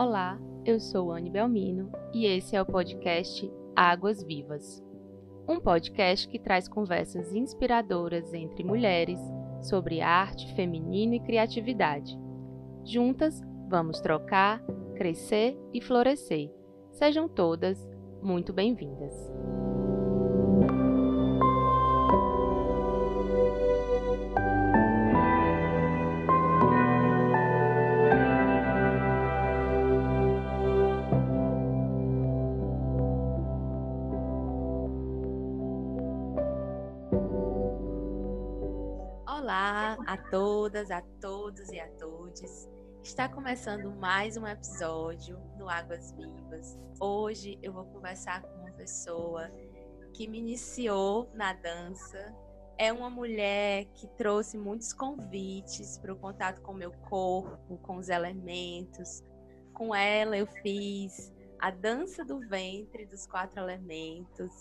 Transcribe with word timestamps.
Olá, 0.00 0.40
eu 0.64 0.80
sou 0.80 1.12
Anne 1.12 1.28
Belmino 1.28 1.92
e 2.14 2.24
esse 2.24 2.56
é 2.56 2.62
o 2.62 2.64
podcast 2.64 3.52
Águas 3.76 4.22
Vivas. 4.22 4.82
Um 5.46 5.60
podcast 5.60 6.26
que 6.26 6.38
traz 6.38 6.66
conversas 6.66 7.34
inspiradoras 7.34 8.32
entre 8.32 8.64
mulheres 8.64 9.20
sobre 9.60 10.00
arte, 10.00 10.54
feminino 10.54 11.12
e 11.12 11.20
criatividade. 11.20 12.18
Juntas, 12.82 13.42
vamos 13.68 14.00
trocar, 14.00 14.64
crescer 14.94 15.54
e 15.70 15.82
florescer. 15.82 16.50
Sejam 16.92 17.28
todas 17.28 17.86
muito 18.22 18.54
bem-vindas. 18.54 19.12
Todas, 40.70 40.90
a 40.92 41.02
todos 41.20 41.68
e 41.70 41.80
a 41.80 41.88
todos. 41.98 42.68
Está 43.02 43.28
começando 43.28 43.90
mais 43.90 44.36
um 44.36 44.46
episódio 44.46 45.36
no 45.58 45.68
Águas 45.68 46.12
Vivas. 46.12 46.78
Hoje 47.00 47.58
eu 47.60 47.72
vou 47.72 47.84
conversar 47.86 48.40
com 48.42 48.54
uma 48.60 48.70
pessoa 48.70 49.50
que 50.14 50.28
me 50.28 50.38
iniciou 50.38 51.28
na 51.34 51.54
dança. 51.54 52.32
É 52.78 52.92
uma 52.92 53.10
mulher 53.10 53.86
que 53.96 54.06
trouxe 54.16 54.56
muitos 54.56 54.92
convites 54.92 55.98
para 55.98 56.12
o 56.12 56.16
contato 56.16 56.62
com 56.62 56.70
o 56.70 56.76
meu 56.76 56.92
corpo, 56.92 57.76
com 57.78 57.96
os 57.96 58.08
elementos. 58.08 59.24
Com 59.74 59.92
ela 59.92 60.36
eu 60.36 60.46
fiz 60.46 61.32
a 61.58 61.72
dança 61.72 62.24
do 62.24 62.38
ventre 62.48 63.06
dos 63.06 63.26
quatro 63.26 63.58
elementos. 63.58 64.52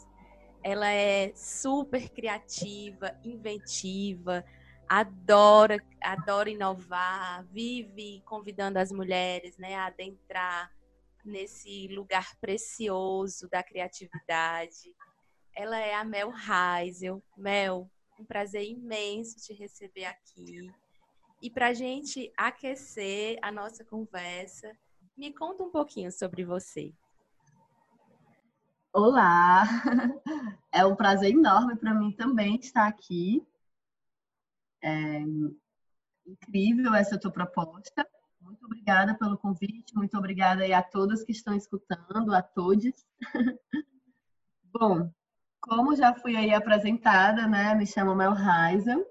Ela 0.64 0.92
é 0.92 1.31
super 1.36 2.09
criativa, 2.09 3.16
inventiva, 3.23 4.44
adora, 4.90 5.78
adora 6.02 6.50
inovar, 6.50 7.45
vive 7.45 8.23
convidando 8.26 8.80
as 8.80 8.92
mulheres 8.92 9.56
né, 9.58 9.76
a 9.76 9.86
adentrar 9.86 10.72
nesse 11.23 11.88
lugar 11.90 12.36
precioso 12.42 13.48
da 13.50 13.62
criatividade. 13.62 14.95
Ela 15.56 15.78
é 15.78 15.94
a 15.94 16.04
Mel 16.04 16.34
Heisel. 16.34 17.22
Mel, 17.38 17.88
um 18.20 18.26
prazer 18.26 18.64
imenso 18.64 19.38
te 19.38 19.54
receber 19.54 20.06
aqui. 20.06 20.73
E 21.40 21.52
para 21.52 21.67
a 21.67 21.73
gente 21.73 22.34
aquecer 22.36 23.38
a 23.44 23.52
nossa 23.52 23.86
conversa, 23.86 24.76
me 25.16 25.32
conta 25.32 25.64
um 25.64 25.70
pouquinho 25.70 26.12
sobre 26.12 26.44
você. 26.44 26.92
Olá! 28.92 29.64
É 30.72 30.86
um 30.86 30.95
prazer 30.95 31.32
enorme 31.32 31.76
para 31.76 31.95
mim 31.95 32.12
também 32.12 32.56
estar 32.58 32.88
aqui 32.88 33.44
é 34.81 35.22
incrível 36.25 36.94
essa 36.94 37.19
tua 37.19 37.31
proposta. 37.31 38.08
Muito 38.41 38.66
obrigada 38.66 39.16
pelo 39.17 39.38
convite, 39.38 39.95
muito 39.95 40.17
obrigada 40.17 40.66
a 40.75 40.81
todas 40.81 41.23
que 41.23 41.31
estão 41.31 41.55
escutando, 41.55 42.33
a 42.33 42.41
todos. 42.41 43.05
Bom, 44.71 45.11
como 45.59 45.95
já 45.95 46.13
fui 46.13 46.36
aí 46.36 46.53
apresentada, 46.53 47.47
né, 47.47 47.75
me 47.75 47.86
chamo 47.86 48.16
Mel 48.16 48.33
Heisen, 48.33 49.03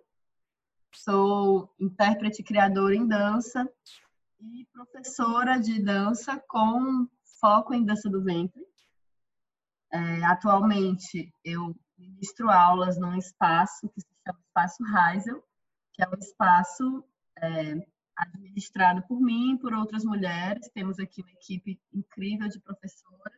sou 0.94 1.74
intérprete 1.78 2.42
criadora 2.42 2.94
em 2.94 3.06
dança 3.06 3.68
e 4.40 4.66
professora 4.72 5.58
de 5.58 5.82
dança 5.82 6.42
com 6.48 7.06
foco 7.40 7.74
em 7.74 7.84
dança 7.84 8.08
do 8.08 8.22
ventre. 8.22 8.66
É, 9.92 10.24
atualmente 10.24 11.32
eu 11.44 11.74
ministro 11.96 12.50
aulas 12.50 12.98
num 12.98 13.16
espaço 13.16 13.88
que 13.88 14.00
se 14.00 14.08
chama 14.24 14.38
Espaço 14.46 14.82
Heisel, 14.84 15.44
que 15.98 16.04
é 16.04 16.08
um 16.08 16.18
espaço 16.20 17.04
é, 17.38 17.74
administrado 18.16 19.02
por 19.08 19.20
mim 19.20 19.58
por 19.58 19.74
outras 19.74 20.04
mulheres. 20.04 20.70
Temos 20.72 20.96
aqui 21.00 21.20
uma 21.20 21.32
equipe 21.32 21.80
incrível 21.92 22.48
de 22.48 22.60
professoras. 22.60 23.34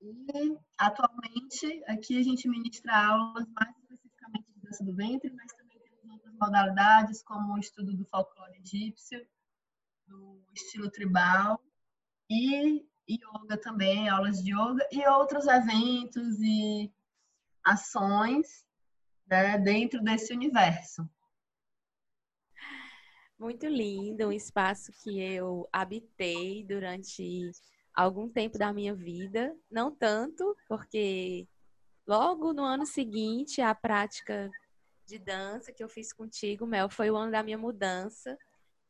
E, 0.00 0.56
atualmente, 0.78 1.82
aqui 1.88 2.20
a 2.20 2.22
gente 2.22 2.48
ministra 2.48 2.96
aulas 2.96 3.48
mais 3.48 3.76
especificamente 3.78 4.52
de 4.52 4.60
dança 4.60 4.84
do 4.84 4.94
ventre, 4.94 5.32
mas 5.32 5.52
também 5.54 5.80
temos 5.80 6.12
outras 6.12 6.34
modalidades, 6.34 7.22
como 7.24 7.54
o 7.54 7.58
estudo 7.58 7.92
do 7.96 8.04
folclore 8.04 8.60
egípcio, 8.60 9.26
do 10.06 10.40
estilo 10.54 10.88
tribal 10.88 11.60
e 12.30 12.86
yoga 13.10 13.56
também, 13.60 14.08
aulas 14.08 14.40
de 14.40 14.52
yoga 14.52 14.86
e 14.92 15.04
outros 15.08 15.46
eventos 15.46 16.38
e 16.40 16.92
ações 17.64 18.64
né, 19.26 19.58
dentro 19.58 20.02
desse 20.02 20.32
universo. 20.32 21.08
Muito 23.38 23.66
lindo, 23.66 24.28
um 24.28 24.32
espaço 24.32 24.92
que 25.02 25.20
eu 25.20 25.68
habitei 25.72 26.64
durante 26.64 27.50
algum 27.92 28.28
tempo 28.28 28.58
da 28.58 28.72
minha 28.72 28.94
vida, 28.94 29.54
não 29.70 29.94
tanto, 29.94 30.56
porque 30.68 31.46
logo 32.06 32.52
no 32.52 32.62
ano 32.62 32.86
seguinte 32.86 33.60
a 33.60 33.74
prática 33.74 34.50
de 35.06 35.18
dança 35.18 35.72
que 35.72 35.82
eu 35.82 35.88
fiz 35.88 36.12
contigo, 36.12 36.66
Mel, 36.66 36.88
foi 36.88 37.10
o 37.10 37.16
ano 37.16 37.32
da 37.32 37.42
minha 37.42 37.58
mudança. 37.58 38.38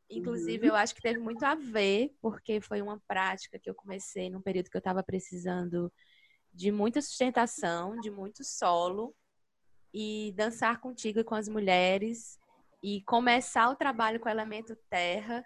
Inclusive, 0.09 0.67
uhum. 0.67 0.73
eu 0.73 0.75
acho 0.75 0.93
que 0.93 1.01
teve 1.01 1.19
muito 1.19 1.43
a 1.43 1.55
ver, 1.55 2.15
porque 2.21 2.61
foi 2.61 2.81
uma 2.81 3.01
prática 3.07 3.59
que 3.59 3.69
eu 3.69 3.75
comecei 3.75 4.29
num 4.29 4.41
período 4.41 4.69
que 4.69 4.77
eu 4.77 4.79
estava 4.79 5.03
precisando 5.03 5.91
de 6.53 6.71
muita 6.71 7.01
sustentação, 7.01 7.99
de 7.99 8.09
muito 8.09 8.43
solo 8.43 9.13
e 9.97 10.33
dançar 10.33 10.81
contigo 10.81 11.19
e 11.21 11.23
com 11.23 11.35
as 11.35 11.47
mulheres 11.47 12.37
e 12.83 13.01
começar 13.03 13.69
o 13.69 13.77
trabalho 13.77 14.19
com 14.19 14.27
o 14.27 14.31
elemento 14.31 14.75
terra 14.89 15.41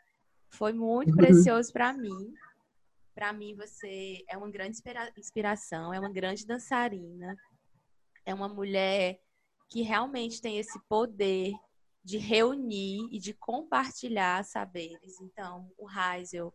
foi 0.49 0.73
muito 0.73 1.11
uhum. 1.11 1.17
precioso 1.17 1.71
para 1.71 1.93
mim. 1.93 2.33
Para 3.13 3.31
mim, 3.31 3.53
você 3.55 4.23
é 4.27 4.35
uma 4.35 4.49
grande 4.49 4.81
inspiração, 5.15 5.93
é 5.93 5.99
uma 5.99 6.11
grande 6.11 6.47
dançarina, 6.47 7.37
é 8.25 8.33
uma 8.33 8.49
mulher 8.49 9.19
que 9.69 9.83
realmente 9.83 10.41
tem 10.41 10.57
esse 10.57 10.79
poder 10.89 11.53
de 12.03 12.17
reunir 12.17 13.07
e 13.11 13.19
de 13.19 13.35
compartilhar 13.35 14.43
saberes. 14.43 15.21
Então, 15.21 15.71
o 15.77 15.87
Heisel 15.87 16.51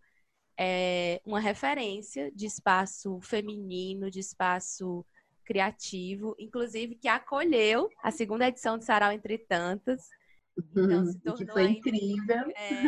é 0.58 1.22
uma 1.24 1.38
referência 1.38 2.32
de 2.32 2.46
espaço 2.46 3.20
feminino, 3.20 4.10
de 4.10 4.18
espaço 4.18 5.06
criativo, 5.44 6.34
inclusive 6.38 6.94
que 6.94 7.08
acolheu 7.08 7.88
a 8.02 8.10
segunda 8.10 8.48
edição 8.48 8.78
do 8.78 8.84
Sarau 8.84 9.12
Entre 9.12 9.38
Tantas. 9.38 10.08
Então, 10.56 11.06
se 11.06 11.18
tornou 11.20 11.46
que 11.46 11.52
foi 11.52 11.66
ainda, 11.66 11.78
incrível. 11.78 12.52
É, 12.56 12.82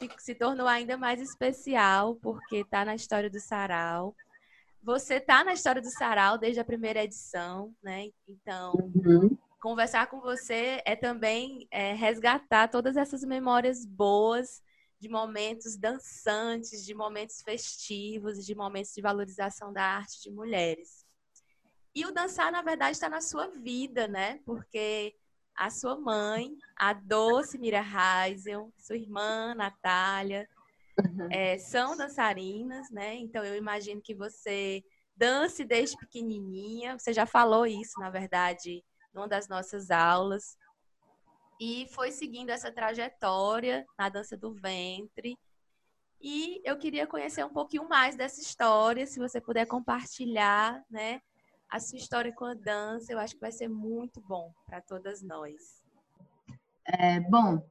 se 0.18 0.34
tornou 0.34 0.66
ainda 0.66 0.96
mais 0.96 1.20
especial 1.20 2.16
porque 2.16 2.58
está 2.58 2.84
na 2.84 2.94
história 2.94 3.28
do 3.28 3.40
Sarau. 3.40 4.14
Você 4.82 5.14
está 5.14 5.44
na 5.44 5.52
história 5.52 5.82
do 5.82 5.90
Sarau 5.90 6.38
desde 6.38 6.60
a 6.60 6.64
primeira 6.64 7.04
edição, 7.04 7.74
né? 7.82 8.08
Então, 8.26 8.72
uhum. 8.74 9.36
conversar 9.60 10.06
com 10.06 10.20
você 10.20 10.80
é 10.86 10.96
também 10.96 11.68
é, 11.70 11.92
resgatar 11.92 12.68
todas 12.68 12.96
essas 12.96 13.22
memórias 13.22 13.84
boas 13.84 14.62
de 14.98 15.08
momentos 15.08 15.76
dançantes, 15.76 16.84
de 16.84 16.94
momentos 16.94 17.42
festivos, 17.42 18.44
de 18.44 18.54
momentos 18.54 18.92
de 18.92 19.00
valorização 19.00 19.72
da 19.72 19.82
arte 19.82 20.22
de 20.22 20.30
mulheres. 20.30 21.04
E 22.00 22.06
o 22.06 22.12
dançar, 22.12 22.50
na 22.50 22.62
verdade, 22.62 22.92
está 22.92 23.10
na 23.10 23.20
sua 23.20 23.48
vida, 23.48 24.08
né? 24.08 24.40
Porque 24.46 25.14
a 25.54 25.68
sua 25.68 26.00
mãe, 26.00 26.56
a 26.74 26.94
doce 26.94 27.58
Mira 27.58 27.84
Heisel, 27.84 28.72
sua 28.78 28.96
irmã, 28.96 29.54
Natália, 29.54 30.48
uhum. 30.98 31.28
é, 31.30 31.58
são 31.58 31.94
dançarinas, 31.98 32.90
né? 32.90 33.16
Então, 33.16 33.44
eu 33.44 33.54
imagino 33.54 34.00
que 34.00 34.14
você 34.14 34.82
dance 35.14 35.62
desde 35.62 35.94
pequenininha. 35.98 36.98
Você 36.98 37.12
já 37.12 37.26
falou 37.26 37.66
isso, 37.66 38.00
na 38.00 38.08
verdade, 38.08 38.82
numa 39.12 39.28
das 39.28 39.46
nossas 39.46 39.90
aulas. 39.90 40.56
E 41.60 41.86
foi 41.90 42.12
seguindo 42.12 42.48
essa 42.48 42.72
trajetória 42.72 43.84
na 43.98 44.08
dança 44.08 44.38
do 44.38 44.54
ventre. 44.54 45.38
E 46.18 46.62
eu 46.64 46.78
queria 46.78 47.06
conhecer 47.06 47.44
um 47.44 47.52
pouquinho 47.52 47.86
mais 47.86 48.16
dessa 48.16 48.40
história, 48.40 49.06
se 49.06 49.18
você 49.18 49.38
puder 49.38 49.66
compartilhar, 49.66 50.82
né? 50.88 51.20
A 51.70 51.78
sua 51.78 51.98
história 51.98 52.32
com 52.32 52.44
a 52.44 52.54
dança. 52.54 53.12
Eu 53.12 53.18
acho 53.18 53.34
que 53.34 53.40
vai 53.40 53.52
ser 53.52 53.68
muito 53.68 54.20
bom 54.20 54.52
para 54.66 54.80
todas 54.80 55.22
nós. 55.22 55.82
É, 56.84 57.20
bom, 57.20 57.64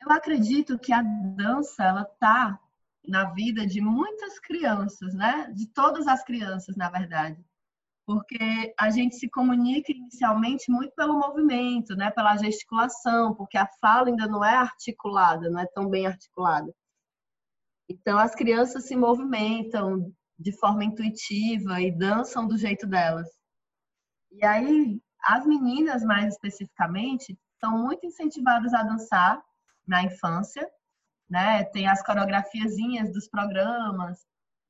eu 0.00 0.12
acredito 0.12 0.78
que 0.78 0.92
a 0.92 1.02
dança 1.02 1.84
ela 1.84 2.04
tá 2.04 2.60
na 3.06 3.32
vida 3.32 3.66
de 3.66 3.80
muitas 3.80 4.38
crianças, 4.38 5.14
né? 5.14 5.50
De 5.54 5.66
todas 5.66 6.06
as 6.06 6.22
crianças, 6.22 6.76
na 6.76 6.90
verdade. 6.90 7.42
Porque 8.06 8.74
a 8.78 8.90
gente 8.90 9.16
se 9.16 9.28
comunica 9.30 9.92
inicialmente 9.92 10.70
muito 10.70 10.92
pelo 10.94 11.18
movimento, 11.18 11.94
né? 11.96 12.10
Pela 12.10 12.36
gesticulação, 12.36 13.34
porque 13.34 13.56
a 13.56 13.68
fala 13.80 14.08
ainda 14.08 14.26
não 14.26 14.44
é 14.44 14.54
articulada, 14.54 15.48
não 15.48 15.60
é 15.60 15.66
tão 15.66 15.88
bem 15.88 16.06
articulada. 16.06 16.72
Então, 17.88 18.18
as 18.18 18.34
crianças 18.34 18.86
se 18.86 18.94
movimentam 18.94 20.12
de 20.40 20.52
forma 20.52 20.84
intuitiva 20.84 21.80
e 21.82 21.92
dançam 21.92 22.48
do 22.48 22.56
jeito 22.56 22.86
delas. 22.86 23.28
E 24.32 24.42
aí, 24.44 24.98
as 25.22 25.44
meninas, 25.46 26.02
mais 26.02 26.32
especificamente, 26.34 27.38
são 27.60 27.76
muito 27.76 28.06
incentivadas 28.06 28.72
a 28.72 28.82
dançar 28.82 29.42
na 29.86 30.02
infância, 30.02 30.66
né? 31.28 31.64
Tem 31.64 31.86
as 31.86 32.02
coreografiazinhas 32.02 33.12
dos 33.12 33.28
programas, 33.28 34.18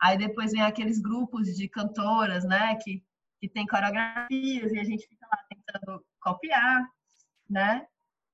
aí 0.02 0.18
depois 0.18 0.50
vem 0.50 0.62
aqueles 0.62 1.00
grupos 1.00 1.46
de 1.56 1.68
cantoras, 1.68 2.44
né? 2.44 2.74
Que, 2.82 3.02
que 3.38 3.48
tem 3.48 3.64
coreografias 3.66 4.72
e 4.72 4.78
a 4.78 4.84
gente 4.84 5.06
fica 5.06 5.26
lá 5.30 5.38
tentando 5.48 6.04
copiar, 6.20 6.84
né? 7.48 7.86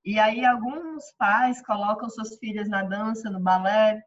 E 0.03 0.17
aí 0.17 0.43
alguns 0.43 1.11
pais 1.19 1.61
colocam 1.61 2.09
suas 2.09 2.37
filhas 2.39 2.67
na 2.67 2.81
dança, 2.81 3.29
no 3.29 3.39
balé, 3.39 4.01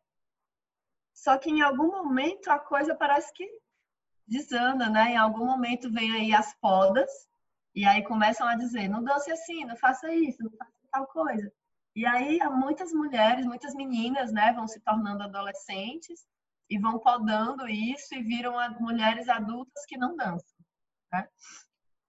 só 1.20 1.36
que 1.36 1.50
em 1.50 1.60
algum 1.60 1.88
momento 1.88 2.48
a 2.48 2.58
coisa 2.58 2.94
parece 2.94 3.30
que 3.34 3.46
desanda, 4.26 4.88
né? 4.88 5.10
Em 5.10 5.16
algum 5.18 5.44
momento 5.44 5.92
vem 5.92 6.10
aí 6.12 6.32
as 6.32 6.54
podas 6.54 7.10
e 7.74 7.84
aí 7.84 8.02
começam 8.02 8.48
a 8.48 8.54
dizer, 8.54 8.88
não 8.88 9.04
dance 9.04 9.30
assim, 9.30 9.66
não 9.66 9.76
faça 9.76 10.10
isso, 10.14 10.42
não 10.42 10.50
faça 10.52 10.72
tal 10.90 11.06
coisa. 11.08 11.52
E 11.94 12.06
aí 12.06 12.38
muitas 12.50 12.90
mulheres, 12.94 13.44
muitas 13.44 13.74
meninas, 13.74 14.32
né, 14.32 14.54
vão 14.54 14.66
se 14.66 14.80
tornando 14.80 15.24
adolescentes 15.24 16.26
e 16.70 16.78
vão 16.78 16.98
podando 16.98 17.68
isso 17.68 18.14
e 18.14 18.22
viram 18.22 18.54
mulheres 18.80 19.28
adultas 19.28 19.84
que 19.86 19.98
não 19.98 20.16
dançam. 20.16 20.58
Né? 21.12 21.28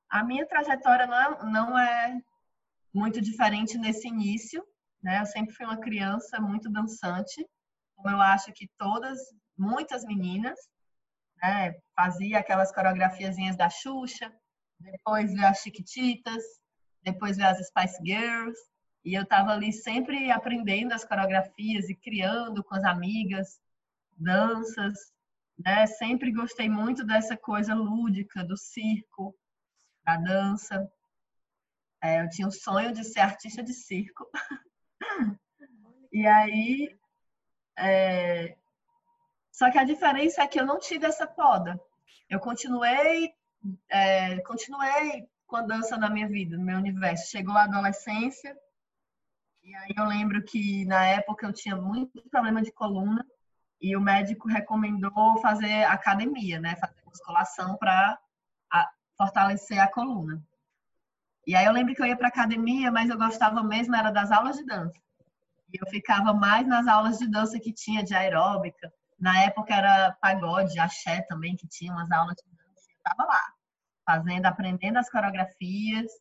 A 0.09 0.23
minha 0.23 0.47
trajetória 0.47 1.05
não 1.05 1.17
é, 1.17 1.51
não 1.51 1.77
é 1.77 2.21
muito 2.93 3.19
diferente 3.19 3.77
nesse 3.77 4.07
início, 4.07 4.65
né? 5.03 5.19
Eu 5.19 5.25
sempre 5.25 5.53
fui 5.53 5.65
uma 5.65 5.79
criança 5.79 6.39
muito 6.39 6.71
dançante, 6.71 7.45
como 8.01 8.15
eu 8.15 8.21
acho 8.21 8.51
que 8.53 8.67
todas, 8.77 9.19
muitas 9.57 10.03
meninas, 10.03 10.57
né? 11.41 11.73
Fazia 11.95 12.39
aquelas 12.39 12.73
coreografiazinhas 12.73 13.55
da 13.55 13.69
Xuxa, 13.69 14.31
depois 14.79 15.33
veio 15.33 15.47
as 15.47 15.59
Chiquititas, 15.59 16.43
depois 17.03 17.37
veio 17.37 17.49
as 17.49 17.67
Spice 17.67 17.97
Girls, 18.03 18.59
e 19.03 19.13
eu 19.15 19.23
estava 19.23 19.51
ali 19.51 19.71
sempre 19.73 20.31
aprendendo 20.31 20.93
as 20.93 21.03
coreografias 21.03 21.89
e 21.89 21.95
criando 21.95 22.63
com 22.63 22.75
as 22.75 22.83
amigas 22.83 23.59
danças, 24.15 25.11
né? 25.57 25.85
Sempre 25.87 26.31
gostei 26.31 26.69
muito 26.69 27.03
dessa 27.05 27.35
coisa 27.35 27.73
lúdica 27.73 28.43
do 28.43 28.57
circo, 28.57 29.35
da 30.03 30.17
dança. 30.17 30.91
É, 32.03 32.21
eu 32.21 32.29
tinha 32.29 32.47
o 32.47 32.51
sonho 32.51 32.93
de 32.93 33.03
ser 33.03 33.19
artista 33.19 33.63
de 33.63 33.73
circo. 33.73 34.27
e 36.11 36.25
aí, 36.27 36.95
é... 37.77 38.55
só 39.51 39.71
que 39.71 39.77
a 39.77 39.83
diferença 39.83 40.41
é 40.41 40.47
que 40.47 40.59
eu 40.59 40.65
não 40.65 40.79
tive 40.79 41.05
essa 41.05 41.27
poda. 41.27 41.79
Eu 42.29 42.39
continuei, 42.39 43.33
é, 43.89 44.39
continuei 44.41 45.27
com 45.45 45.57
a 45.57 45.61
dança 45.61 45.97
na 45.97 46.09
minha 46.09 46.27
vida, 46.27 46.57
no 46.57 46.63
meu 46.63 46.77
universo. 46.77 47.29
Chegou 47.29 47.55
a 47.55 47.63
adolescência, 47.63 48.55
e 49.63 49.75
aí 49.75 49.93
eu 49.95 50.05
lembro 50.05 50.43
que 50.43 50.85
na 50.85 51.05
época 51.05 51.45
eu 51.45 51.53
tinha 51.53 51.75
muito 51.75 52.21
problema 52.29 52.61
de 52.61 52.71
coluna 52.71 53.25
e 53.79 53.95
o 53.95 54.01
médico 54.01 54.47
recomendou 54.47 55.37
fazer 55.41 55.83
academia, 55.83 56.59
né? 56.59 56.75
Fazer 56.77 57.01
musculação 57.05 57.77
para 57.77 58.17
fortalecer 59.17 59.79
a 59.79 59.87
coluna. 59.87 60.41
E 61.45 61.55
aí 61.55 61.65
eu 61.65 61.71
lembro 61.71 61.93
que 61.93 62.01
eu 62.01 62.05
ia 62.05 62.17
para 62.17 62.27
academia, 62.27 62.91
mas 62.91 63.09
eu 63.09 63.17
gostava 63.17 63.63
mesmo 63.63 63.95
era 63.95 64.11
das 64.11 64.31
aulas 64.31 64.57
de 64.57 64.65
dança. 64.65 64.93
E 65.73 65.77
eu 65.81 65.89
ficava 65.89 66.33
mais 66.33 66.67
nas 66.67 66.87
aulas 66.87 67.17
de 67.17 67.29
dança 67.29 67.59
que 67.59 67.73
tinha 67.73 68.03
de 68.03 68.13
aeróbica. 68.13 68.91
Na 69.19 69.39
época 69.43 69.73
era 69.73 70.11
pagode, 70.21 70.79
axé 70.79 71.21
também, 71.23 71.55
que 71.55 71.67
tinha 71.67 71.93
umas 71.93 72.11
aulas 72.11 72.35
de 72.35 72.49
dança. 72.51 72.89
Eu 72.89 72.97
estava 72.97 73.23
lá, 73.23 73.53
fazendo, 74.05 74.45
aprendendo 74.45 74.97
as 74.97 75.09
coreografias 75.09 76.11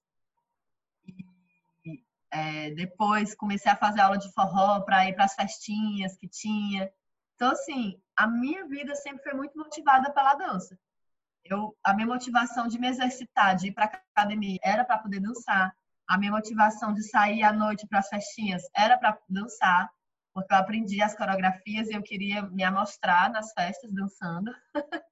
é, 2.30 2.70
depois 2.70 3.34
comecei 3.34 3.70
a 3.70 3.76
fazer 3.76 4.00
aula 4.00 4.16
de 4.16 4.32
forró 4.32 4.80
para 4.80 5.08
ir 5.08 5.14
para 5.14 5.24
as 5.24 5.34
festinhas 5.34 6.16
que 6.16 6.28
tinha. 6.28 6.90
Então, 7.34 7.50
assim, 7.50 8.00
a 8.16 8.26
minha 8.26 8.66
vida 8.66 8.94
sempre 8.94 9.22
foi 9.22 9.34
muito 9.34 9.56
motivada 9.58 10.12
pela 10.12 10.34
dança. 10.34 10.78
Eu, 11.44 11.76
a 11.82 11.94
minha 11.94 12.06
motivação 12.06 12.68
de 12.68 12.78
me 12.78 12.86
exercitar, 12.86 13.56
de 13.56 13.68
ir 13.68 13.72
para 13.72 13.86
academia, 13.86 14.58
era 14.62 14.84
para 14.84 14.98
poder 14.98 15.20
dançar. 15.20 15.74
A 16.10 16.18
minha 16.18 16.32
motivação 16.32 16.92
de 16.92 17.04
sair 17.04 17.44
à 17.44 17.52
noite 17.52 17.86
para 17.86 18.00
as 18.00 18.08
festinhas 18.08 18.64
era 18.74 18.98
para 18.98 19.16
dançar, 19.28 19.88
porque 20.34 20.52
eu 20.52 20.58
aprendi 20.58 21.00
as 21.00 21.16
coreografias 21.16 21.88
e 21.88 21.92
eu 21.92 22.02
queria 22.02 22.42
me 22.42 22.64
amostrar 22.64 23.30
nas 23.30 23.52
festas 23.52 23.92
dançando. 23.92 24.52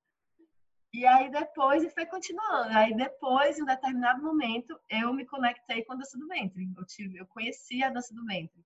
E 0.90 1.04
aí 1.06 1.30
depois, 1.30 1.84
e 1.84 1.90
foi 1.90 2.06
continuando. 2.06 2.76
Aí 2.76 2.96
depois, 2.96 3.58
em 3.58 3.62
um 3.62 3.66
determinado 3.66 4.22
momento, 4.22 4.80
eu 4.88 5.12
me 5.12 5.26
conectei 5.26 5.84
com 5.84 5.92
a 5.92 5.96
dança 5.96 6.18
do 6.18 6.26
ventre. 6.26 6.66
Eu, 6.74 6.84
tive, 6.86 7.18
eu 7.18 7.26
conheci 7.26 7.84
a 7.84 7.90
dança 7.90 8.14
do 8.14 8.24
ventre. 8.24 8.64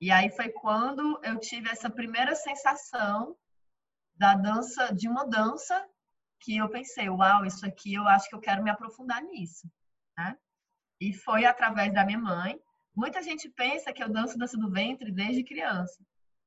E 0.00 0.10
aí 0.10 0.30
foi 0.30 0.48
quando 0.48 1.20
eu 1.22 1.38
tive 1.38 1.68
essa 1.68 1.90
primeira 1.90 2.34
sensação 2.34 3.36
da 4.14 4.34
dança, 4.34 4.94
de 4.94 5.06
uma 5.08 5.26
dança 5.26 5.86
que 6.40 6.56
eu 6.56 6.70
pensei, 6.70 7.10
uau, 7.10 7.44
isso 7.44 7.66
aqui 7.66 7.92
eu 7.92 8.08
acho 8.08 8.30
que 8.30 8.34
eu 8.34 8.40
quero 8.40 8.64
me 8.64 8.70
aprofundar 8.70 9.22
nisso, 9.22 9.70
né? 10.16 10.38
E 11.00 11.12
foi 11.12 11.44
através 11.44 11.92
da 11.92 12.04
minha 12.04 12.18
mãe. 12.18 12.58
Muita 12.94 13.22
gente 13.22 13.48
pensa 13.50 13.92
que 13.92 14.02
eu 14.02 14.08
danço 14.08 14.38
dança 14.38 14.56
do 14.56 14.70
ventre 14.70 15.12
desde 15.12 15.44
criança, 15.44 16.02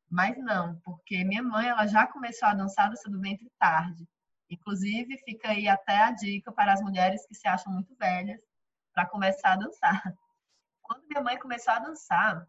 mas 0.09 0.35
não, 0.37 0.79
porque 0.79 1.23
minha 1.23 1.43
mãe 1.43 1.67
ela 1.67 1.85
já 1.85 2.07
começou 2.07 2.47
a 2.47 2.55
dançar 2.55 2.89
dança 2.89 3.09
do 3.09 3.19
ventre 3.19 3.51
tarde. 3.59 4.07
Inclusive, 4.49 5.19
fica 5.19 5.49
aí 5.49 5.67
até 5.67 5.97
a 5.97 6.11
dica 6.11 6.51
para 6.51 6.73
as 6.73 6.81
mulheres 6.81 7.25
que 7.27 7.35
se 7.35 7.47
acham 7.47 7.71
muito 7.71 7.95
velhas 7.95 8.39
para 8.91 9.05
começar 9.05 9.53
a 9.53 9.57
dançar. 9.57 10.01
Quando 10.81 11.07
minha 11.07 11.21
mãe 11.21 11.37
começou 11.37 11.71
a 11.71 11.79
dançar, 11.79 12.47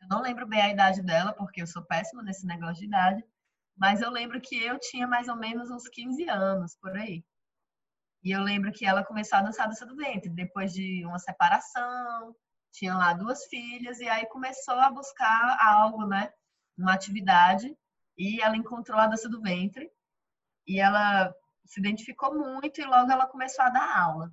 eu 0.00 0.08
não 0.08 0.22
lembro 0.22 0.46
bem 0.46 0.60
a 0.60 0.70
idade 0.70 1.02
dela, 1.02 1.32
porque 1.32 1.60
eu 1.62 1.66
sou 1.66 1.82
péssima 1.82 2.22
nesse 2.22 2.46
negócio 2.46 2.76
de 2.76 2.84
idade, 2.84 3.24
mas 3.76 4.00
eu 4.00 4.10
lembro 4.10 4.40
que 4.40 4.56
eu 4.56 4.78
tinha 4.78 5.06
mais 5.06 5.26
ou 5.26 5.34
menos 5.34 5.68
uns 5.68 5.88
15 5.88 6.28
anos 6.28 6.76
por 6.76 6.96
aí. 6.96 7.24
E 8.26 8.32
eu 8.32 8.42
lembro 8.42 8.72
que 8.72 8.84
ela 8.84 9.04
começou 9.04 9.38
a 9.38 9.42
dançar 9.42 9.68
dança 9.68 9.86
do 9.86 9.94
ventre, 9.94 10.28
depois 10.28 10.72
de 10.72 11.06
uma 11.06 11.16
separação, 11.16 12.34
tinha 12.72 12.92
lá 12.92 13.12
duas 13.12 13.44
filhas, 13.44 14.00
e 14.00 14.08
aí 14.08 14.26
começou 14.26 14.74
a 14.74 14.90
buscar 14.90 15.56
algo, 15.60 16.04
né? 16.04 16.32
Uma 16.76 16.94
atividade, 16.94 17.72
e 18.18 18.42
ela 18.42 18.56
encontrou 18.56 18.98
a 18.98 19.06
dança 19.06 19.28
do 19.28 19.40
ventre, 19.40 19.88
e 20.66 20.80
ela 20.80 21.32
se 21.66 21.78
identificou 21.78 22.34
muito 22.34 22.80
e 22.80 22.84
logo 22.84 23.12
ela 23.12 23.28
começou 23.28 23.64
a 23.64 23.70
dar 23.70 23.96
aula. 23.96 24.32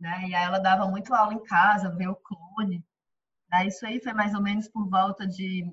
Né? 0.00 0.26
E 0.26 0.34
aí 0.34 0.44
ela 0.44 0.58
dava 0.58 0.88
muito 0.88 1.14
aula 1.14 1.32
em 1.32 1.44
casa, 1.44 1.94
ver 1.94 2.08
o 2.08 2.16
clone. 2.16 2.84
Isso 3.64 3.86
aí 3.86 4.02
foi 4.02 4.14
mais 4.14 4.34
ou 4.34 4.42
menos 4.42 4.66
por 4.66 4.88
volta 4.90 5.28
de 5.28 5.64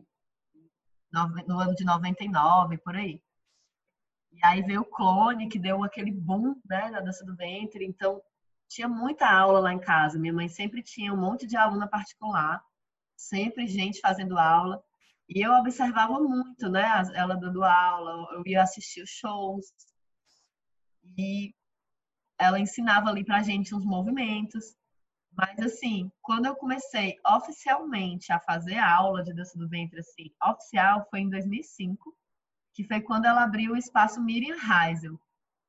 no 1.11 1.59
ano 1.59 1.73
de 1.73 1.83
99, 1.83 2.77
por 2.77 2.95
aí. 2.95 3.19
E 4.41 4.45
aí 4.45 4.61
veio 4.61 4.81
o 4.81 4.85
clone, 4.85 5.49
que 5.49 5.59
deu 5.59 5.83
aquele 5.83 6.11
boom 6.11 6.55
né, 6.65 6.89
na 6.89 7.01
dança 7.01 7.25
do 7.25 7.35
ventre. 7.35 7.85
Então, 7.85 8.21
tinha 8.69 8.87
muita 8.87 9.29
aula 9.29 9.59
lá 9.59 9.73
em 9.73 9.79
casa. 9.79 10.17
Minha 10.17 10.33
mãe 10.33 10.47
sempre 10.47 10.81
tinha 10.81 11.13
um 11.13 11.17
monte 11.17 11.45
de 11.45 11.57
aluna 11.57 11.87
particular, 11.87 12.63
sempre 13.17 13.67
gente 13.67 13.99
fazendo 13.99 14.37
aula. 14.37 14.81
E 15.27 15.45
eu 15.45 15.51
observava 15.53 16.19
muito, 16.21 16.69
né? 16.69 16.85
Ela 17.13 17.35
dando 17.35 17.63
aula, 17.63 18.33
eu 18.33 18.43
ia 18.45 18.63
assistir 18.63 19.03
os 19.03 19.09
shows. 19.09 19.65
E 21.17 21.53
ela 22.37 22.59
ensinava 22.59 23.09
ali 23.09 23.25
pra 23.25 23.43
gente 23.43 23.75
uns 23.75 23.83
movimentos. 23.83 24.73
Mas 25.33 25.59
assim, 25.59 26.09
quando 26.21 26.45
eu 26.45 26.55
comecei 26.55 27.17
oficialmente 27.25 28.31
a 28.31 28.39
fazer 28.39 28.77
aula 28.77 29.21
de 29.21 29.33
dança 29.33 29.57
do 29.57 29.67
ventre 29.67 29.99
assim, 29.99 30.33
oficial 30.41 31.05
foi 31.09 31.19
em 31.19 31.29
2005, 31.29 32.15
que 32.73 32.83
foi 32.83 33.01
quando 33.01 33.25
ela 33.25 33.43
abriu 33.43 33.73
o 33.73 33.77
espaço 33.77 34.21
Miriam 34.21 34.55
Heisel, 34.55 35.19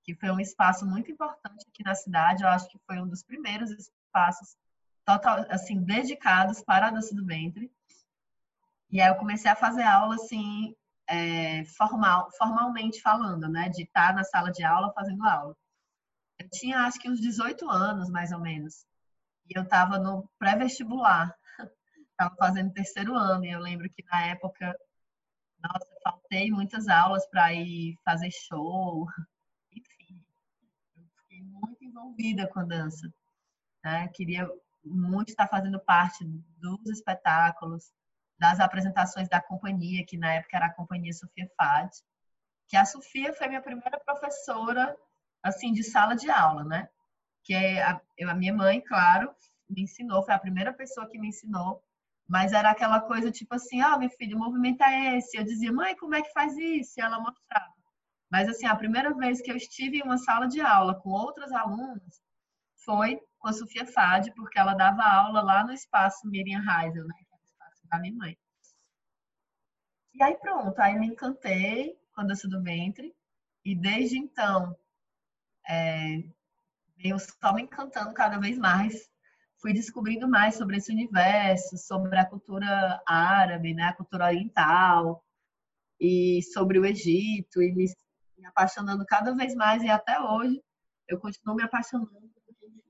que 0.02 0.14
foi 0.14 0.30
um 0.30 0.40
espaço 0.40 0.86
muito 0.86 1.10
importante 1.10 1.66
aqui 1.68 1.82
na 1.84 1.94
cidade, 1.94 2.42
eu 2.42 2.48
acho 2.48 2.68
que 2.68 2.78
foi 2.86 3.00
um 3.00 3.08
dos 3.08 3.22
primeiros 3.22 3.70
espaços 3.70 4.56
total 5.04 5.46
assim 5.48 5.82
dedicados 5.82 6.62
para 6.62 6.88
a 6.88 6.90
dança 6.90 7.14
do 7.14 7.24
ventre. 7.24 7.70
E 8.90 9.00
aí 9.00 9.08
eu 9.08 9.16
comecei 9.16 9.50
a 9.50 9.56
fazer 9.56 9.82
aula 9.82 10.16
assim, 10.16 10.74
é, 11.08 11.64
formal, 11.64 12.30
formalmente 12.36 13.00
falando, 13.00 13.48
né? 13.48 13.68
De 13.68 13.82
estar 13.82 14.14
na 14.14 14.24
sala 14.24 14.50
de 14.50 14.64
aula 14.64 14.92
fazendo 14.92 15.24
aula. 15.24 15.56
Eu 16.38 16.48
tinha 16.50 16.80
acho 16.80 16.98
que 16.98 17.08
uns 17.08 17.20
18 17.20 17.68
anos, 17.68 18.08
mais 18.10 18.32
ou 18.32 18.40
menos. 18.40 18.84
E 19.48 19.58
eu 19.58 19.62
estava 19.62 19.98
no 19.98 20.28
pré-vestibular. 20.38 21.34
Estava 22.12 22.34
fazendo 22.36 22.72
terceiro 22.72 23.14
ano. 23.14 23.44
E 23.44 23.50
eu 23.50 23.60
lembro 23.60 23.88
que 23.90 24.04
na 24.04 24.26
época, 24.26 24.76
nossa, 25.62 25.86
faltei 26.02 26.50
muitas 26.50 26.88
aulas 26.88 27.26
para 27.26 27.52
ir 27.52 27.96
fazer 28.04 28.30
show. 28.30 29.06
Enfim, 29.72 30.24
eu 30.96 31.04
fiquei 31.18 31.42
muito 31.42 31.84
envolvida 31.84 32.48
com 32.48 32.60
a 32.60 32.64
dança. 32.64 33.12
Né? 33.84 34.08
Queria 34.08 34.48
muito 34.84 35.28
estar 35.28 35.46
fazendo 35.48 35.78
parte 35.80 36.24
dos 36.24 36.86
espetáculos 36.86 37.92
das 38.38 38.58
apresentações 38.58 39.28
da 39.28 39.40
companhia, 39.40 40.04
que 40.06 40.16
na 40.16 40.32
época 40.32 40.56
era 40.56 40.66
a 40.66 40.72
companhia 40.72 41.12
Sofia 41.12 41.46
Fad, 41.58 41.90
que 42.66 42.76
a 42.76 42.86
Sofia 42.86 43.34
foi 43.34 43.48
minha 43.48 43.60
primeira 43.60 44.00
professora, 44.00 44.96
assim, 45.42 45.72
de 45.72 45.84
sala 45.84 46.16
de 46.16 46.30
aula, 46.30 46.64
né? 46.64 46.88
Que 47.42 47.54
a, 47.80 48.00
a 48.28 48.34
minha 48.34 48.54
mãe, 48.54 48.80
claro, 48.80 49.34
me 49.68 49.82
ensinou, 49.82 50.22
foi 50.22 50.32
a 50.32 50.38
primeira 50.38 50.72
pessoa 50.72 51.06
que 51.06 51.18
me 51.18 51.28
ensinou, 51.28 51.84
mas 52.30 52.52
era 52.52 52.70
aquela 52.70 53.00
coisa 53.00 53.28
tipo 53.28 53.56
assim, 53.56 53.80
ah, 53.80 53.98
meu 53.98 54.08
filho, 54.08 54.36
o 54.36 54.40
movimento 54.40 54.80
é 54.84 55.18
esse. 55.18 55.36
Eu 55.36 55.42
dizia, 55.42 55.72
mãe, 55.72 55.96
como 55.96 56.14
é 56.14 56.22
que 56.22 56.32
faz 56.32 56.56
isso? 56.56 56.92
E 56.96 57.02
ela 57.02 57.18
mostrava. 57.18 57.74
Mas 58.30 58.48
assim, 58.48 58.66
a 58.66 58.76
primeira 58.76 59.12
vez 59.12 59.42
que 59.42 59.50
eu 59.50 59.56
estive 59.56 59.98
em 59.98 60.02
uma 60.02 60.16
sala 60.16 60.46
de 60.46 60.60
aula 60.60 60.94
com 60.94 61.10
outras 61.10 61.50
alunas 61.50 62.22
foi 62.84 63.20
com 63.40 63.48
a 63.48 63.52
Sofia 63.52 63.84
Fad, 63.84 64.28
porque 64.36 64.60
ela 64.60 64.74
dava 64.74 65.02
aula 65.02 65.42
lá 65.42 65.64
no 65.64 65.72
espaço 65.72 66.28
Miriam 66.28 66.60
Heisel, 66.60 67.04
né? 67.04 67.14
É 67.32 67.34
o 67.34 67.42
espaço 67.42 67.88
da 67.90 67.98
minha 67.98 68.14
mãe. 68.14 68.38
E 70.14 70.22
aí 70.22 70.36
pronto, 70.36 70.78
aí 70.78 70.96
me 70.96 71.08
encantei 71.08 71.98
com 72.14 72.20
a 72.20 72.24
dança 72.24 72.46
do 72.46 72.62
ventre. 72.62 73.12
E 73.64 73.74
desde 73.74 74.18
então, 74.18 74.76
é, 75.68 76.22
eu 76.96 77.18
só 77.18 77.52
me 77.52 77.62
encantando 77.62 78.14
cada 78.14 78.38
vez 78.38 78.56
mais. 78.56 79.10
Fui 79.60 79.72
descobrindo 79.72 80.28
mais 80.28 80.54
sobre 80.54 80.76
esse 80.76 80.90
universo, 80.90 81.76
sobre 81.76 82.16
a 82.18 82.24
cultura 82.24 83.02
árabe, 83.06 83.74
né, 83.74 83.84
a 83.84 83.94
cultura 83.94 84.26
oriental, 84.26 85.24
e 86.00 86.42
sobre 86.42 86.78
o 86.78 86.86
Egito, 86.86 87.62
e 87.62 87.72
me, 87.72 87.84
me 88.38 88.46
apaixonando 88.46 89.04
cada 89.04 89.34
vez 89.34 89.54
mais. 89.54 89.82
E 89.82 89.88
até 89.88 90.18
hoje 90.18 90.62
eu 91.06 91.20
continuo 91.20 91.54
me 91.54 91.62
apaixonando 91.62 92.30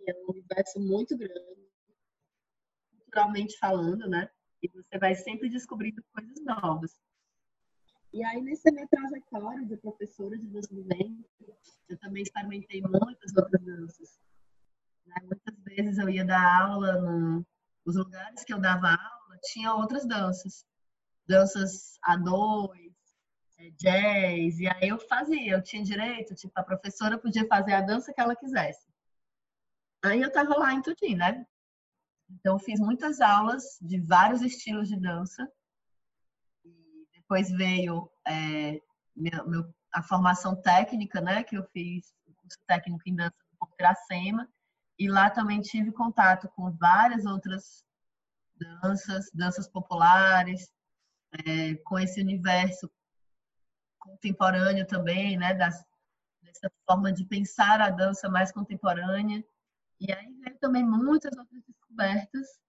é 0.07 0.15
um 0.27 0.31
universo 0.31 0.81
muito 0.81 1.17
grande, 1.17 1.69
culturalmente 2.99 3.59
falando, 3.59 4.09
né? 4.09 4.29
E 4.63 4.69
você 4.69 4.99
vai 4.99 5.15
sempre 5.15 5.49
descobrindo 5.49 6.03
coisas 6.13 6.43
novas. 6.45 6.97
E 8.13 8.25
aí, 8.25 8.41
nessa 8.43 8.73
minha 8.73 8.89
trajetória 8.89 9.65
de 9.65 9.77
professora 9.77 10.37
de 10.37 10.47
ventre, 10.49 11.25
eu 11.89 11.99
também 11.99 12.23
experimentei 12.23 12.83
muitas 12.83 13.37
outras 13.37 13.63
danças. 13.63 14.19
Né? 15.11 15.23
Muitas 15.25 15.55
vezes 15.65 15.99
eu 15.99 16.09
ia 16.09 16.25
dar 16.25 16.63
aula 16.63 17.01
no, 17.01 17.47
nos 17.85 17.97
lugares 17.97 18.45
que 18.45 18.53
eu 18.53 18.61
dava 18.61 18.89
aula, 18.89 19.39
tinha 19.43 19.75
outras 19.75 20.07
danças. 20.07 20.65
Danças 21.27 21.99
a 22.03 22.17
dois, 22.17 22.93
é, 23.59 23.71
jazz, 23.71 24.59
e 24.59 24.69
aí 24.69 24.89
eu 24.89 24.99
fazia, 24.99 25.53
eu 25.53 25.63
tinha 25.63 25.83
direito, 25.83 26.35
tipo, 26.35 26.53
a 26.57 26.63
professora 26.63 27.19
podia 27.19 27.47
fazer 27.47 27.73
a 27.73 27.81
dança 27.81 28.13
que 28.13 28.21
ela 28.21 28.35
quisesse. 28.35 28.89
Aí 30.03 30.21
eu 30.21 30.33
tava 30.33 30.57
lá 30.59 30.73
em 30.73 30.83
tudinho, 30.83 31.19
né? 31.19 31.47
Então 32.31 32.59
fiz 32.59 32.81
muitas 32.81 33.21
aulas 33.21 33.79
de 33.81 34.01
vários 34.01 34.41
estilos 34.41 34.89
de 34.89 34.99
dança. 34.99 35.51
E 36.65 37.07
depois 37.13 37.51
veio 37.51 38.11
é, 38.27 38.81
meu, 39.15 39.75
a 39.93 40.03
formação 40.03 40.57
técnica, 40.61 41.21
né? 41.21 41.45
Que 41.45 41.57
eu 41.57 41.65
fiz 41.65 42.15
o 42.27 42.33
curso 42.35 42.59
técnico 42.67 43.03
em 43.07 43.15
dança 43.15 43.35
do 43.61 43.69
Iracema. 43.79 44.49
E 45.01 45.09
lá 45.09 45.31
também 45.31 45.63
tive 45.63 45.91
contato 45.91 46.47
com 46.51 46.71
várias 46.73 47.25
outras 47.25 47.83
danças, 48.83 49.31
danças 49.33 49.67
populares, 49.67 50.71
é, 51.33 51.75
com 51.77 51.99
esse 51.99 52.21
universo 52.21 52.91
contemporâneo 53.99 54.87
também, 54.87 55.39
né? 55.39 55.55
Das, 55.55 55.83
dessa 56.43 56.71
forma 56.87 57.11
de 57.11 57.25
pensar 57.25 57.81
a 57.81 57.89
dança 57.89 58.29
mais 58.29 58.53
contemporânea. 58.53 59.43
E 59.99 60.13
aí 60.13 60.35
veio 60.35 60.59
também 60.59 60.85
muitas 60.85 61.35
outras 61.35 61.63
descobertas. 61.67 62.61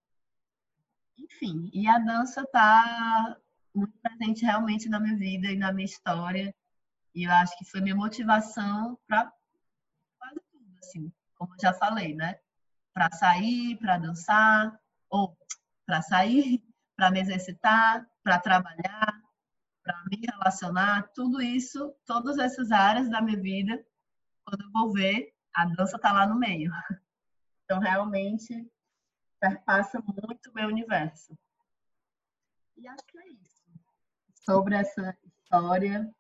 Enfim, 1.18 1.70
e 1.74 1.86
a 1.86 2.00
dança 2.00 2.44
está 2.44 3.38
muito 3.76 3.98
presente 4.00 4.46
realmente 4.46 4.88
na 4.88 5.02
minha 5.02 5.18
vida 5.18 5.48
e 5.48 5.58
na 5.58 5.74
minha 5.74 5.86
história. 5.86 6.56
E 7.14 7.26
eu 7.26 7.32
acho 7.34 7.58
que 7.58 7.66
foi 7.66 7.82
minha 7.82 7.96
motivação 7.96 8.98
para 9.06 9.30
quase 10.18 10.40
tudo, 10.50 10.78
assim, 10.80 11.12
como 11.42 11.56
já 11.60 11.74
falei, 11.74 12.14
né? 12.14 12.40
Para 12.94 13.12
sair, 13.14 13.76
para 13.78 13.98
dançar, 13.98 14.80
ou 15.10 15.36
para 15.88 16.00
sair, 16.04 16.64
para 16.96 17.10
me 17.10 17.20
exercitar, 17.20 18.08
para 18.22 18.38
trabalhar, 18.38 19.24
para 19.84 20.04
me 20.06 20.22
relacionar, 20.24 21.10
tudo 21.16 21.42
isso, 21.42 21.96
todas 22.06 22.38
essas 22.38 22.72
áreas 22.72 23.10
da 23.10 23.24
minha 23.24 23.42
vida, 23.42 23.84
quando 24.46 24.62
eu 24.62 24.72
vou 24.72 24.94
ver, 24.94 25.34
a 25.56 25.66
dança 25.66 25.96
está 25.96 26.12
lá 26.12 26.28
no 26.28 26.38
meio. 26.38 26.72
Então, 27.64 27.80
realmente, 27.80 28.70
perpassa 29.40 29.98
muito 30.02 30.50
o 30.50 30.54
meu 30.54 30.68
universo. 30.68 31.40
E 32.76 32.86
acho 32.86 33.06
que 33.08 33.18
é 33.18 33.28
isso. 33.30 33.64
Sobre 34.44 34.76
essa 34.76 35.18
história 35.24 36.14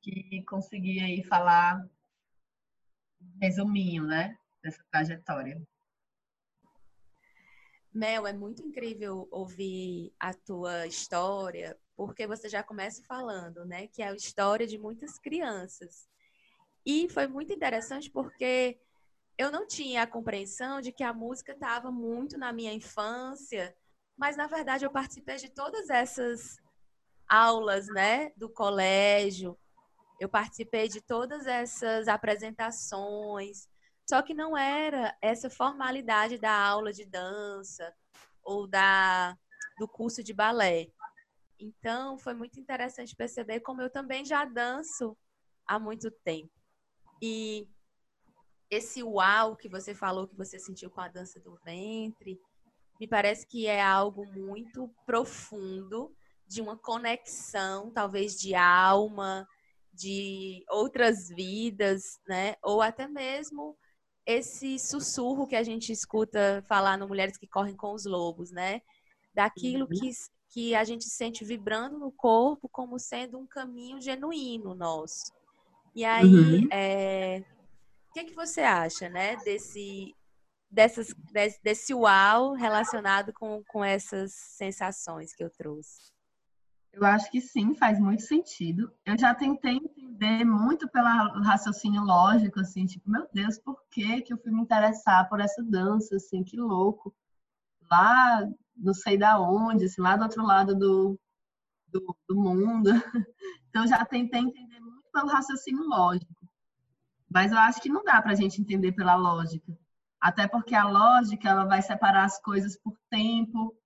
que 0.00 0.44
consegui 0.44 1.00
aí 1.00 1.24
falar 1.24 1.84
resuminho, 3.40 4.04
né? 4.04 4.36
Dessa 4.62 4.84
trajetória. 4.90 5.60
Mel, 7.96 8.26
é 8.26 8.32
muito 8.32 8.62
incrível 8.62 9.26
ouvir 9.30 10.12
a 10.20 10.34
tua 10.34 10.86
história, 10.86 11.78
porque 11.96 12.26
você 12.26 12.46
já 12.46 12.62
começa 12.62 13.02
falando, 13.04 13.64
né, 13.64 13.86
que 13.86 14.02
é 14.02 14.08
a 14.08 14.14
história 14.14 14.66
de 14.66 14.76
muitas 14.76 15.18
crianças. 15.18 16.06
E 16.84 17.08
foi 17.08 17.26
muito 17.26 17.54
interessante 17.54 18.10
porque 18.10 18.78
eu 19.38 19.50
não 19.50 19.66
tinha 19.66 20.02
a 20.02 20.06
compreensão 20.06 20.80
de 20.82 20.92
que 20.92 21.02
a 21.02 21.14
música 21.14 21.52
estava 21.52 21.90
muito 21.90 22.36
na 22.36 22.52
minha 22.52 22.72
infância, 22.72 23.74
mas 24.16 24.36
na 24.36 24.46
verdade 24.46 24.84
eu 24.84 24.90
participei 24.90 25.36
de 25.36 25.48
todas 25.48 25.88
essas 25.88 26.60
aulas, 27.26 27.86
né, 27.88 28.30
do 28.36 28.48
colégio. 28.48 29.58
Eu 30.18 30.28
participei 30.28 30.88
de 30.88 31.00
todas 31.00 31.46
essas 31.46 32.08
apresentações, 32.08 33.68
só 34.08 34.22
que 34.22 34.32
não 34.32 34.56
era 34.56 35.16
essa 35.20 35.50
formalidade 35.50 36.38
da 36.38 36.52
aula 36.52 36.92
de 36.92 37.04
dança 37.04 37.92
ou 38.42 38.66
da 38.66 39.36
do 39.78 39.86
curso 39.86 40.22
de 40.22 40.32
balé. 40.32 40.88
Então, 41.58 42.18
foi 42.18 42.34
muito 42.34 42.58
interessante 42.58 43.14
perceber 43.14 43.60
como 43.60 43.82
eu 43.82 43.90
também 43.90 44.24
já 44.24 44.44
danço 44.44 45.16
há 45.66 45.78
muito 45.78 46.10
tempo. 46.10 46.50
E 47.20 47.68
esse 48.70 49.02
uau 49.02 49.56
que 49.56 49.68
você 49.68 49.94
falou 49.94 50.26
que 50.26 50.36
você 50.36 50.58
sentiu 50.58 50.90
com 50.90 51.00
a 51.00 51.08
dança 51.08 51.40
do 51.40 51.58
ventre, 51.64 52.40
me 53.00 53.06
parece 53.06 53.46
que 53.46 53.66
é 53.66 53.82
algo 53.82 54.26
muito 54.26 54.88
profundo 55.04 56.14
de 56.46 56.60
uma 56.60 56.76
conexão, 56.76 57.90
talvez 57.90 58.38
de 58.38 58.54
alma, 58.54 59.46
de 59.96 60.64
outras 60.70 61.28
vidas, 61.28 62.20
né? 62.28 62.54
Ou 62.62 62.82
até 62.82 63.08
mesmo 63.08 63.76
esse 64.26 64.78
sussurro 64.78 65.46
que 65.46 65.56
a 65.56 65.62
gente 65.62 65.92
escuta 65.92 66.62
falar 66.68 66.98
no 66.98 67.08
Mulheres 67.08 67.36
que 67.36 67.46
Correm 67.46 67.76
com 67.76 67.94
os 67.94 68.04
Lobos, 68.04 68.50
né? 68.50 68.82
Daquilo 69.32 69.84
uhum. 69.84 70.00
que, 70.00 70.10
que 70.50 70.74
a 70.74 70.84
gente 70.84 71.04
sente 71.04 71.44
vibrando 71.44 71.98
no 71.98 72.10
corpo 72.12 72.68
como 72.68 72.98
sendo 72.98 73.38
um 73.38 73.46
caminho 73.46 74.00
genuíno 74.00 74.74
nosso. 74.74 75.32
E 75.94 76.04
aí, 76.04 76.24
uhum. 76.26 76.68
é, 76.70 77.42
que, 78.12 78.24
que 78.24 78.34
você 78.34 78.62
acha, 78.62 79.08
né, 79.08 79.36
desse, 79.36 80.14
dessas, 80.70 81.14
desse, 81.32 81.62
desse 81.62 81.94
uau 81.94 82.52
relacionado 82.52 83.32
com, 83.32 83.62
com 83.64 83.84
essas 83.84 84.32
sensações 84.32 85.34
que 85.34 85.44
eu 85.44 85.50
trouxe? 85.50 86.15
Eu 86.96 87.04
acho 87.04 87.30
que 87.30 87.42
sim, 87.42 87.74
faz 87.74 88.00
muito 88.00 88.22
sentido. 88.22 88.90
Eu 89.04 89.18
já 89.18 89.34
tentei 89.34 89.76
entender 89.76 90.46
muito 90.46 90.88
pelo 90.88 91.06
raciocínio 91.42 92.02
lógico, 92.02 92.60
assim, 92.60 92.86
tipo, 92.86 93.10
meu 93.10 93.28
Deus, 93.34 93.58
por 93.58 93.78
que, 93.90 94.22
que 94.22 94.32
eu 94.32 94.38
fui 94.38 94.50
me 94.50 94.62
interessar 94.62 95.28
por 95.28 95.38
essa 95.38 95.62
dança, 95.62 96.16
assim, 96.16 96.42
que 96.42 96.56
louco. 96.56 97.14
Lá, 97.90 98.48
não 98.74 98.94
sei 98.94 99.18
da 99.18 99.38
onde, 99.38 99.84
assim, 99.84 100.00
lá 100.00 100.16
do 100.16 100.22
outro 100.22 100.42
lado 100.42 100.74
do, 100.74 101.20
do, 101.88 102.16
do 102.26 102.34
mundo. 102.34 102.90
Então, 103.68 103.86
já 103.86 104.02
tentei 104.06 104.40
entender 104.40 104.80
muito 104.80 105.06
pelo 105.12 105.28
raciocínio 105.28 105.86
lógico. 105.86 106.48
Mas 107.28 107.52
eu 107.52 107.58
acho 107.58 107.78
que 107.78 107.90
não 107.90 108.02
dá 108.02 108.22
para 108.22 108.32
a 108.32 108.34
gente 108.34 108.58
entender 108.58 108.92
pela 108.92 109.14
lógica. 109.16 109.78
Até 110.18 110.48
porque 110.48 110.74
a 110.74 110.88
lógica 110.88 111.50
ela 111.50 111.66
vai 111.66 111.82
separar 111.82 112.24
as 112.24 112.40
coisas 112.40 112.74
por 112.78 112.96
tempo, 113.10 113.76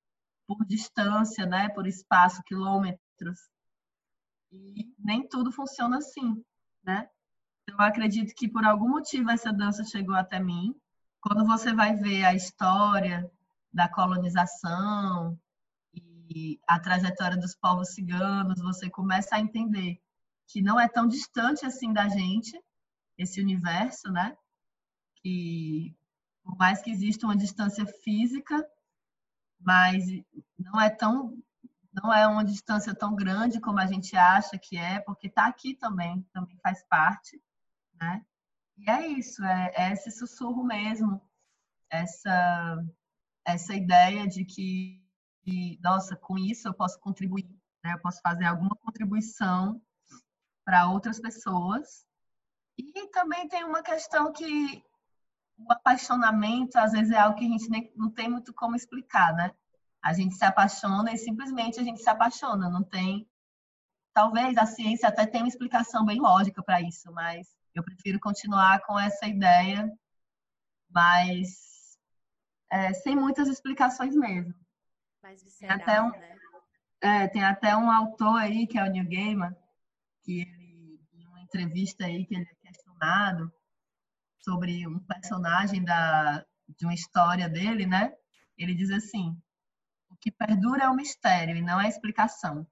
por 0.57 0.67
distância, 0.67 1.47
né? 1.47 1.69
por 1.69 1.87
espaço, 1.87 2.43
quilômetros. 2.43 3.39
E 4.51 4.93
nem 4.99 5.29
tudo 5.29 5.53
funciona 5.53 5.99
assim. 5.99 6.45
Né? 6.83 7.09
Eu 7.69 7.81
acredito 7.81 8.35
que 8.35 8.49
por 8.49 8.65
algum 8.65 8.89
motivo 8.89 9.31
essa 9.31 9.53
dança 9.53 9.85
chegou 9.85 10.17
até 10.17 10.41
mim. 10.41 10.75
Quando 11.21 11.47
você 11.47 11.73
vai 11.73 11.95
ver 11.95 12.25
a 12.25 12.35
história 12.35 13.31
da 13.73 13.89
colonização 13.89 15.39
e 15.95 16.59
a 16.67 16.81
trajetória 16.81 17.37
dos 17.37 17.55
povos 17.55 17.95
ciganos, 17.95 18.61
você 18.61 18.91
começa 18.91 19.37
a 19.37 19.41
entender 19.41 20.01
que 20.49 20.61
não 20.61 20.81
é 20.81 20.89
tão 20.89 21.07
distante 21.07 21.65
assim 21.65 21.93
da 21.93 22.09
gente, 22.09 22.61
esse 23.17 23.41
universo, 23.41 24.11
né? 24.11 24.37
Que 25.23 25.95
por 26.43 26.57
mais 26.57 26.83
que 26.83 26.91
exista 26.91 27.25
uma 27.25 27.37
distância 27.37 27.87
física, 27.87 28.67
mas 29.61 30.05
não 30.59 30.81
é 30.81 30.91
tão 30.91 31.37
não 31.93 32.13
é 32.15 32.27
uma 32.27 32.45
distância 32.45 32.95
tão 32.95 33.17
grande 33.17 33.61
como 33.61 33.81
a 33.81 33.87
gente 33.87 34.17
acha 34.17 34.57
que 34.57 34.77
é, 34.77 35.01
porque 35.01 35.27
está 35.27 35.47
aqui 35.47 35.75
também, 35.75 36.25
também 36.33 36.57
faz 36.63 36.85
parte, 36.85 37.43
né? 38.01 38.25
E 38.79 38.89
é 38.89 39.09
isso, 39.09 39.45
é, 39.45 39.73
é 39.77 39.93
esse 39.93 40.11
sussurro 40.11 40.63
mesmo, 40.65 41.21
essa 41.91 42.85
essa 43.45 43.75
ideia 43.75 44.27
de 44.27 44.45
que, 44.45 45.03
nossa, 45.83 46.15
com 46.17 46.39
isso 46.39 46.69
eu 46.69 46.75
posso 46.75 46.99
contribuir, 47.01 47.49
né? 47.83 47.95
Eu 47.95 47.99
posso 48.01 48.21
fazer 48.21 48.45
alguma 48.45 48.77
contribuição 48.77 49.81
para 50.65 50.89
outras 50.89 51.19
pessoas. 51.19 52.07
E 52.79 53.09
também 53.09 53.49
tem 53.49 53.65
uma 53.65 53.83
questão 53.83 54.33
que 54.33 54.83
o 55.69 55.73
apaixonamento 55.73 56.79
às 56.79 56.93
vezes 56.93 57.13
é 57.13 57.19
algo 57.19 57.39
que 57.39 57.45
a 57.45 57.49
gente 57.49 57.69
nem, 57.69 57.93
não 57.97 58.11
tem 58.11 58.29
muito 58.29 58.53
como 58.53 58.77
explicar, 58.77 59.35
né? 59.35 59.53
A 60.03 60.13
gente 60.13 60.35
se 60.35 60.45
apaixona 60.45 61.13
e 61.13 61.19
simplesmente 61.19 61.79
a 61.79 61.83
gente 61.83 62.01
se 62.01 62.09
apaixona, 62.09 62.69
não 62.69 62.83
tem. 62.83 63.29
Talvez 64.13 64.57
a 64.57 64.67
ciência 64.67 65.09
até 65.09 65.27
tenha 65.27 65.45
uma 65.45 65.49
explicação 65.49 66.05
bem 66.05 66.21
lógica 66.21 66.63
para 66.63 66.81
isso, 66.81 67.13
mas 67.13 67.55
eu 67.75 67.85
prefiro 67.85 68.19
continuar 68.19 68.81
com 68.81 68.99
essa 68.99 69.27
ideia, 69.27 69.91
mas 70.89 71.99
é, 72.71 72.93
sem 72.95 73.15
muitas 73.15 73.49
explicações 73.49 74.15
mesmo. 74.15 74.55
Mais 75.23 75.43
visceral, 75.43 75.77
tem 75.77 75.83
até 75.85 76.03
um, 76.03 76.11
né? 76.11 76.37
É, 77.03 77.29
tem 77.29 77.45
até 77.45 77.77
um 77.77 77.91
autor 77.91 78.39
aí, 78.39 78.67
que 78.67 78.79
é 78.79 78.85
o 78.85 78.91
Neil 78.91 79.09
Gaiman, 79.09 79.57
que 80.23 80.41
ele, 80.41 81.01
em 81.13 81.27
uma 81.27 81.41
entrevista 81.41 82.05
aí 82.05 82.25
que 82.27 82.35
ele 82.35 82.49
é 82.49 82.67
questionado 82.67 83.53
sobre 84.41 84.87
um 84.87 84.99
personagem 85.01 85.85
da, 85.85 86.45
de 86.69 86.85
uma 86.85 86.95
história 86.95 87.49
dele, 87.49 87.87
né? 87.87 88.13
Ele 88.57 88.75
diz 88.75 88.91
assim: 88.91 89.37
o 90.09 90.17
que 90.17 90.31
perdura 90.31 90.85
é 90.85 90.89
o 90.89 90.95
mistério 90.95 91.57
e 91.57 91.63
não 91.63 91.79
a 91.79 91.89
explicação. 91.89 92.67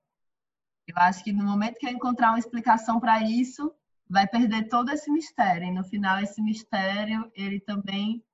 Eu 0.86 0.96
acho 0.96 1.22
que 1.22 1.32
no 1.32 1.44
momento 1.44 1.78
que 1.78 1.86
eu 1.86 1.90
encontrar 1.90 2.30
uma 2.30 2.38
explicação 2.38 2.98
para 2.98 3.20
isso, 3.22 3.72
vai 4.08 4.26
perder 4.26 4.68
todo 4.68 4.90
esse 4.90 5.10
mistério. 5.10 5.66
E 5.66 5.70
no 5.70 5.84
final, 5.84 6.18
esse 6.20 6.40
mistério, 6.40 7.30
ele 7.34 7.60
também 7.60 8.24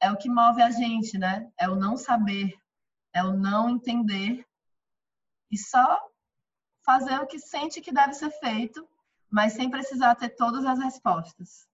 é 0.00 0.10
o 0.10 0.16
que 0.16 0.28
move 0.28 0.60
a 0.60 0.70
gente, 0.70 1.16
né? 1.16 1.48
É 1.56 1.68
o 1.68 1.76
não 1.76 1.96
saber, 1.96 2.54
é 3.12 3.22
o 3.22 3.32
não 3.32 3.70
entender 3.70 4.44
e 5.50 5.56
só 5.56 6.00
fazer 6.84 7.20
o 7.20 7.26
que 7.26 7.38
sente 7.38 7.80
que 7.80 7.92
deve 7.92 8.14
ser 8.14 8.30
feito, 8.30 8.86
mas 9.30 9.52
sem 9.52 9.70
precisar 9.70 10.16
ter 10.16 10.30
todas 10.30 10.64
as 10.64 10.78
respostas. 10.80 11.68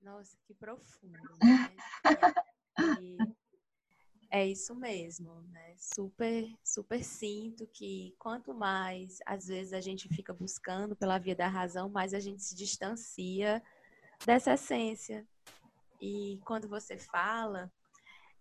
Nossa, 0.00 0.36
que 0.46 0.54
profundo. 0.54 1.18
Né? 2.78 3.00
e 3.00 3.18
é 4.30 4.46
isso 4.46 4.74
mesmo, 4.74 5.42
né? 5.50 5.74
Super, 5.76 6.48
super 6.62 7.02
sinto 7.02 7.66
que 7.66 8.14
quanto 8.18 8.54
mais 8.54 9.18
às 9.26 9.46
vezes 9.48 9.72
a 9.72 9.80
gente 9.80 10.08
fica 10.08 10.32
buscando 10.32 10.94
pela 10.94 11.18
via 11.18 11.34
da 11.34 11.48
razão, 11.48 11.88
mais 11.88 12.14
a 12.14 12.20
gente 12.20 12.42
se 12.42 12.54
distancia 12.54 13.62
dessa 14.24 14.54
essência. 14.54 15.26
E 16.00 16.38
quando 16.44 16.68
você 16.68 16.96
fala, 16.98 17.72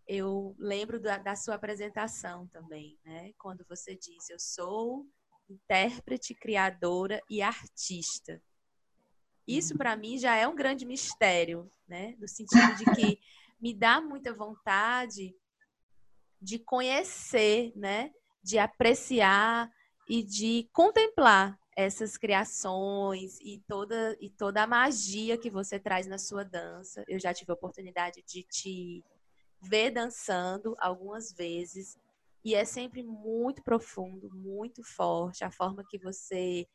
eu 0.08 0.56
lembro 0.60 1.00
da, 1.00 1.18
da 1.18 1.36
sua 1.36 1.56
apresentação 1.56 2.48
também, 2.48 3.00
né? 3.04 3.34
Quando 3.38 3.66
você 3.68 3.96
diz, 3.96 4.30
eu 4.30 4.40
sou 4.40 5.08
intérprete, 5.50 6.36
criadora 6.36 7.22
e 7.30 7.42
artista. 7.42 8.42
Isso 9.48 9.78
para 9.78 9.96
mim 9.96 10.18
já 10.18 10.36
é 10.36 10.48
um 10.48 10.56
grande 10.56 10.86
mistério, 10.86 11.72
né? 11.88 12.16
No 12.20 12.28
sentido 12.28 12.76
de 12.76 12.86
que 12.94 13.20
me 13.62 13.74
dá 13.74 14.02
muita 14.02 14.34
vontade 14.34 15.34
de 16.42 16.60
conhecer, 16.60 17.72
né? 17.76 18.12
De 18.44 18.60
apreciar 18.60 19.72
e 20.10 20.22
de 20.22 20.70
contemplar 20.74 21.58
essas 21.76 22.18
criações 22.18 23.40
e 23.40 23.64
toda 23.68 24.18
e 24.20 24.30
toda 24.30 24.64
a 24.64 24.68
magia 24.68 25.38
que 25.38 25.50
você 25.50 25.80
traz 25.80 26.08
na 26.08 26.18
sua 26.18 26.44
dança. 26.44 27.06
Eu 27.08 27.20
já 27.20 27.34
tive 27.34 27.52
a 27.52 27.56
oportunidade 27.56 28.24
de 28.28 28.44
te 28.44 29.04
ver 29.62 29.92
dançando 29.92 30.76
algumas 30.80 31.32
vezes 31.32 31.98
e 32.44 32.56
é 32.56 32.66
sempre 32.66 33.04
muito 33.04 33.64
profundo, 33.64 34.30
muito 34.34 34.84
forte 34.84 35.44
a 35.44 35.52
forma 35.52 35.86
que 35.88 35.98
você 35.98 36.68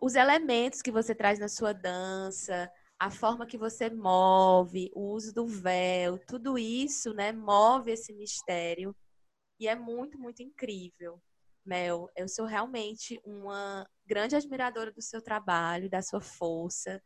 os 0.00 0.14
elementos 0.14 0.80
que 0.82 0.90
você 0.90 1.14
traz 1.14 1.38
na 1.38 1.48
sua 1.48 1.72
dança, 1.72 2.70
a 2.98 3.10
forma 3.10 3.46
que 3.46 3.58
você 3.58 3.90
move, 3.90 4.90
o 4.94 5.12
uso 5.12 5.32
do 5.32 5.46
véu, 5.46 6.18
tudo 6.26 6.58
isso, 6.58 7.12
né, 7.14 7.32
move 7.32 7.92
esse 7.92 8.12
mistério 8.12 8.94
e 9.58 9.68
é 9.68 9.76
muito, 9.76 10.18
muito 10.18 10.42
incrível. 10.42 11.20
Mel, 11.64 12.08
eu 12.16 12.28
sou 12.28 12.46
realmente 12.46 13.20
uma 13.24 13.86
grande 14.06 14.34
admiradora 14.34 14.90
do 14.90 15.02
seu 15.02 15.22
trabalho, 15.22 15.90
da 15.90 16.02
sua 16.02 16.20
força 16.20 17.02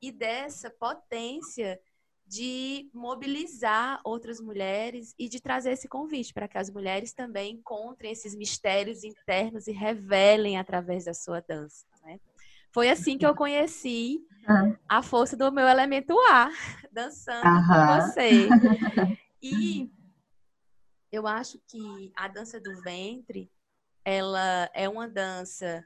e 0.00 0.10
dessa 0.10 0.70
potência 0.70 1.78
de 2.26 2.88
mobilizar 2.94 4.00
outras 4.04 4.40
mulheres 4.40 5.14
e 5.18 5.28
de 5.28 5.40
trazer 5.40 5.72
esse 5.72 5.88
convite 5.88 6.32
para 6.32 6.48
que 6.48 6.56
as 6.56 6.70
mulheres 6.70 7.12
também 7.12 7.54
encontrem 7.56 8.12
esses 8.12 8.34
mistérios 8.34 9.04
internos 9.04 9.66
e 9.66 9.72
revelem 9.72 10.56
através 10.56 11.04
da 11.04 11.12
sua 11.12 11.40
dança. 11.40 11.89
Foi 12.72 12.88
assim 12.88 13.18
que 13.18 13.26
eu 13.26 13.34
conheci 13.34 14.24
a 14.88 15.02
força 15.02 15.36
do 15.36 15.50
meu 15.52 15.66
elemento 15.66 16.16
A, 16.30 16.50
dançando 16.92 17.42
com 17.42 18.00
você. 18.00 18.48
E 19.42 19.90
eu 21.10 21.26
acho 21.26 21.58
que 21.66 22.12
a 22.14 22.28
dança 22.28 22.60
do 22.60 22.82
ventre, 22.82 23.50
ela 24.04 24.70
é 24.74 24.86
uma 24.86 25.08
dança 25.08 25.82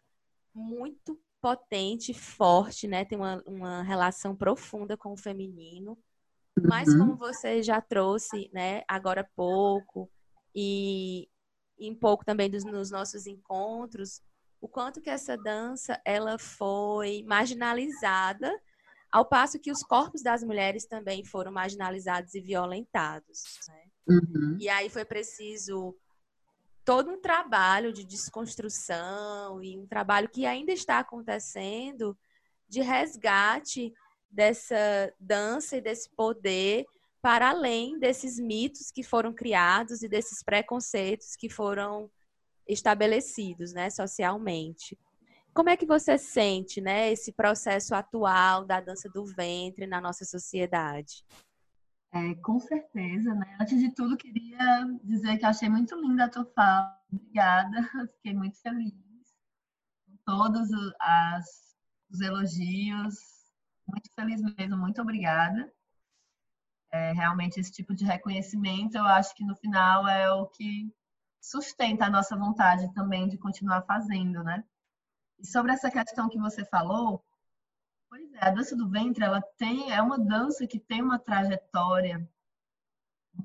muito 0.53 1.17
potente, 1.41 2.13
forte, 2.13 2.89
né? 2.89 3.05
Tem 3.05 3.17
uma, 3.17 3.41
uma 3.47 3.83
relação 3.83 4.35
profunda 4.35 4.97
com 4.97 5.13
o 5.13 5.17
feminino. 5.17 5.97
Mas 6.63 6.89
uhum. 6.89 6.99
como 6.99 7.17
você 7.17 7.63
já 7.63 7.81
trouxe, 7.81 8.51
né, 8.53 8.83
agora 8.89 9.21
há 9.23 9.29
pouco, 9.37 10.11
e, 10.55 11.29
e 11.79 11.91
um 11.91 11.95
pouco 11.95 12.25
também 12.25 12.49
dos, 12.49 12.65
nos 12.65 12.91
nossos 12.91 13.27
encontros, 13.27 14.23
o 14.65 14.69
quanto 14.69 15.03
que 15.03 15.11
essa 15.11 15.37
dança 15.37 16.01
ela 16.07 16.39
foi 16.39 17.23
marginalizada, 17.27 18.51
ao 19.13 19.27
passo 19.27 19.61
que 19.61 19.71
os 19.71 19.83
corpos 19.83 20.23
das 20.23 20.43
mulheres 20.43 20.87
também 20.87 21.23
foram 21.23 21.53
marginalizados 21.53 22.35
e 22.35 22.41
violentados. 22.41 23.43
Né? 23.69 23.83
Uhum. 24.09 24.57
E 24.59 24.67
aí 24.71 24.89
foi 24.89 25.05
preciso 25.05 25.95
todo 26.83 27.11
um 27.11 27.21
trabalho 27.21 27.93
de 27.93 28.05
desconstrução 28.05 29.63
e 29.63 29.79
um 29.79 29.87
trabalho 29.87 30.31
que 30.31 30.47
ainda 30.47 30.73
está 30.73 30.99
acontecendo 30.99 32.17
de 32.67 32.81
resgate 32.81 33.93
dessa 34.31 35.13
dança 35.21 35.77
e 35.77 35.83
desse 35.83 36.09
poder 36.09 36.87
para 37.21 37.51
além 37.51 37.99
desses 37.99 38.39
mitos 38.39 38.91
que 38.91 39.03
foram 39.03 39.31
criados 39.31 40.03
e 40.03 40.09
desses 40.09 40.43
preconceitos 40.43 41.37
que 41.37 41.51
foram 41.51 42.11
estabelecidos, 42.69 43.73
né, 43.73 43.91
socialmente. 43.91 44.99
Como 45.53 45.69
é 45.69 45.77
que 45.77 45.87
você 45.87 46.19
sente, 46.19 46.81
né, 46.81 47.13
esse 47.13 47.33
processo 47.33 47.95
atual 47.95 48.65
da 48.65 48.81
dança 48.81 49.09
do 49.09 49.25
ventre 49.25 49.87
na 49.87 50.01
nossa 50.01 50.25
sociedade? 50.25 51.25
É, 52.13 52.35
com 52.37 52.61
certeza, 52.61 53.35
né? 53.35 53.57
Antes 53.61 53.81
de 53.81 53.93
tudo, 53.93 54.17
queria 54.17 54.85
dizer 55.03 55.37
que 55.37 55.45
achei 55.45 55.69
muito 55.69 55.97
linda 56.01 56.25
a 56.25 56.29
tua 56.29 56.45
fala. 56.45 56.97
Obrigada, 57.13 57.71
fiquei 58.17 58.35
muito 58.35 58.57
feliz 58.61 58.95
todos 60.25 60.69
as, 61.01 61.77
os 62.11 62.21
elogios. 62.21 63.15
Muito 63.87 64.11
feliz 64.15 64.41
mesmo, 64.57 64.77
muito 64.77 65.01
obrigada. 65.03 65.71
É, 66.93 67.13
realmente, 67.13 67.59
esse 67.59 67.73
tipo 67.73 67.95
de 67.95 68.05
reconhecimento, 68.05 68.97
eu 68.97 69.05
acho 69.05 69.35
que 69.35 69.45
no 69.45 69.57
final 69.57 70.07
é 70.09 70.31
o 70.33 70.47
que 70.47 70.93
sustenta 71.45 72.07
a 72.07 72.11
nossa 72.11 72.35
vontade 72.37 72.93
também 72.95 73.29
de 73.29 73.37
continuar 73.37 73.83
fazendo, 73.83 74.43
né? 74.43 74.65
E 75.39 75.47
sobre 75.47 75.73
essa 75.73 75.91
questão 75.91 76.29
que 76.29 76.39
você 76.39 76.65
falou, 76.65 77.23
pois 78.09 78.33
é, 78.33 78.47
a 78.47 78.51
dança 78.51 78.75
do 78.75 78.89
ventre, 78.89 79.23
ela 79.23 79.43
tem 79.59 79.93
é 79.93 80.01
uma 80.01 80.19
dança 80.19 80.67
que 80.67 80.81
tem 80.81 81.03
uma 81.03 81.19
trajetória 81.19 82.27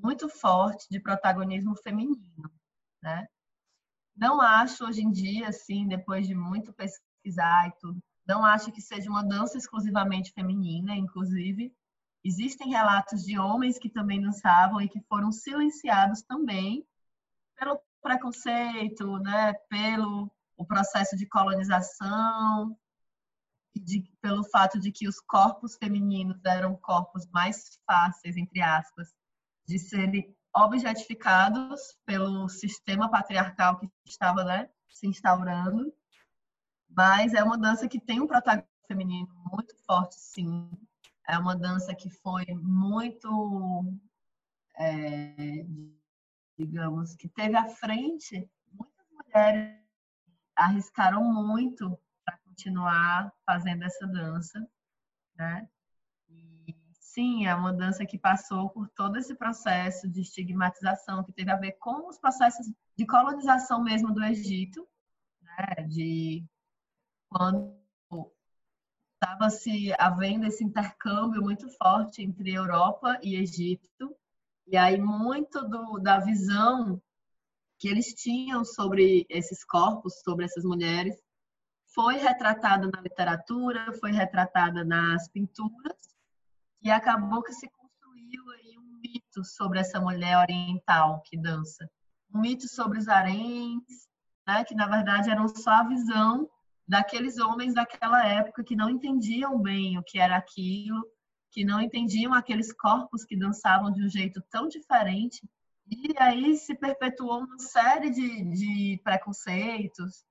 muito 0.02 0.28
forte 0.30 0.86
de 0.90 0.98
protagonismo 0.98 1.76
feminino, 1.76 2.50
né? 3.02 3.28
Não 4.16 4.40
acho 4.40 4.86
hoje 4.86 5.02
em 5.02 5.10
dia, 5.10 5.48
assim, 5.48 5.86
depois 5.86 6.26
de 6.26 6.34
muito 6.34 6.72
pesquisar 6.72 7.68
e 7.68 7.72
tudo, 7.78 8.02
não 8.26 8.44
acho 8.44 8.72
que 8.72 8.80
seja 8.80 9.10
uma 9.10 9.24
dança 9.24 9.58
exclusivamente 9.58 10.32
feminina, 10.32 10.96
inclusive 10.96 11.74
existem 12.24 12.70
relatos 12.70 13.24
de 13.24 13.38
homens 13.38 13.78
que 13.78 13.90
também 13.90 14.20
dançavam 14.20 14.80
e 14.80 14.88
que 14.88 15.00
foram 15.02 15.32
silenciados 15.32 16.22
também 16.22 16.86
pelo 17.56 17.80
preconceito, 18.00 19.18
né, 19.18 19.52
pelo 19.68 20.30
o 20.56 20.64
processo 20.66 21.16
de 21.16 21.26
colonização, 21.26 22.76
de, 23.74 24.02
pelo 24.20 24.44
fato 24.44 24.78
de 24.78 24.92
que 24.92 25.08
os 25.08 25.18
corpos 25.20 25.76
femininos 25.76 26.38
eram 26.44 26.76
corpos 26.76 27.26
mais 27.30 27.78
fáceis, 27.86 28.36
entre 28.36 28.60
aspas, 28.60 29.08
de 29.66 29.78
serem 29.78 30.36
objetificados 30.54 31.96
pelo 32.04 32.48
sistema 32.48 33.10
patriarcal 33.10 33.78
que 33.78 33.88
estava 34.04 34.44
né, 34.44 34.68
se 34.88 35.06
instaurando, 35.06 35.92
mas 36.88 37.32
é 37.32 37.42
uma 37.42 37.56
dança 37.56 37.88
que 37.88 38.00
tem 38.00 38.20
um 38.20 38.26
protagonismo 38.26 38.68
feminino 38.86 39.28
muito 39.52 39.74
forte, 39.86 40.16
sim. 40.16 40.68
É 41.28 41.38
uma 41.38 41.54
dança 41.54 41.94
que 41.94 42.10
foi 42.10 42.44
muito, 42.54 43.84
é, 44.76 45.64
digamos, 46.66 47.14
que 47.14 47.28
teve 47.28 47.56
à 47.56 47.68
frente 47.68 48.48
muitas 48.72 49.06
mulheres 49.10 49.80
arriscaram 50.54 51.24
muito 51.24 51.98
para 52.24 52.38
continuar 52.44 53.32
fazendo 53.46 53.84
essa 53.84 54.06
dança, 54.06 54.68
né? 55.34 55.68
E, 56.28 56.76
sim, 56.92 57.46
é 57.46 57.54
uma 57.54 57.72
dança 57.72 58.04
que 58.04 58.18
passou 58.18 58.68
por 58.68 58.88
todo 58.90 59.16
esse 59.16 59.34
processo 59.34 60.08
de 60.08 60.20
estigmatização 60.20 61.24
que 61.24 61.32
teve 61.32 61.50
a 61.50 61.56
ver 61.56 61.72
com 61.72 62.08
os 62.08 62.18
processos 62.18 62.70
de 62.96 63.06
colonização 63.06 63.82
mesmo 63.82 64.12
do 64.12 64.22
Egito, 64.22 64.86
né? 65.40 65.86
De 65.88 66.44
quando 67.30 67.80
estava 69.14 69.50
se 69.50 69.94
havendo 69.98 70.46
esse 70.46 70.64
intercâmbio 70.64 71.42
muito 71.42 71.68
forte 71.76 72.22
entre 72.22 72.52
Europa 72.52 73.18
e 73.22 73.36
Egito 73.36 74.14
e 74.70 74.76
aí 74.76 75.00
muito 75.00 75.68
do, 75.68 75.98
da 75.98 76.20
visão 76.20 77.02
que 77.76 77.88
eles 77.88 78.14
tinham 78.14 78.64
sobre 78.64 79.26
esses 79.28 79.64
corpos, 79.64 80.20
sobre 80.22 80.44
essas 80.44 80.62
mulheres, 80.62 81.16
foi 81.92 82.16
retratada 82.16 82.88
na 82.88 83.00
literatura, 83.00 83.92
foi 83.98 84.12
retratada 84.12 84.84
nas 84.84 85.28
pinturas 85.28 85.96
e 86.80 86.88
acabou 86.88 87.42
que 87.42 87.52
se 87.52 87.68
construiu 87.68 88.48
aí 88.52 88.78
um 88.78 89.00
mito 89.00 89.44
sobre 89.44 89.80
essa 89.80 90.00
mulher 90.00 90.38
oriental 90.38 91.20
que 91.24 91.36
dança, 91.36 91.90
um 92.32 92.40
mito 92.40 92.68
sobre 92.68 92.98
os 92.98 93.08
haréns, 93.08 93.82
né, 94.46 94.62
que 94.62 94.74
na 94.76 94.86
verdade 94.86 95.30
eram 95.30 95.48
só 95.48 95.70
a 95.70 95.88
visão 95.88 96.48
daqueles 96.86 97.38
homens 97.38 97.74
daquela 97.74 98.24
época 98.24 98.62
que 98.62 98.76
não 98.76 98.88
entendiam 98.88 99.60
bem 99.60 99.98
o 99.98 100.02
que 100.04 100.20
era 100.20 100.36
aquilo, 100.36 101.04
que 101.50 101.64
não 101.64 101.80
entendiam 101.80 102.32
aqueles 102.32 102.72
corpos 102.72 103.24
que 103.24 103.36
dançavam 103.36 103.90
de 103.90 104.04
um 104.04 104.08
jeito 104.08 104.40
tão 104.50 104.68
diferente 104.68 105.42
e 105.90 106.14
aí 106.18 106.56
se 106.56 106.74
perpetuou 106.76 107.40
uma 107.40 107.58
série 107.58 108.10
de, 108.10 108.44
de 108.44 109.00
preconceitos 109.02 110.24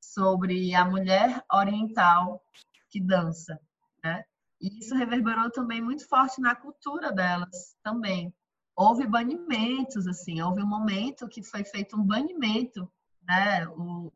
sobre 0.00 0.74
a 0.74 0.84
mulher 0.84 1.44
oriental 1.52 2.42
que 2.90 3.00
dança, 3.00 3.60
né? 4.02 4.24
E 4.60 4.80
isso 4.80 4.94
reverberou 4.96 5.50
também 5.50 5.80
muito 5.80 6.08
forte 6.08 6.40
na 6.40 6.56
cultura 6.56 7.12
delas 7.12 7.76
também. 7.82 8.34
Houve 8.74 9.06
banimentos, 9.06 10.06
assim, 10.06 10.40
houve 10.40 10.62
um 10.62 10.66
momento 10.66 11.28
que 11.28 11.42
foi 11.42 11.64
feito 11.64 11.96
um 11.96 12.02
banimento, 12.02 12.90
né? 13.22 13.66
O 13.68 14.12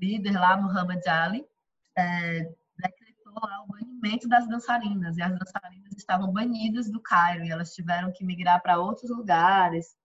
líder 0.00 0.32
lá, 0.32 0.56
Muhammad 0.56 1.06
Ali, 1.06 1.46
é, 1.96 2.52
o 3.36 3.66
banimento 3.66 4.28
das 4.28 4.46
dançarinas, 4.48 5.16
e 5.16 5.22
as 5.22 5.38
dançarinas 5.38 5.92
estavam 5.96 6.32
banidas 6.32 6.90
do 6.90 7.00
Cairo, 7.00 7.44
e 7.44 7.50
elas 7.50 7.72
tiveram 7.72 8.12
que 8.12 8.24
migrar 8.24 8.62
para 8.62 8.78
outros 8.78 9.10
lugares, 9.10 9.96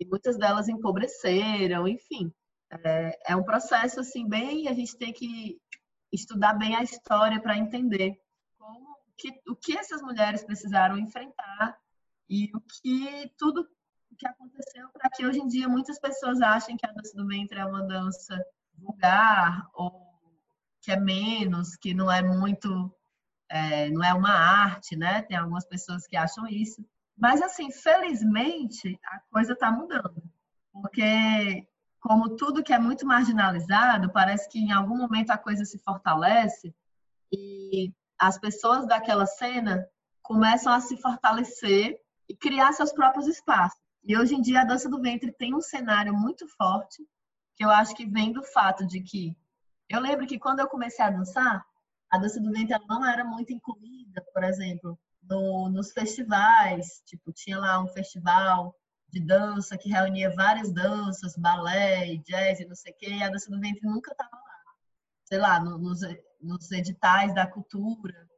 e 0.00 0.06
muitas 0.06 0.36
delas 0.36 0.68
empobreceram, 0.68 1.86
enfim. 1.86 2.32
É, 2.84 3.32
é 3.32 3.36
um 3.36 3.44
processo 3.44 4.00
assim 4.00 4.28
bem, 4.28 4.68
a 4.68 4.72
gente 4.72 4.96
tem 4.96 5.12
que 5.12 5.60
estudar 6.12 6.54
bem 6.54 6.74
a 6.76 6.82
história 6.82 7.40
para 7.40 7.56
entender 7.56 8.16
como 8.58 8.96
que, 9.16 9.40
o 9.48 9.56
que 9.56 9.76
essas 9.76 10.02
mulheres 10.02 10.44
precisaram 10.44 10.98
enfrentar 10.98 11.78
e 12.28 12.50
o 12.54 12.60
que 12.60 13.32
tudo 13.38 13.68
que 14.16 14.26
aconteceu 14.26 14.88
para 14.90 15.10
que 15.10 15.26
hoje 15.26 15.40
em 15.40 15.48
dia 15.48 15.68
muitas 15.68 15.98
pessoas 15.98 16.40
achem 16.40 16.76
que 16.76 16.86
a 16.86 16.92
dança 16.92 17.16
do 17.16 17.26
ventre 17.26 17.58
é 17.58 17.64
uma 17.64 17.82
dança 17.82 18.40
vulgar 18.78 19.68
ou 19.74 20.03
que 20.84 20.92
é 20.92 21.00
menos, 21.00 21.76
que 21.76 21.94
não 21.94 22.12
é 22.12 22.22
muito, 22.22 22.94
é, 23.48 23.88
não 23.90 24.04
é 24.04 24.12
uma 24.12 24.32
arte, 24.32 24.94
né? 24.96 25.22
Tem 25.22 25.36
algumas 25.36 25.64
pessoas 25.64 26.06
que 26.06 26.16
acham 26.16 26.46
isso. 26.46 26.84
Mas, 27.16 27.40
assim, 27.40 27.70
felizmente, 27.70 28.98
a 29.06 29.20
coisa 29.30 29.54
está 29.54 29.72
mudando. 29.72 30.22
Porque, 30.72 31.66
como 32.00 32.36
tudo 32.36 32.62
que 32.62 32.72
é 32.72 32.78
muito 32.78 33.06
marginalizado, 33.06 34.12
parece 34.12 34.48
que 34.48 34.58
em 34.58 34.72
algum 34.72 34.96
momento 34.96 35.30
a 35.30 35.38
coisa 35.38 35.64
se 35.64 35.78
fortalece 35.78 36.74
e 37.32 37.92
as 38.18 38.38
pessoas 38.38 38.86
daquela 38.86 39.26
cena 39.26 39.88
começam 40.22 40.72
a 40.72 40.80
se 40.80 40.96
fortalecer 40.98 41.98
e 42.28 42.36
criar 42.36 42.72
seus 42.72 42.92
próprios 42.92 43.26
espaços. 43.26 43.80
E 44.02 44.18
hoje 44.18 44.34
em 44.34 44.42
dia 44.42 44.60
a 44.60 44.64
dança 44.64 44.88
do 44.88 45.00
ventre 45.00 45.32
tem 45.32 45.54
um 45.54 45.60
cenário 45.60 46.12
muito 46.12 46.46
forte, 46.48 47.02
que 47.56 47.64
eu 47.64 47.70
acho 47.70 47.94
que 47.94 48.04
vem 48.04 48.32
do 48.32 48.42
fato 48.42 48.86
de 48.86 49.00
que 49.00 49.36
eu 49.88 50.00
lembro 50.00 50.26
que 50.26 50.38
quando 50.38 50.60
eu 50.60 50.68
comecei 50.68 51.04
a 51.04 51.10
dançar, 51.10 51.64
a 52.10 52.18
dança 52.18 52.40
do 52.40 52.52
ventre 52.52 52.78
não 52.88 53.04
era 53.04 53.24
muito 53.24 53.52
incluída, 53.52 54.22
por 54.32 54.44
exemplo, 54.44 54.98
no, 55.22 55.68
nos 55.68 55.92
festivais, 55.92 57.02
tipo, 57.06 57.32
tinha 57.32 57.58
lá 57.58 57.80
um 57.82 57.88
festival 57.88 58.74
de 59.08 59.20
dança 59.20 59.78
que 59.78 59.88
reunia 59.88 60.34
várias 60.34 60.72
danças, 60.72 61.36
balé, 61.36 62.16
jazz 62.18 62.60
e 62.60 62.66
não 62.66 62.74
sei 62.74 62.92
o 62.92 62.96
quê, 62.96 63.10
e 63.10 63.22
a 63.22 63.28
dança 63.28 63.50
do 63.50 63.60
ventre 63.60 63.86
nunca 63.86 64.12
estava 64.12 64.34
lá. 64.34 64.60
Sei 65.24 65.38
lá, 65.38 65.60
no, 65.60 65.78
nos, 65.78 66.00
nos 66.40 66.70
editais 66.72 67.34
da 67.34 67.46
cultura, 67.46 68.28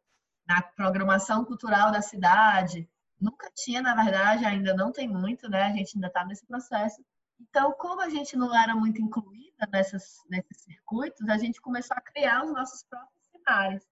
na 0.47 0.63
programação 0.63 1.45
cultural 1.45 1.91
da 1.91 2.03
cidade, 2.03 2.89
nunca 3.21 3.51
tinha, 3.55 3.83
na 3.83 3.95
verdade, 3.95 4.45
ainda 4.45 4.75
não 4.75 4.93
tem 4.93 5.09
muito, 5.09 5.49
né? 5.49 5.65
A 5.65 5.73
gente 5.73 5.97
ainda 5.97 6.07
está 6.09 6.25
nesse 6.25 6.47
processo. 6.47 7.03
Então, 7.41 7.73
como 7.73 8.01
a 8.01 8.09
gente 8.09 8.37
não 8.37 8.55
era 8.55 8.75
muito 8.75 9.01
incluída 9.01 9.69
nessas, 9.73 10.23
nesses 10.29 10.63
circuitos, 10.63 11.29
a 11.29 11.39
gente 11.39 11.61
começou 11.61 11.97
a 11.97 12.01
criar 12.01 12.45
os 12.45 12.53
nossos 12.53 12.83
próprios 12.85 13.25
cenários. 13.27 13.85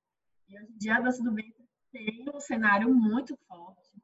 E 0.49 0.59
hoje 0.59 0.73
em 0.73 0.79
dia 0.79 0.97
a 0.97 1.01
dança 1.01 1.23
do 1.23 1.35
ventre 1.35 1.65
tem 1.93 2.25
um 2.35 2.41
cenário 2.41 2.93
muito 2.93 3.37
forte, 3.47 4.03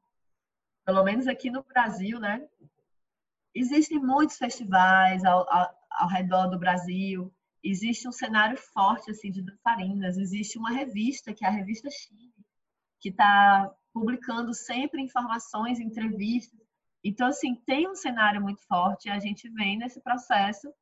pelo 0.84 1.02
menos 1.02 1.26
aqui 1.26 1.50
no 1.50 1.62
Brasil, 1.62 2.20
né? 2.20 2.48
Existem 3.54 3.98
muitos 3.98 4.36
festivais 4.36 5.24
ao, 5.24 5.50
ao, 5.52 5.74
ao 5.90 6.08
redor 6.08 6.46
do 6.46 6.58
Brasil, 6.58 7.34
existe 7.62 8.08
um 8.08 8.12
cenário 8.12 8.56
forte 8.56 9.10
assim 9.10 9.30
de 9.30 9.42
dançarinas, 9.42 10.16
existe 10.16 10.58
uma 10.58 10.70
revista 10.70 11.34
que 11.34 11.44
é 11.44 11.48
a 11.48 11.50
revista 11.52 11.90
Chile, 11.90 12.32
que 13.00 13.08
está 13.08 13.74
publicando 13.92 14.54
sempre 14.54 15.02
informações, 15.02 15.80
entrevistas. 15.80 16.60
Então, 17.02 17.28
assim, 17.28 17.54
tem 17.54 17.88
um 17.88 17.94
cenário 17.94 18.40
muito 18.40 18.62
forte 18.66 19.08
e 19.08 19.10
a 19.10 19.18
gente 19.18 19.48
vem 19.50 19.78
nesse 19.78 20.00
processo 20.00 20.72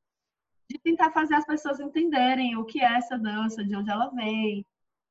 de 0.69 0.79
tentar 0.79 1.13
fazer 1.13 1.35
as 1.35 1.47
pessoas 1.47 1.81
entenderem 1.81 2.57
o 2.57 2.65
que 2.65 2.81
é 2.83 2.97
essa 2.97 3.19
dança, 3.19 3.65
de 3.65 3.75
onde 3.75 3.91
ela 3.91 4.11
vem, 4.11 4.67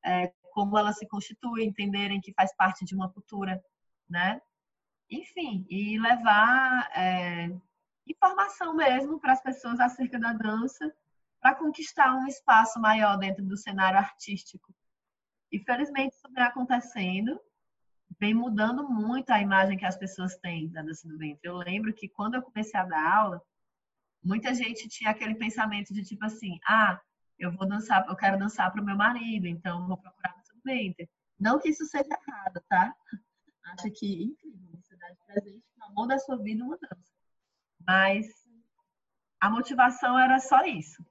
é, 0.06 0.32
como 0.52 0.78
ela 0.78 0.94
se 0.94 1.08
constitui, 1.08 1.64
entenderem 1.64 2.22
que 2.22 2.34
faz 2.34 2.56
parte 2.56 2.86
de 2.86 2.94
uma 2.94 3.12
cultura, 3.12 3.64
né? 4.10 4.42
Enfim, 5.10 5.66
e 5.70 5.98
levar 5.98 6.90
é, 6.96 7.50
informação 8.06 8.76
mesmo 8.76 9.20
para 9.20 9.34
as 9.34 9.42
pessoas 9.42 9.80
acerca 9.80 10.20
da 10.20 10.34
dança, 10.34 10.94
para 11.40 11.56
conquistar 11.56 12.14
um 12.16 12.28
espaço 12.28 12.80
maior 12.80 13.18
dentro 13.18 13.44
do 13.46 13.58
cenário 13.58 13.98
artístico. 13.98 14.74
E 15.52 15.60
felizmente 15.60 16.16
isso 16.16 16.28
vem 16.34 16.44
acontecendo, 16.44 17.40
vem 18.20 18.34
mudando 18.34 18.88
muito 18.88 19.30
a 19.30 19.42
imagem 19.42 19.78
que 19.78 19.86
as 19.86 19.98
pessoas 19.98 20.36
têm 20.38 20.70
da 20.70 20.82
dança 20.82 21.08
do 21.08 21.18
ventre. 21.18 21.40
Eu 21.44 21.58
lembro 21.58 21.94
que 21.94 22.08
quando 22.08 22.36
eu 22.36 22.42
comecei 22.42 22.80
a 22.80 22.86
dar 22.86 23.18
aula, 23.18 23.42
muita 24.24 24.54
gente 24.54 24.90
tinha 24.90 25.12
aquele 25.12 25.36
pensamento 25.36 25.94
de 25.94 26.04
tipo 26.04 26.26
assim, 26.26 26.60
ah, 26.68 27.00
eu 27.38 27.52
vou 27.52 27.68
dançar, 27.68 28.06
eu 28.08 28.16
quero 28.16 28.40
dançar 28.40 28.72
para 28.72 28.82
o 28.82 28.86
meu 28.86 28.96
marido, 28.96 29.46
então 29.48 29.88
vou 29.88 29.98
procurar 29.98 30.38
mente. 30.68 31.10
Não 31.40 31.60
que 31.60 31.70
isso 31.70 31.86
seja 31.86 32.10
errado, 32.10 32.62
tá? 32.68 32.94
Acho 33.80 33.90
que, 33.92 34.24
incrível, 34.24 34.78
você 34.82 34.96
dá 34.98 35.10
de 35.10 35.20
presente 35.26 35.64
no 35.78 35.86
amor 35.86 36.08
da 36.08 36.20
sua 36.20 36.38
vida 36.38 36.64
uma 36.64 36.78
dança. 36.78 37.14
Mas 37.86 38.28
a 39.40 39.50
motivação 39.50 40.20
era 40.20 40.40
só 40.40 40.66
isso. 40.66 41.06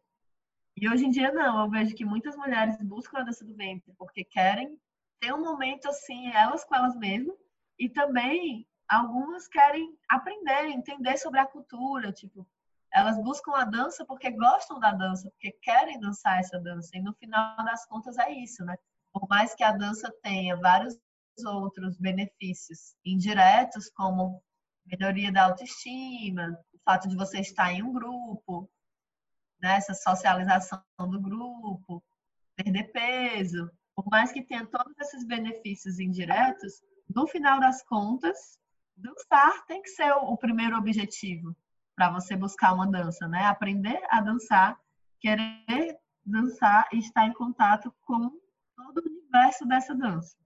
E 0.77 0.89
hoje 0.89 1.07
em 1.07 1.11
dia, 1.11 1.33
não. 1.33 1.61
Eu 1.61 1.71
vejo 1.71 1.95
que 1.95 2.05
muitas 2.05 2.37
mulheres 2.37 2.77
buscam 2.83 3.19
a 3.19 3.23
dança 3.23 3.45
do 3.45 3.55
ventre 3.55 3.95
porque 3.97 4.25
querem 4.25 4.79
ter 5.21 5.33
um 5.33 5.41
momento 5.41 5.89
assim, 5.89 6.29
elas 6.33 6.65
com 6.65 6.75
elas 6.75 6.97
mesmas. 6.97 7.37
E 7.79 7.89
também, 7.89 8.67
algumas 8.89 9.49
querem 9.49 9.97
aprender, 10.09 10.67
entender 10.69 11.17
sobre 11.19 11.41
a 11.41 11.47
cultura. 11.47 12.13
Tipo, 12.13 12.47
elas 12.93 13.17
buscam 13.23 13.53
a 13.55 13.65
dança 13.65 14.05
porque 14.07 14.31
gostam 14.31 14.79
da 14.79 14.93
dança, 14.93 15.31
porque 15.31 15.53
querem 15.63 16.01
dançar 16.01 16.39
essa 16.39 16.59
dança. 16.59 16.91
E 16.95 17.01
no 17.01 17.13
final 17.15 17.57
das 17.65 17.87
contas 17.87 18.17
é 18.19 18.31
isso, 18.31 18.65
né? 18.65 18.77
por 19.19 19.27
mais 19.31 19.55
que 19.55 19.65
a 19.65 19.73
dança 19.73 20.13
tenha 20.23 20.57
vários 20.57 20.95
outros 21.47 21.97
benefícios 21.97 22.95
indiretos, 23.03 23.91
como 23.91 24.43
melhoria 24.85 25.33
da 25.33 25.45
autoestima, 25.45 26.59
o 26.71 26.79
fato 26.85 27.09
de 27.09 27.17
você 27.17 27.41
estar 27.41 27.73
em 27.73 27.83
um 27.83 27.95
grupo, 27.95 28.71
né, 29.59 29.77
essa 29.77 29.95
socialização 29.95 30.83
do 30.99 31.19
grupo, 31.19 32.05
perder 32.55 32.93
peso, 32.93 33.71
por 33.97 34.07
mais 34.11 34.31
que 34.31 34.43
tenha 34.43 34.67
todos 34.67 34.93
esses 35.01 35.25
benefícios 35.25 35.99
indiretos, 35.99 36.83
no 37.09 37.27
final 37.27 37.59
das 37.59 37.83
contas, 37.83 38.59
dançar 38.95 39.65
tem 39.67 39.81
que 39.81 39.89
ser 39.89 40.13
o, 40.13 40.37
primeiro 40.37 40.77
objetivo 40.77 41.57
para 41.95 42.11
você 42.11 42.37
buscar 42.37 42.75
uma 42.75 42.87
dança, 42.87 43.27
né? 43.27 43.47
Aprender 43.47 43.99
a 44.11 44.21
dançar, 44.21 44.79
querer 45.19 45.99
dançar 46.25 46.87
e 46.93 46.99
estar 46.99 47.27
em 47.27 47.33
contato 47.33 47.91
com 48.03 48.39
todo 48.77 48.99
o 48.99 49.09
universo 49.09 49.67
dessa 49.67 49.95
dança. 49.95 50.37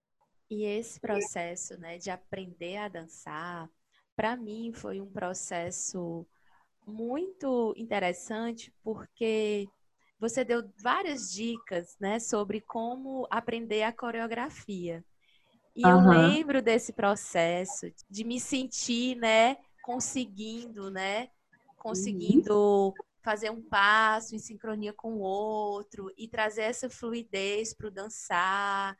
E 0.48 0.64
esse 0.64 1.00
processo, 1.00 1.76
né, 1.78 1.98
de 1.98 2.10
aprender 2.10 2.76
a 2.76 2.88
dançar, 2.88 3.68
para 4.14 4.36
mim 4.36 4.72
foi 4.72 5.00
um 5.00 5.10
processo 5.10 6.26
muito 6.86 7.74
interessante 7.76 8.72
porque 8.82 9.68
você 10.20 10.44
deu 10.44 10.70
várias 10.82 11.32
dicas, 11.32 11.96
né, 11.98 12.18
sobre 12.18 12.60
como 12.60 13.26
aprender 13.30 13.82
a 13.82 13.92
coreografia. 13.92 15.02
E 15.74 15.84
uhum. 15.84 16.12
eu 16.12 16.28
lembro 16.28 16.60
desse 16.60 16.92
processo 16.92 17.90
de 18.08 18.22
me 18.22 18.38
sentir, 18.38 19.16
né, 19.16 19.56
conseguindo, 19.82 20.90
né, 20.90 21.30
conseguindo 21.78 22.54
uhum. 22.54 22.94
fazer 23.22 23.50
um 23.50 23.62
passo 23.62 24.36
em 24.36 24.38
sincronia 24.38 24.92
com 24.92 25.14
o 25.14 25.20
outro 25.20 26.12
e 26.18 26.28
trazer 26.28 26.62
essa 26.62 26.90
fluidez 26.90 27.72
para 27.72 27.88
o 27.88 27.90
dançar 27.90 28.94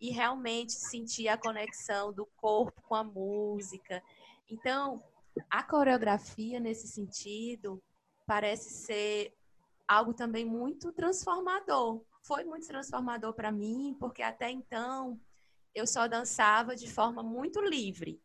e 0.00 0.10
realmente 0.10 0.72
sentir 0.72 1.28
a 1.28 1.36
conexão 1.36 2.12
do 2.12 2.26
corpo 2.36 2.80
com 2.82 2.94
a 2.94 3.04
música. 3.04 4.02
Então, 4.50 5.02
a 5.50 5.62
coreografia 5.62 6.58
nesse 6.58 6.88
sentido 6.88 7.82
parece 8.26 8.70
ser 8.70 9.34
algo 9.92 10.14
também 10.14 10.44
muito 10.44 10.92
transformador. 10.92 12.04
Foi 12.22 12.44
muito 12.44 12.66
transformador 12.66 13.32
para 13.34 13.52
mim, 13.52 13.96
porque 13.98 14.22
até 14.22 14.50
então 14.50 15.20
eu 15.74 15.86
só 15.86 16.06
dançava 16.06 16.74
de 16.76 16.90
forma 16.90 17.22
muito 17.22 17.60
livre. 17.60 18.20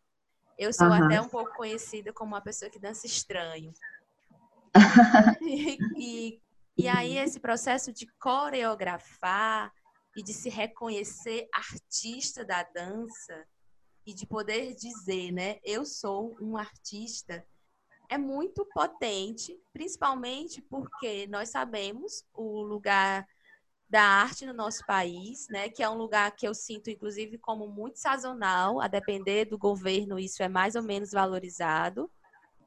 Eu 0.58 0.74
sou 0.74 0.88
uhum. 0.88 0.94
até 0.94 1.22
um 1.22 1.30
pouco 1.30 1.56
conhecida 1.56 2.12
como 2.12 2.34
uma 2.34 2.42
pessoa 2.42 2.70
que 2.70 2.80
dança 2.80 3.06
estranho. 3.06 3.72
e, 5.42 5.78
e, 5.98 6.42
e 6.78 6.88
aí 6.88 7.18
esse 7.18 7.40
processo 7.40 7.92
de 7.92 8.08
coreografar 8.20 9.72
e 10.16 10.24
de 10.24 10.34
se 10.34 10.50
reconhecer 10.50 11.48
artista 11.54 12.44
da 12.44 12.64
dança 12.64 13.46
e 14.06 14.14
de 14.14 14.26
poder 14.26 14.74
dizer, 14.74 15.32
né, 15.32 15.60
eu 15.64 15.86
sou 15.86 16.36
um 16.42 16.58
artista, 16.58 17.46
é 18.10 18.18
muito 18.18 18.66
potente, 18.66 19.60
principalmente 19.74 20.62
porque 20.62 21.28
nós 21.28 21.50
sabemos 21.50 22.26
o 22.34 22.62
lugar 22.62 23.28
da 23.90 24.02
arte 24.02 24.46
no 24.46 24.54
nosso 24.54 24.86
país, 24.86 25.48
né? 25.50 25.70
Que 25.70 25.82
é 25.82 25.90
um 25.90 25.98
lugar 25.98 26.32
que 26.36 26.48
eu 26.48 26.54
sinto, 26.54 26.90
inclusive, 26.90 27.38
como 27.38 27.68
muito 27.68 27.98
sazonal, 27.98 28.82
a 28.82 28.88
depender 28.88 29.46
do 29.46 29.58
governo, 29.58 30.20
isso 30.20 30.44
é 30.44 30.50
mais 30.50 30.76
ou 30.76 30.84
menos 30.84 31.12
valorizado. 31.12 32.12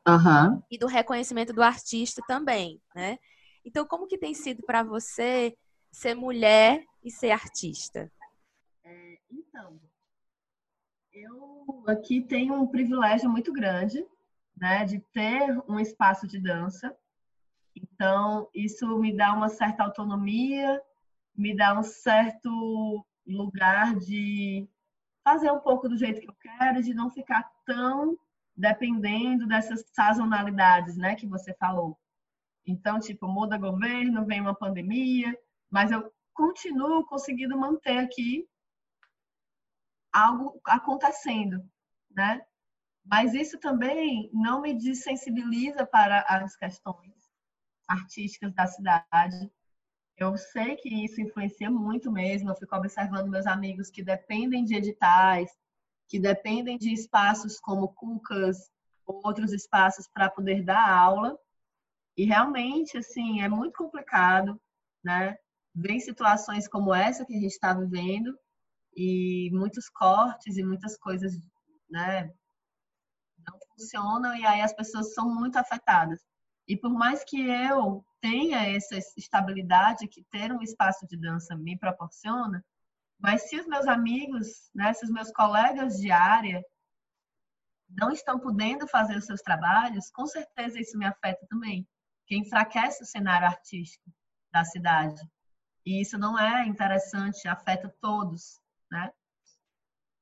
Uhum. 0.08 0.62
E 0.70 0.78
do 0.78 0.86
reconhecimento 0.86 1.52
do 1.52 1.62
artista 1.62 2.22
também, 2.26 2.80
né? 2.94 3.18
Então, 3.64 3.86
como 3.86 4.06
que 4.06 4.16
tem 4.16 4.32
sido 4.32 4.62
para 4.62 4.82
você 4.82 5.54
ser 5.92 6.14
mulher 6.14 6.82
e 7.04 7.10
ser 7.10 7.30
artista? 7.30 8.10
É, 8.82 9.18
então, 9.30 9.78
eu 11.12 11.84
aqui 11.86 12.22
tenho 12.22 12.54
um 12.54 12.66
privilégio 12.66 13.28
muito 13.28 13.52
grande, 13.52 14.06
né, 14.60 14.84
de 14.84 15.00
ter 15.12 15.58
um 15.66 15.80
espaço 15.80 16.26
de 16.26 16.38
dança. 16.38 16.94
Então, 17.74 18.48
isso 18.54 18.98
me 18.98 19.16
dá 19.16 19.32
uma 19.32 19.48
certa 19.48 19.82
autonomia, 19.82 20.80
me 21.34 21.56
dá 21.56 21.78
um 21.78 21.82
certo 21.82 23.06
lugar 23.26 23.96
de 23.96 24.68
fazer 25.24 25.50
um 25.50 25.60
pouco 25.60 25.88
do 25.88 25.96
jeito 25.96 26.20
que 26.20 26.28
eu 26.28 26.34
quero, 26.34 26.82
de 26.82 26.92
não 26.92 27.10
ficar 27.10 27.50
tão 27.64 28.18
dependendo 28.54 29.46
dessas 29.46 29.82
sazonalidades, 29.92 30.96
né, 30.96 31.14
que 31.14 31.26
você 31.26 31.54
falou. 31.54 31.98
Então, 32.66 33.00
tipo, 33.00 33.26
muda 33.26 33.56
governo, 33.56 34.26
vem 34.26 34.40
uma 34.40 34.54
pandemia, 34.54 35.34
mas 35.70 35.90
eu 35.90 36.12
continuo 36.34 37.06
conseguindo 37.06 37.56
manter 37.56 37.98
aqui 37.98 38.46
algo 40.12 40.60
acontecendo, 40.66 41.64
né? 42.10 42.44
Mas 43.04 43.34
isso 43.34 43.58
também 43.58 44.30
não 44.32 44.60
me 44.60 44.74
desensibiliza 44.74 45.86
para 45.86 46.20
as 46.22 46.56
questões 46.56 47.14
artísticas 47.88 48.54
da 48.54 48.66
cidade, 48.66 49.50
eu 50.20 50.36
sei 50.36 50.76
que 50.76 50.88
isso 51.02 51.18
influencia 51.18 51.70
muito 51.70 52.12
mesmo. 52.12 52.50
Eu 52.50 52.54
fico 52.54 52.76
observando 52.76 53.30
meus 53.30 53.46
amigos 53.46 53.88
que 53.88 54.02
dependem 54.02 54.64
de 54.64 54.74
editais, 54.74 55.50
que 56.06 56.20
dependem 56.20 56.76
de 56.76 56.92
espaços 56.92 57.58
como 57.58 57.94
Cucas 57.94 58.70
ou 59.06 59.22
outros 59.24 59.50
espaços 59.50 60.06
para 60.12 60.28
poder 60.28 60.62
dar 60.62 60.86
aula. 60.86 61.38
E 62.18 62.26
realmente, 62.26 62.98
assim, 62.98 63.40
é 63.40 63.48
muito 63.48 63.72
complicado, 63.78 64.60
né? 65.02 65.38
Vem 65.74 65.98
situações 65.98 66.68
como 66.68 66.94
essa 66.94 67.24
que 67.24 67.34
a 67.34 67.40
gente 67.40 67.52
está 67.52 67.72
vivendo 67.72 68.38
e 68.94 69.48
muitos 69.54 69.88
cortes 69.88 70.58
e 70.58 70.62
muitas 70.62 70.98
coisas, 70.98 71.32
né? 71.88 72.30
Funcionam 73.80 74.36
e 74.36 74.44
aí 74.44 74.60
as 74.60 74.74
pessoas 74.74 75.14
são 75.14 75.34
muito 75.34 75.56
afetadas. 75.56 76.20
E 76.68 76.76
por 76.76 76.92
mais 76.92 77.24
que 77.24 77.40
eu 77.40 78.04
tenha 78.20 78.76
essa 78.76 78.96
estabilidade 79.16 80.06
que 80.06 80.22
ter 80.24 80.52
um 80.52 80.60
espaço 80.60 81.06
de 81.06 81.16
dança 81.16 81.56
me 81.56 81.78
proporciona, 81.78 82.62
mas 83.18 83.48
se 83.48 83.58
os 83.58 83.66
meus 83.66 83.86
amigos, 83.86 84.70
né, 84.74 84.92
se 84.92 85.04
os 85.04 85.10
meus 85.10 85.32
colegas 85.32 85.96
de 85.98 86.10
área 86.10 86.62
não 87.88 88.10
estão 88.10 88.38
podendo 88.38 88.86
fazer 88.86 89.16
os 89.16 89.24
seus 89.24 89.40
trabalhos, 89.40 90.10
com 90.10 90.26
certeza 90.26 90.78
isso 90.78 90.98
me 90.98 91.06
afeta 91.06 91.46
também, 91.48 91.88
que 92.26 92.36
enfraquece 92.36 93.02
o 93.02 93.06
cenário 93.06 93.46
artístico 93.46 94.12
da 94.52 94.62
cidade. 94.62 95.20
E 95.86 96.02
isso 96.02 96.18
não 96.18 96.38
é 96.38 96.66
interessante, 96.66 97.48
afeta 97.48 97.88
todos, 98.00 98.60
né? 98.90 99.10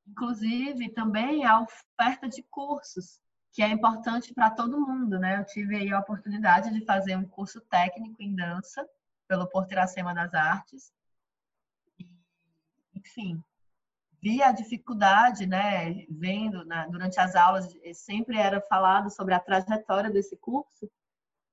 Inclusive, 0.07 0.91
também 0.91 1.45
a 1.45 1.61
oferta 1.61 2.29
de 2.29 2.43
cursos 2.45 3.21
que 3.59 3.63
é 3.65 3.69
importante 3.71 4.33
para 4.33 4.53
todo 4.53 4.81
mundo, 4.81 5.19
né? 5.19 5.41
Eu 5.41 5.45
tive 5.45 5.75
aí 5.75 5.93
a 5.93 5.99
oportunidade 5.99 6.73
de 6.73 6.85
fazer 6.85 7.17
um 7.17 7.27
curso 7.27 7.61
técnico 7.63 8.23
em 8.23 8.33
dança 8.33 8.89
pelo 9.27 9.49
Porto 9.49 9.73
Iracema 9.73 10.15
das 10.15 10.33
Artes. 10.33 10.93
enfim, 12.95 13.43
vi 14.23 14.41
a 14.45 14.53
dificuldade, 14.53 15.45
né? 15.45 16.07
Vendo 16.09 16.65
na, 16.65 16.87
durante 16.87 17.19
as 17.19 17.35
aulas, 17.35 17.77
sempre 17.95 18.39
era 18.39 18.61
falado 18.61 19.11
sobre 19.11 19.35
a 19.35 19.41
trajetória 19.41 20.09
desse 20.09 20.37
curso, 20.37 20.89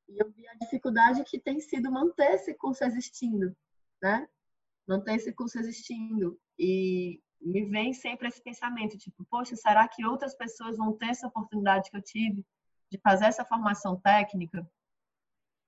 e 0.07 0.21
eu 0.21 0.29
vi 0.29 0.47
a 0.47 0.53
dificuldade 0.53 1.23
que 1.23 1.39
tem 1.39 1.59
sido 1.59 1.91
manter 1.91 2.35
esse 2.35 2.53
curso 2.53 2.83
existindo, 2.83 3.57
né? 3.99 4.29
Manter 4.87 5.15
esse 5.15 5.33
curso 5.33 5.57
existindo. 5.57 6.39
E 6.59 7.19
me 7.45 7.63
vem 7.65 7.93
sempre 7.93 8.27
esse 8.27 8.41
pensamento, 8.41 8.97
tipo, 8.97 9.23
poxa, 9.29 9.55
será 9.55 9.87
que 9.87 10.05
outras 10.05 10.35
pessoas 10.35 10.77
vão 10.77 10.93
ter 10.93 11.09
essa 11.09 11.27
oportunidade 11.27 11.91
que 11.91 11.97
eu 11.97 12.01
tive 12.01 12.43
de 12.91 12.97
fazer 12.97 13.25
essa 13.25 13.45
formação 13.45 13.99
técnica? 13.99 14.67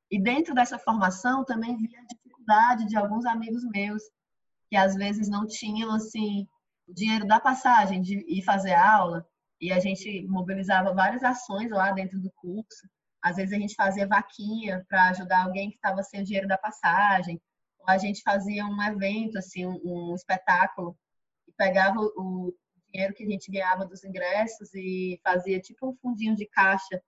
E 0.09 0.19
dentro 0.19 0.55
dessa 0.55 0.79
formação 0.79 1.45
também 1.45 1.77
vi 1.77 1.95
a 1.95 2.03
dificuldade 2.05 2.87
de 2.87 2.97
alguns 2.97 3.25
amigos 3.25 3.63
meus 3.63 4.01
que 4.69 4.75
às 4.75 4.95
vezes 4.95 5.29
não 5.29 5.45
tinham 5.45 5.91
assim 5.91 6.47
o 6.87 6.93
dinheiro 6.93 7.27
da 7.27 7.39
passagem 7.39 8.01
de 8.01 8.25
ir 8.27 8.41
fazer 8.41 8.73
aula 8.73 9.25
e 9.61 9.71
a 9.71 9.79
gente 9.79 10.25
mobilizava 10.27 10.93
várias 10.93 11.23
ações 11.23 11.69
lá 11.69 11.91
dentro 11.91 12.19
do 12.19 12.31
curso. 12.31 12.87
Às 13.21 13.35
vezes 13.35 13.53
a 13.53 13.59
gente 13.59 13.75
fazia 13.75 14.07
vaquinha 14.07 14.85
para 14.87 15.09
ajudar 15.09 15.43
alguém 15.43 15.69
que 15.69 15.75
estava 15.75 16.01
sem 16.01 16.21
o 16.21 16.23
dinheiro 16.23 16.47
da 16.47 16.57
passagem, 16.57 17.41
ou 17.79 17.89
a 17.89 17.97
gente 17.97 18.21
fazia 18.21 18.65
um 18.65 18.81
evento 18.81 19.37
assim, 19.37 19.65
um, 19.65 20.13
espetáculo 20.15 20.97
pegava 21.57 21.99
o 21.99 22.53
dinheiro 22.91 23.13
que 23.13 23.23
a 23.23 23.29
gente 23.29 23.51
ganhava 23.51 23.85
dos 23.85 24.03
ingressos 24.03 24.73
e 24.73 25.19
fazia 25.23 25.59
tipo 25.59 25.89
um 25.89 25.95
fundinho 25.95 26.35
de 26.35 26.45
caixa 26.45 27.01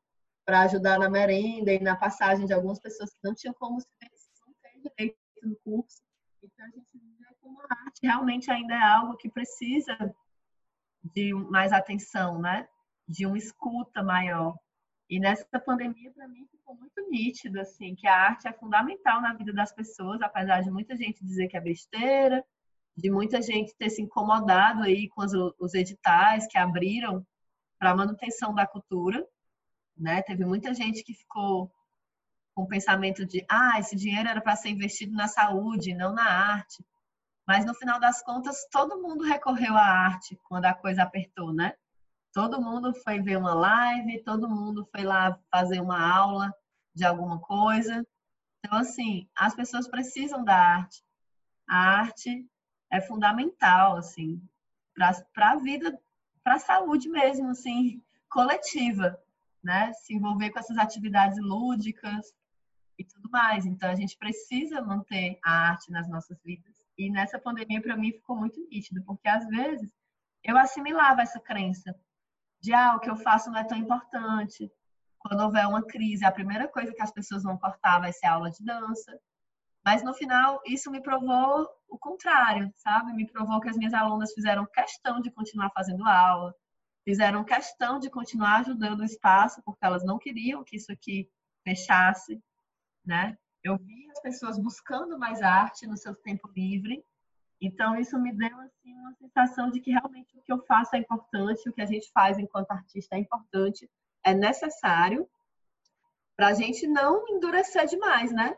para 0.46 0.62
ajudar 0.62 1.00
na 1.00 1.10
merenda 1.10 1.72
e 1.72 1.80
na 1.80 1.96
passagem 1.96 2.46
de 2.46 2.54
algumas 2.54 2.80
pessoas 2.80 3.12
que 3.12 3.20
não 3.24 3.36
tinham 3.36 3.54
como 3.54 3.80
se 3.80 3.88
não 4.46 4.82
direito 4.82 5.18
no 5.44 5.56
curso. 5.58 6.02
Então 6.44 6.66
a 6.66 6.70
gente 6.70 6.98
vê 6.98 7.36
como 7.40 7.62
a 7.62 7.86
arte 7.86 8.00
realmente 8.02 8.50
ainda 8.50 8.74
é 8.74 8.82
algo 8.82 9.18
que 9.18 9.30
precisa 9.30 9.96
de 11.14 11.34
mais 11.34 11.72
atenção, 11.72 12.40
né? 12.40 12.68
De 13.08 13.26
uma 13.26 13.38
escuta 13.38 14.04
maior. 14.04 14.56
E 15.10 15.20
nessa 15.20 15.60
pandemia, 15.60 16.12
para 16.12 16.28
mim, 16.28 16.46
ficou 16.52 16.76
muito 16.76 17.10
nítido, 17.10 17.60
assim, 17.60 17.96
que 17.96 18.08
a 18.08 18.16
arte 18.16 18.48
é 18.48 18.54
fundamental 18.54 19.22
na 19.22 19.34
vida 19.34 19.52
das 19.52 19.72
pessoas, 19.72 20.22
apesar 20.22 20.62
de 20.62 20.70
muita 20.70 20.96
gente 20.96 21.24
dizer 21.26 21.48
que 21.48 21.58
é 21.58 21.62
besteira, 21.62 22.46
de 23.00 23.10
muita 23.10 23.42
gente 23.42 23.74
ter 23.78 23.90
se 23.90 24.02
incomodado 24.02 24.84
aí 24.84 25.08
com 25.10 25.22
os, 25.22 25.32
os 25.58 25.74
editais 25.74 26.46
que 26.48 26.58
abriram 26.58 27.26
para 27.80 27.96
manutenção 27.96 28.54
da 28.54 28.68
cultura, 28.68 29.26
né? 29.98 30.22
Teve 30.22 30.44
muita 30.44 30.74
gente 30.74 31.02
que 31.04 31.14
ficou 31.14 31.72
com 32.54 32.64
o 32.64 32.68
pensamento 32.68 33.26
de, 33.26 33.46
ah, 33.50 33.80
esse 33.80 33.96
dinheiro 33.96 34.28
era 34.28 34.42
para 34.42 34.56
ser 34.58 34.70
investido 34.70 35.14
na 35.14 35.30
saúde, 35.30 35.96
não 35.96 36.14
na 36.14 36.26
arte. 36.26 36.86
Mas 37.48 37.66
no 37.66 37.74
final 37.74 38.00
das 38.00 38.22
contas, 38.22 38.68
todo 38.70 39.02
mundo 39.02 39.24
recorreu 39.24 39.76
à 39.76 39.86
arte 39.86 40.38
quando 40.44 40.66
a 40.66 40.74
coisa 40.74 41.04
apertou, 41.04 41.54
né? 41.54 41.74
Todo 42.34 42.62
mundo 42.62 42.94
foi 42.94 43.22
ver 43.22 43.38
uma 43.38 43.54
live, 43.54 44.24
todo 44.24 44.50
mundo 44.50 44.88
foi 44.92 45.04
lá 45.04 45.40
fazer 45.50 45.80
uma 45.80 46.00
aula 46.00 46.54
de 46.94 47.06
alguma 47.06 47.40
coisa. 47.40 48.06
Então, 48.60 48.78
assim, 48.78 49.28
as 49.36 49.56
pessoas 49.56 49.88
precisam 49.88 50.44
da 50.44 50.56
arte. 50.56 51.02
A 51.68 51.78
arte 51.78 52.46
é 52.92 53.02
fundamental, 53.02 53.98
assim, 53.98 54.42
para 55.34 55.52
a 55.52 55.56
vida, 55.56 56.00
para 56.44 56.56
a 56.56 56.60
saúde 56.60 57.10
mesmo, 57.10 57.50
assim, 57.50 58.02
coletiva, 58.30 59.20
né? 59.64 59.94
Se 59.94 60.14
envolver 60.14 60.50
com 60.52 60.60
essas 60.60 60.78
atividades 60.78 61.38
lúdicas 61.40 62.34
e 62.98 63.04
tudo 63.04 63.30
mais. 63.30 63.66
Então, 63.66 63.90
a 63.90 63.96
gente 63.96 64.18
precisa 64.18 64.82
manter 64.82 65.40
a 65.44 65.70
arte 65.70 65.92
nas 65.92 66.08
nossas 66.10 66.42
vidas. 66.44 66.76
E 66.98 67.10
nessa 67.10 67.40
pandemia, 67.40 67.82
para 67.82 67.96
mim, 67.96 68.12
ficou 68.12 68.36
muito 68.36 68.60
nítido, 68.70 69.02
porque 69.04 69.28
às 69.28 69.48
vezes 69.48 69.90
eu 70.44 70.58
assimilava 70.58 71.22
essa 71.22 71.40
crença 71.40 71.96
de 72.62 72.74
ah, 72.74 72.96
o 72.96 73.00
que 73.00 73.10
eu 73.10 73.16
faço 73.16 73.50
não 73.50 73.60
é 73.60 73.64
tão 73.64 73.78
importante. 73.78 74.72
Quando 75.18 75.42
houver 75.42 75.66
uma 75.68 75.86
crise, 75.86 76.26
a 76.26 76.32
primeira 76.32 76.68
coisa 76.68 76.94
que 76.94 77.02
as 77.02 77.12
pessoas 77.12 77.44
vão 77.44 77.58
cortar 77.58 78.00
vai 78.00 78.12
ser 78.12 78.26
a 78.26 78.34
aula 78.34 78.52
de 78.52 78.64
dança. 78.64 79.20
Mas 79.90 80.04
no 80.04 80.14
final, 80.14 80.62
isso 80.68 80.92
me 80.92 81.02
provou 81.02 81.68
o 81.88 81.98
contrário, 81.98 82.72
sabe? 82.76 83.12
Me 83.12 83.26
provou 83.26 83.60
que 83.60 83.70
as 83.70 83.76
minhas 83.76 83.96
alunas 83.96 84.32
fizeram 84.34 84.68
questão 84.68 85.20
de 85.20 85.32
continuar 85.32 85.72
fazendo 85.72 86.06
aula, 86.06 86.54
fizeram 87.04 87.44
questão 87.44 87.98
de 87.98 88.08
continuar 88.08 88.60
ajudando 88.60 89.00
o 89.00 89.04
espaço, 89.04 89.64
porque 89.66 89.84
elas 89.84 90.06
não 90.06 90.20
queriam 90.20 90.64
que 90.64 90.76
isso 90.76 90.92
aqui 90.92 91.28
fechasse, 91.64 92.40
né? 93.04 93.36
Eu 93.64 93.80
vi 93.80 94.08
as 94.12 94.22
pessoas 94.22 94.60
buscando 94.60 95.18
mais 95.18 95.42
arte 95.42 95.88
no 95.88 95.98
seu 95.98 96.14
tempo 96.14 96.48
livre 96.56 97.04
então, 97.62 98.00
isso 98.00 98.18
me 98.18 98.32
deu 98.32 98.58
assim, 98.62 98.94
uma 98.94 99.14
sensação 99.16 99.70
de 99.70 99.82
que 99.82 99.92
realmente 99.92 100.38
o 100.38 100.42
que 100.42 100.54
eu 100.54 100.64
faço 100.66 100.96
é 100.96 101.00
importante, 101.00 101.68
o 101.68 101.74
que 101.74 101.82
a 101.82 101.86
gente 101.86 102.10
faz 102.14 102.38
enquanto 102.38 102.72
artista 102.72 103.18
é 103.18 103.20
importante, 103.20 103.90
é 104.24 104.34
necessário, 104.34 105.28
para 106.38 106.48
a 106.48 106.54
gente 106.54 106.88
não 106.88 107.28
endurecer 107.28 107.86
demais, 107.86 108.32
né? 108.32 108.56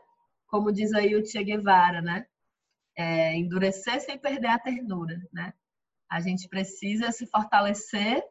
Como 0.52 0.70
diz 0.70 0.92
aí 0.92 1.16
o 1.16 1.24
Che 1.24 1.42
Guevara, 1.42 2.02
né? 2.02 2.26
É, 2.94 3.34
endurecer 3.34 3.98
sem 4.02 4.18
perder 4.18 4.48
a 4.48 4.58
ternura, 4.58 5.18
né? 5.32 5.54
A 6.10 6.20
gente 6.20 6.46
precisa 6.46 7.10
se 7.10 7.26
fortalecer, 7.26 8.22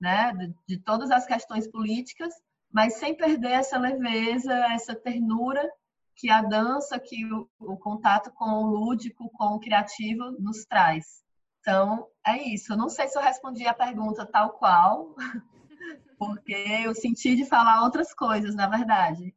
né? 0.00 0.32
De, 0.32 0.54
de 0.66 0.78
todas 0.78 1.10
as 1.10 1.26
questões 1.26 1.70
políticas, 1.70 2.32
mas 2.72 2.94
sem 2.94 3.14
perder 3.14 3.50
essa 3.50 3.78
leveza, 3.78 4.50
essa 4.72 4.94
ternura 4.94 5.70
que 6.14 6.30
a 6.30 6.40
dança, 6.40 6.98
que 6.98 7.30
o, 7.30 7.46
o, 7.58 7.76
contato 7.76 8.30
com 8.32 8.46
o 8.46 8.70
lúdico, 8.70 9.28
com 9.34 9.56
o 9.56 9.60
criativo 9.60 10.30
nos 10.40 10.64
traz. 10.64 11.22
Então, 11.60 12.08
é 12.26 12.42
isso. 12.42 12.72
Eu 12.72 12.78
não 12.78 12.88
sei 12.88 13.08
se 13.08 13.18
eu 13.18 13.22
respondi 13.22 13.66
a 13.66 13.74
pergunta 13.74 14.24
tal 14.24 14.54
qual, 14.54 15.14
porque 16.18 16.54
eu 16.82 16.94
senti 16.94 17.36
de 17.36 17.44
falar 17.44 17.82
outras 17.82 18.14
coisas, 18.14 18.54
na 18.54 18.66
verdade, 18.66 19.34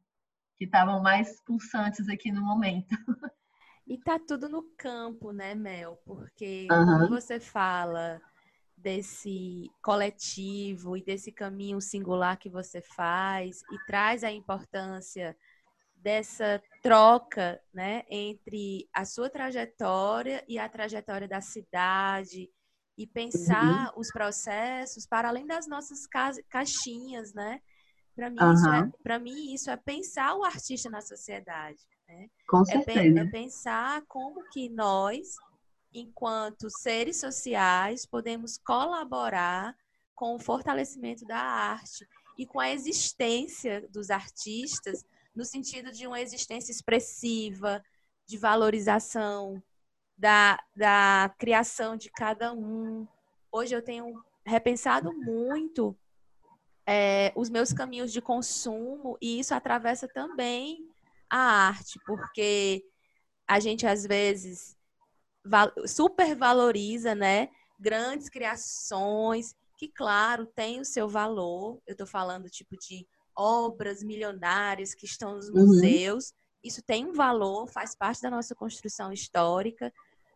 que 0.60 0.66
estavam 0.66 1.00
mais 1.00 1.40
pulsantes 1.40 2.06
aqui 2.10 2.30
no 2.30 2.42
momento. 2.42 2.94
E 3.86 3.96
tá 3.96 4.18
tudo 4.18 4.46
no 4.46 4.62
campo, 4.76 5.32
né, 5.32 5.54
Mel? 5.54 5.98
Porque 6.04 6.68
uhum. 6.70 6.84
quando 6.84 7.08
você 7.08 7.40
fala 7.40 8.20
desse 8.76 9.70
coletivo 9.82 10.98
e 10.98 11.02
desse 11.02 11.32
caminho 11.32 11.80
singular 11.80 12.36
que 12.36 12.50
você 12.50 12.82
faz 12.82 13.62
e 13.72 13.86
traz 13.86 14.22
a 14.22 14.30
importância 14.30 15.34
dessa 15.96 16.62
troca 16.82 17.58
né, 17.72 18.04
entre 18.10 18.86
a 18.92 19.06
sua 19.06 19.30
trajetória 19.30 20.44
e 20.46 20.58
a 20.58 20.68
trajetória 20.68 21.26
da 21.26 21.40
cidade 21.40 22.50
e 22.98 23.06
pensar 23.06 23.92
uhum. 23.94 24.00
os 24.00 24.08
processos 24.12 25.06
para 25.06 25.28
além 25.28 25.46
das 25.46 25.66
nossas 25.66 26.06
caixinhas, 26.50 27.32
né? 27.32 27.60
Para 28.20 28.28
mim, 28.28 28.36
uhum. 28.42 28.52
isso 28.52 28.68
é, 28.68 29.18
mim, 29.18 29.54
isso 29.54 29.70
é 29.70 29.76
pensar 29.78 30.34
o 30.34 30.44
artista 30.44 30.90
na 30.90 31.00
sociedade. 31.00 31.78
Né? 32.06 32.28
Com 32.46 32.62
certeza. 32.66 33.20
É, 33.20 33.22
é 33.22 33.30
pensar 33.30 34.02
como 34.06 34.46
que 34.50 34.68
nós, 34.68 35.36
enquanto 35.94 36.68
seres 36.68 37.18
sociais, 37.18 38.04
podemos 38.04 38.58
colaborar 38.58 39.74
com 40.14 40.34
o 40.34 40.38
fortalecimento 40.38 41.24
da 41.24 41.38
arte 41.38 42.06
e 42.36 42.44
com 42.44 42.60
a 42.60 42.68
existência 42.70 43.88
dos 43.88 44.10
artistas 44.10 45.02
no 45.34 45.46
sentido 45.46 45.90
de 45.90 46.06
uma 46.06 46.20
existência 46.20 46.72
expressiva, 46.72 47.82
de 48.26 48.36
valorização 48.36 49.62
da, 50.14 50.58
da 50.76 51.34
criação 51.38 51.96
de 51.96 52.10
cada 52.10 52.52
um. 52.52 53.08
Hoje 53.50 53.74
eu 53.74 53.80
tenho 53.80 54.22
repensado 54.44 55.10
muito 55.10 55.96
é, 56.92 57.32
os 57.36 57.48
meus 57.48 57.72
caminhos 57.72 58.12
de 58.12 58.20
consumo 58.20 59.16
e 59.22 59.38
isso 59.38 59.54
atravessa 59.54 60.08
também 60.08 60.84
a 61.30 61.38
arte, 61.68 62.00
porque 62.04 62.84
a 63.46 63.60
gente 63.60 63.86
às 63.86 64.04
vezes 64.04 64.76
supervaloriza, 65.86 67.14
né, 67.14 67.48
grandes 67.78 68.28
criações 68.28 69.54
que 69.78 69.86
claro 69.86 70.44
tem 70.46 70.80
o 70.80 70.84
seu 70.84 71.08
valor. 71.08 71.80
Eu 71.86 71.92
estou 71.92 72.08
falando 72.08 72.50
tipo 72.50 72.76
de 72.76 73.06
obras 73.36 74.02
milionárias 74.02 74.92
que 74.92 75.06
estão 75.06 75.36
nos 75.36 75.48
uhum. 75.48 75.66
museus. 75.66 76.34
Isso 76.62 76.82
tem 76.82 77.06
um 77.06 77.12
valor, 77.12 77.68
faz 77.68 77.94
parte 77.94 78.20
da 78.20 78.30
nossa 78.30 78.52
construção 78.52 79.12
histórica, 79.12 79.92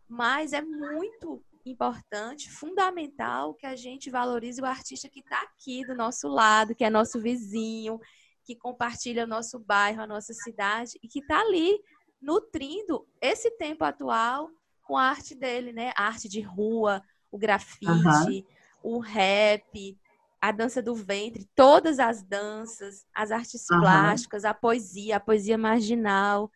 mas 0.09 0.53
é 0.53 0.63
muito 0.63 1.45
importante, 1.65 2.51
fundamental 2.51 3.55
que 3.55 3.67
a 3.67 3.75
gente 3.75 4.11
valorize 4.11 4.61
o 4.61 4.67
artista 4.67 5.09
que 5.09 5.21
está 5.21 5.41
aqui 5.43 5.85
do 5.87 5.95
nosso 5.95 6.29
lado, 6.29 6.75
que 6.75 6.85
é 6.85 6.91
nosso 6.91 7.21
vizinho, 7.21 7.99
que 8.45 8.55
compartilha 8.55 9.25
o 9.25 9.29
nosso 9.29 9.59
bairro, 9.59 10.03
a 10.03 10.07
nossa 10.07 10.35
cidade 10.35 10.99
e 11.03 11.09
que 11.09 11.21
está 11.21 11.41
ali 11.41 11.79
nutrindo 12.21 13.07
esse 13.21 13.51
tempo 13.53 13.85
atual 13.85 14.51
com 14.83 14.97
a 14.97 15.05
arte 15.05 15.35
dele, 15.35 15.73
né? 15.73 15.93
A 15.97 16.07
arte 16.07 16.29
de 16.29 16.41
rua, 16.41 17.03
o 17.31 17.39
grafite, 17.39 17.87
uhum. 17.87 18.45
o 18.83 18.99
rap, 18.99 19.99
a 20.41 20.53
dança 20.53 20.83
do 20.83 20.95
ventre, 20.95 21.49
todas 21.55 21.99
as 21.99 22.23
danças, 22.23 23.07
as 23.15 23.31
artes 23.31 23.65
uhum. 23.71 23.81
plásticas, 23.81 24.45
a 24.45 24.53
poesia, 24.53 25.17
a 25.17 25.21
poesia 25.21 25.57
marginal. 25.57 26.51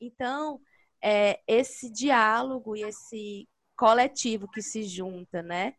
Então, 0.00 0.58
é, 1.02 1.40
esse 1.46 1.90
diálogo 1.90 2.74
e 2.74 2.82
esse 2.82 3.46
coletivo 3.76 4.50
que 4.50 4.62
se 4.62 4.84
junta, 4.84 5.42
né, 5.42 5.74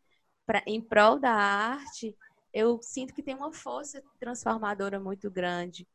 pra, 0.46 0.62
em 0.66 0.80
prol 0.80 1.18
da 1.18 1.32
arte, 1.32 2.16
eu 2.52 2.80
sinto 2.82 3.14
que 3.14 3.22
tem 3.22 3.34
uma 3.34 3.52
força 3.52 4.02
transformadora 4.18 4.98
muito 5.00 5.30
grande, 5.30 5.86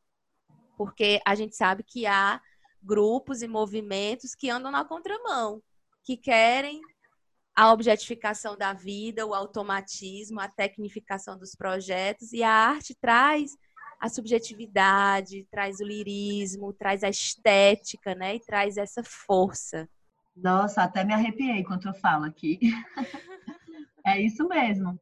porque 0.78 1.22
a 1.26 1.36
gente 1.36 1.56
sabe 1.56 1.84
que 1.84 2.06
há 2.06 2.42
grupos 2.82 3.42
e 3.42 3.48
movimentos 3.48 4.36
que 4.36 4.50
andam 4.50 4.72
na 4.72 4.84
contramão, 4.84 5.62
que 6.04 6.18
querem 6.18 6.82
a 7.56 7.72
objetificação 7.72 8.58
da 8.58 8.74
vida, 8.74 9.26
o 9.26 9.34
automatismo, 9.34 10.40
a 10.40 10.48
tecnificação 10.48 11.38
dos 11.38 11.56
projetos 11.56 12.34
e 12.34 12.42
a 12.44 12.52
arte 12.52 12.96
traz 12.96 13.52
a 14.00 14.10
subjetividade, 14.10 15.48
traz 15.52 15.80
o 15.80 15.84
lirismo, 15.84 16.74
traz 16.74 17.04
a 17.04 17.10
estética, 17.10 18.16
né? 18.16 18.36
E 18.36 18.40
traz 18.40 18.78
essa 18.78 19.04
força. 19.04 19.88
Nossa, 20.36 20.84
até 20.84 21.04
me 21.04 21.14
arrepiei 21.14 21.64
quando 21.64 21.88
eu 21.88 21.94
falo 21.94 22.26
aqui. 22.26 22.60
é 24.06 24.20
isso 24.22 24.48
mesmo. 24.48 25.00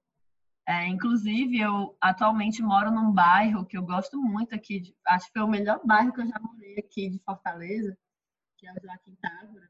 É, 0.67 0.85
inclusive, 0.87 1.59
eu 1.59 1.97
atualmente 1.99 2.61
moro 2.61 2.91
num 2.91 3.11
bairro 3.11 3.65
que 3.65 3.77
eu 3.77 3.83
gosto 3.83 4.21
muito 4.21 4.53
aqui, 4.53 4.79
de, 4.79 4.95
acho 5.07 5.25
que 5.27 5.33
foi 5.33 5.41
o 5.41 5.47
melhor 5.47 5.81
bairro 5.83 6.13
que 6.13 6.21
eu 6.21 6.27
já 6.27 6.39
morei 6.39 6.77
aqui 6.77 7.09
de 7.09 7.17
Fortaleza, 7.19 7.97
que 8.55 8.67
é 8.67 8.71
o 8.71 8.75
Joaquim 8.83 9.15
Távora. 9.15 9.69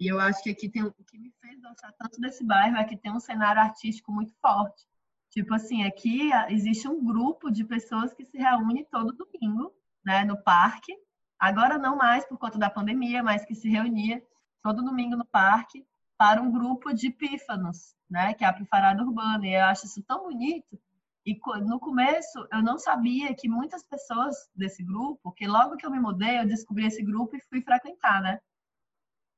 E 0.00 0.06
eu 0.06 0.18
acho 0.20 0.42
que 0.42 0.50
aqui 0.50 0.68
tem 0.68 0.84
o 0.84 0.92
que 0.92 1.18
me 1.18 1.32
fez 1.40 1.60
gostar 1.60 1.92
tanto 1.92 2.20
desse 2.20 2.44
bairro 2.44 2.76
é 2.76 2.84
que 2.84 2.96
tem 2.96 3.12
um 3.12 3.20
cenário 3.20 3.60
artístico 3.60 4.12
muito 4.12 4.32
forte. 4.40 4.86
Tipo 5.28 5.54
assim, 5.54 5.82
aqui 5.82 6.30
existe 6.48 6.88
um 6.88 7.04
grupo 7.04 7.50
de 7.50 7.64
pessoas 7.64 8.14
que 8.14 8.24
se 8.24 8.38
reúne 8.38 8.86
todo 8.90 9.12
domingo, 9.12 9.74
né, 10.04 10.24
no 10.24 10.42
parque. 10.42 10.96
Agora 11.38 11.76
não 11.78 11.96
mais 11.96 12.24
por 12.26 12.38
conta 12.38 12.58
da 12.58 12.70
pandemia, 12.70 13.22
mas 13.22 13.44
que 13.44 13.54
se 13.54 13.68
reunia 13.68 14.22
todo 14.62 14.84
domingo 14.84 15.16
no 15.16 15.24
parque 15.24 15.86
para 16.16 16.42
um 16.42 16.50
grupo 16.50 16.92
de 16.92 17.10
pífanos, 17.10 17.94
né, 18.10 18.34
que 18.34 18.44
é 18.44 18.48
a 18.48 18.52
pifarada 18.52 19.02
urbana. 19.02 19.46
E 19.46 19.54
eu 19.54 19.64
acho 19.64 19.86
isso 19.86 20.02
tão 20.02 20.24
bonito. 20.24 20.78
E 21.24 21.38
no 21.62 21.78
começo 21.78 22.46
eu 22.50 22.62
não 22.62 22.78
sabia 22.78 23.34
que 23.34 23.48
muitas 23.48 23.82
pessoas 23.82 24.48
desse 24.54 24.82
grupo, 24.82 25.32
que 25.32 25.46
logo 25.46 25.76
que 25.76 25.84
eu 25.84 25.90
me 25.90 26.00
mudei, 26.00 26.40
eu 26.40 26.46
descobri 26.46 26.86
esse 26.86 27.02
grupo 27.02 27.36
e 27.36 27.40
fui 27.40 27.60
frequentar, 27.60 28.22
né? 28.22 28.40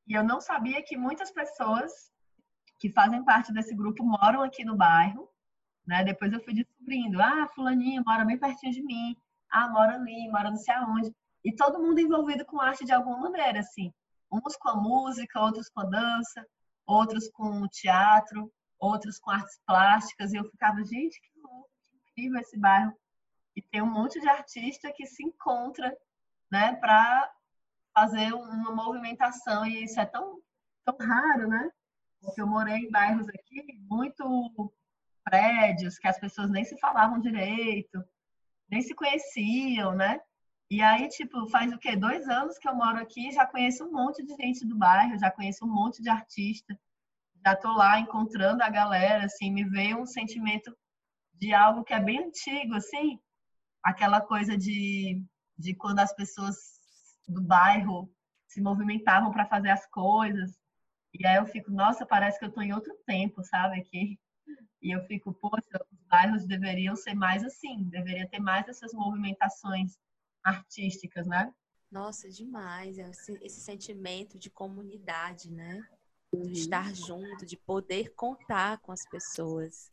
E 0.06 0.14
eu 0.14 0.22
não 0.24 0.40
sabia 0.40 0.82
que 0.82 0.96
muitas 0.96 1.30
pessoas 1.30 2.10
que 2.78 2.88
fazem 2.90 3.24
parte 3.24 3.52
desse 3.52 3.74
grupo 3.74 4.04
moram 4.04 4.42
aqui 4.42 4.64
no 4.64 4.76
bairro, 4.76 5.28
né? 5.86 6.04
Depois 6.04 6.32
eu 6.32 6.40
fui 6.40 6.54
descobrindo, 6.54 7.20
ah, 7.20 7.46
fulaninha 7.54 8.02
mora 8.06 8.24
bem 8.24 8.38
pertinho 8.38 8.72
de 8.72 8.82
mim, 8.82 9.16
ah, 9.50 9.68
mora 9.68 9.96
ali, 9.96 10.28
mora 10.30 10.50
não 10.50 10.56
sei 10.56 10.74
aonde. 10.74 11.14
E 11.44 11.52
todo 11.52 11.80
mundo 11.82 11.98
envolvido 11.98 12.44
com 12.44 12.60
arte 12.60 12.84
de 12.84 12.92
alguma 12.92 13.18
maneira, 13.18 13.60
assim. 13.60 13.92
Uns 14.30 14.56
com 14.56 14.68
a 14.68 14.76
música, 14.76 15.40
outros 15.40 15.68
com 15.68 15.80
a 15.80 15.84
dança, 15.84 16.46
outros 16.86 17.28
com 17.30 17.62
o 17.62 17.68
teatro, 17.68 18.52
outros 18.78 19.18
com 19.18 19.30
artes 19.30 19.60
plásticas, 19.66 20.32
e 20.32 20.36
eu 20.36 20.44
ficava, 20.50 20.82
gente, 20.84 21.20
que 21.20 21.40
louco, 21.40 21.68
que 21.90 21.96
incrível 22.10 22.40
esse 22.40 22.58
bairro. 22.58 22.92
E 23.54 23.62
tem 23.62 23.82
um 23.82 23.90
monte 23.90 24.20
de 24.20 24.28
artista 24.28 24.92
que 24.92 25.06
se 25.06 25.22
encontra, 25.22 25.94
né, 26.50 26.74
para 26.76 27.30
fazer 27.94 28.32
uma 28.32 28.72
movimentação, 28.72 29.66
e 29.66 29.84
isso 29.84 30.00
é 30.00 30.06
tão, 30.06 30.40
tão 30.84 30.96
raro, 30.96 31.48
né? 31.48 31.70
Porque 32.20 32.40
eu 32.40 32.46
morei 32.46 32.76
em 32.76 32.90
bairros 32.90 33.28
aqui 33.28 33.64
muito 33.88 34.72
prédios 35.24 35.98
que 35.98 36.08
as 36.08 36.18
pessoas 36.18 36.50
nem 36.50 36.64
se 36.64 36.78
falavam 36.78 37.20
direito, 37.20 38.02
nem 38.68 38.80
se 38.82 38.94
conheciam, 38.94 39.94
né? 39.94 40.20
E 40.70 40.80
aí, 40.80 41.08
tipo, 41.08 41.48
faz 41.48 41.72
o 41.72 41.78
quê? 41.78 41.96
Dois 41.96 42.28
anos 42.28 42.56
que 42.56 42.68
eu 42.68 42.74
moro 42.76 42.96
aqui, 42.98 43.32
já 43.32 43.44
conheço 43.44 43.84
um 43.84 43.90
monte 43.90 44.24
de 44.24 44.34
gente 44.36 44.64
do 44.64 44.78
bairro, 44.78 45.18
já 45.18 45.28
conheço 45.28 45.64
um 45.64 45.68
monte 45.68 46.00
de 46.00 46.08
artista, 46.08 46.78
já 47.44 47.56
tô 47.56 47.72
lá 47.72 47.98
encontrando 47.98 48.62
a 48.62 48.70
galera, 48.70 49.24
assim, 49.24 49.50
me 49.50 49.64
veio 49.64 49.98
um 49.98 50.06
sentimento 50.06 50.72
de 51.34 51.52
algo 51.52 51.82
que 51.82 51.92
é 51.92 51.98
bem 51.98 52.20
antigo, 52.20 52.74
assim, 52.74 53.18
aquela 53.82 54.20
coisa 54.20 54.56
de, 54.56 55.20
de 55.58 55.74
quando 55.74 55.98
as 55.98 56.14
pessoas 56.14 56.56
do 57.26 57.42
bairro 57.42 58.08
se 58.46 58.60
movimentavam 58.60 59.32
para 59.32 59.46
fazer 59.46 59.70
as 59.70 59.86
coisas. 59.86 60.56
E 61.12 61.26
aí 61.26 61.36
eu 61.36 61.46
fico, 61.46 61.72
nossa, 61.72 62.06
parece 62.06 62.38
que 62.38 62.44
eu 62.44 62.52
tô 62.52 62.62
em 62.62 62.72
outro 62.72 62.94
tempo, 63.06 63.42
sabe? 63.42 63.80
Aqui. 63.80 64.20
E 64.80 64.94
eu 64.94 65.04
fico, 65.06 65.32
poxa, 65.34 65.84
os 65.90 65.98
bairros 66.06 66.46
deveriam 66.46 66.94
ser 66.94 67.14
mais 67.14 67.42
assim, 67.42 67.82
deveria 67.84 68.28
ter 68.28 68.38
mais 68.38 68.68
essas 68.68 68.92
movimentações 68.92 69.98
artísticas, 70.42 71.26
né? 71.26 71.52
Nossa, 71.90 72.28
demais. 72.30 72.98
Esse, 72.98 73.38
esse 73.42 73.60
sentimento 73.60 74.38
de 74.38 74.48
comunidade, 74.50 75.50
né? 75.50 75.84
De 76.32 76.38
uhum. 76.38 76.52
estar 76.52 76.94
junto, 76.94 77.44
de 77.44 77.56
poder 77.56 78.14
contar 78.14 78.78
com 78.78 78.92
as 78.92 79.04
pessoas. 79.08 79.90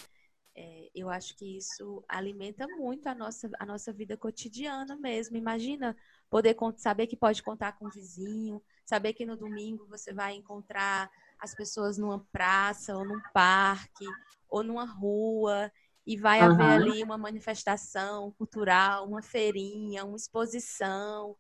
É, 0.56 0.90
eu 0.94 1.10
acho 1.10 1.36
que 1.36 1.58
isso 1.58 2.04
alimenta 2.08 2.68
muito 2.68 3.08
a 3.08 3.14
nossa, 3.14 3.50
a 3.60 3.66
nossa 3.66 3.94
vida 3.94 4.18
cotidiana 4.18 4.96
mesmo. 4.96 5.38
Imagina 5.38 5.96
poder 6.30 6.56
saber 6.78 7.08
que 7.08 7.16
pode 7.16 7.44
contar 7.44 7.74
com 7.74 7.86
o 7.86 7.92
vizinho, 7.92 8.62
saber 8.86 9.14
que 9.14 9.26
no 9.26 9.38
domingo 9.38 9.88
você 9.88 10.14
vai 10.14 10.34
encontrar 10.34 11.12
as 11.40 11.54
pessoas 11.54 11.98
numa 11.98 12.26
praça 12.32 12.98
ou 12.98 13.06
num 13.06 13.22
parque 13.34 14.06
ou 14.50 14.64
numa 14.64 14.86
rua 14.86 15.72
e 16.08 16.16
vai 16.16 16.40
uhum. 16.40 16.54
haver 16.54 16.64
ali 16.64 17.04
uma 17.04 17.18
manifestação 17.18 18.32
cultural, 18.32 19.06
uma 19.06 19.22
feirinha, 19.22 20.06
uma 20.06 20.16
exposição. 20.16 21.36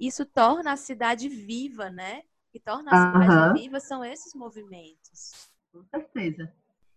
Isso 0.00 0.24
torna 0.24 0.72
a 0.72 0.76
cidade 0.76 1.28
viva, 1.28 1.90
né? 1.90 2.22
Que 2.50 2.58
torna 2.58 2.90
a 2.90 3.12
cidade 3.12 3.48
uhum. 3.48 3.52
viva 3.62 3.78
são 3.80 4.02
esses 4.02 4.32
movimentos. 4.32 5.50
Com 5.70 5.84
certeza. 5.84 6.50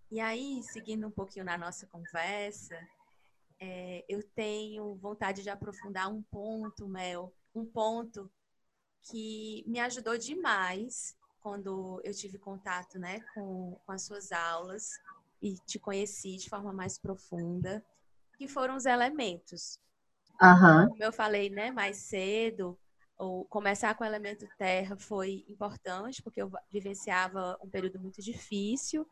E 0.09 0.21
aí, 0.21 0.63
seguindo 0.63 1.05
um 1.05 1.11
pouquinho 1.11 1.43
na 1.43 1.57
nossa 1.57 1.85
conversa, 1.85 2.79
é, 3.59 4.05
eu 4.07 4.23
tenho 4.33 4.95
vontade 4.95 5.43
de 5.43 5.49
aprofundar 5.49 6.09
um 6.09 6.23
ponto, 6.23 6.87
Mel, 6.87 7.33
um 7.53 7.65
ponto 7.65 8.31
que 9.01 9.65
me 9.67 9.81
ajudou 9.81 10.17
demais 10.17 11.13
quando 11.41 11.99
eu 12.05 12.13
tive 12.13 12.37
contato 12.37 12.97
né, 12.97 13.19
com, 13.33 13.77
com 13.85 13.91
as 13.91 14.03
suas 14.03 14.31
aulas 14.31 14.91
e 15.41 15.55
te 15.65 15.79
conheci 15.79 16.37
de 16.37 16.49
forma 16.49 16.71
mais 16.71 16.97
profunda, 16.97 17.83
que 18.37 18.47
foram 18.47 18.75
os 18.75 18.85
elementos. 18.85 19.79
Uhum. 20.41 20.89
Como 20.89 21.03
eu 21.03 21.11
falei 21.11 21.49
né, 21.49 21.71
mais 21.71 21.97
cedo, 21.97 22.77
ou 23.17 23.45
começar 23.45 23.93
com 23.95 24.03
o 24.03 24.07
elemento 24.07 24.47
terra 24.57 24.97
foi 24.97 25.45
importante, 25.47 26.21
porque 26.23 26.41
eu 26.41 26.51
vivenciava 26.71 27.57
um 27.61 27.69
período 27.69 27.99
muito 27.99 28.21
difícil. 28.21 29.07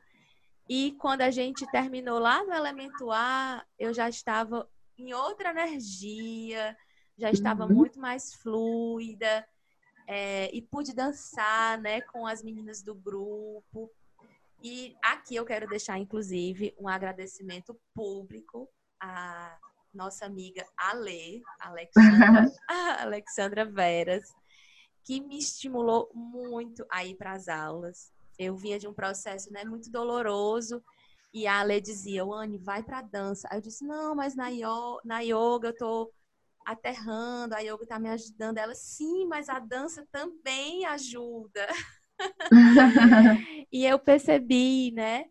E 0.68 0.94
quando 1.00 1.22
a 1.22 1.32
gente 1.32 1.70
terminou 1.72 2.20
lá 2.20 2.44
no 2.44 2.54
elemento 2.54 3.12
A, 3.12 3.64
eu 3.78 3.94
já 3.94 4.10
estava 4.10 4.68
em 4.98 5.14
outra 5.14 5.52
energia, 5.52 6.76
já 7.18 7.30
estava 7.30 7.66
uhum. 7.66 7.74
muito 7.74 8.00
mais 8.00 8.34
fluida, 8.34 9.48
é, 10.08 10.50
e 10.56 10.60
pude 10.60 10.92
dançar 10.92 11.80
né, 11.80 12.02
com 12.02 12.26
as 12.26 12.42
meninas 12.42 12.82
do 12.82 12.96
grupo. 12.96 13.92
E 14.62 14.96
aqui 15.02 15.36
eu 15.36 15.46
quero 15.46 15.68
deixar, 15.68 15.98
inclusive, 15.98 16.76
um 16.78 16.88
agradecimento 16.88 17.80
público 17.94 18.70
à 19.00 19.58
nossa 19.94 20.26
amiga 20.26 20.66
Ale, 20.78 21.42
Alexandra, 21.60 22.52
Alexandra 23.00 23.66
Veras, 23.66 24.24
que 25.06 25.22
me 25.22 25.40
estimulou 25.40 26.12
muito 26.14 26.86
a 26.90 27.06
ir 27.06 27.16
para 27.16 27.34
as 27.34 27.48
aulas. 27.48 28.12
Eu 28.38 28.56
vinha 28.56 28.78
de 28.78 28.88
um 28.88 28.94
processo 28.94 29.52
né, 29.52 29.64
muito 29.64 29.90
doloroso 29.90 30.84
e 31.34 31.46
a 31.48 31.60
Ale 31.60 31.80
dizia, 31.80 32.24
Anne, 32.24 32.58
vai 32.58 32.84
para 32.84 33.02
dança. 33.02 33.48
Aí 33.52 33.60
eu 33.60 33.62
disse, 33.62 33.86
não, 33.86 34.16
mas 34.16 34.36
na, 34.36 34.50
yoga, 34.50 35.02
na 35.06 35.20
yoga 35.20 35.70
eu 35.70 35.78
tô 35.78 36.14
aterrando, 36.66 37.56
a 37.56 37.60
yoga 37.60 37.86
tá 37.86 38.00
me 38.00 38.10
ajudando. 38.10 38.58
Ela, 38.58 38.76
sim, 38.76 39.26
mas 39.26 39.50
a 39.50 39.60
dança 39.60 40.08
também 40.12 40.86
ajuda. 40.86 41.68
e 43.72 43.86
eu 43.86 44.00
percebi, 44.00 44.92
né, 44.92 45.26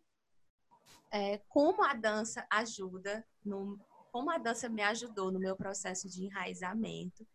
é, 1.11 1.39
como 1.49 1.83
a 1.83 1.95
dança 1.95 2.47
ajuda, 2.51 3.25
no, 3.45 3.79
como 4.13 4.31
a 4.31 4.39
dança 4.39 4.69
me 4.69 4.83
ajudou 4.83 5.31
no 5.31 5.39
meu 5.39 5.57
processo 5.57 6.09
de 6.09 6.25
enraizamento. 6.25 7.27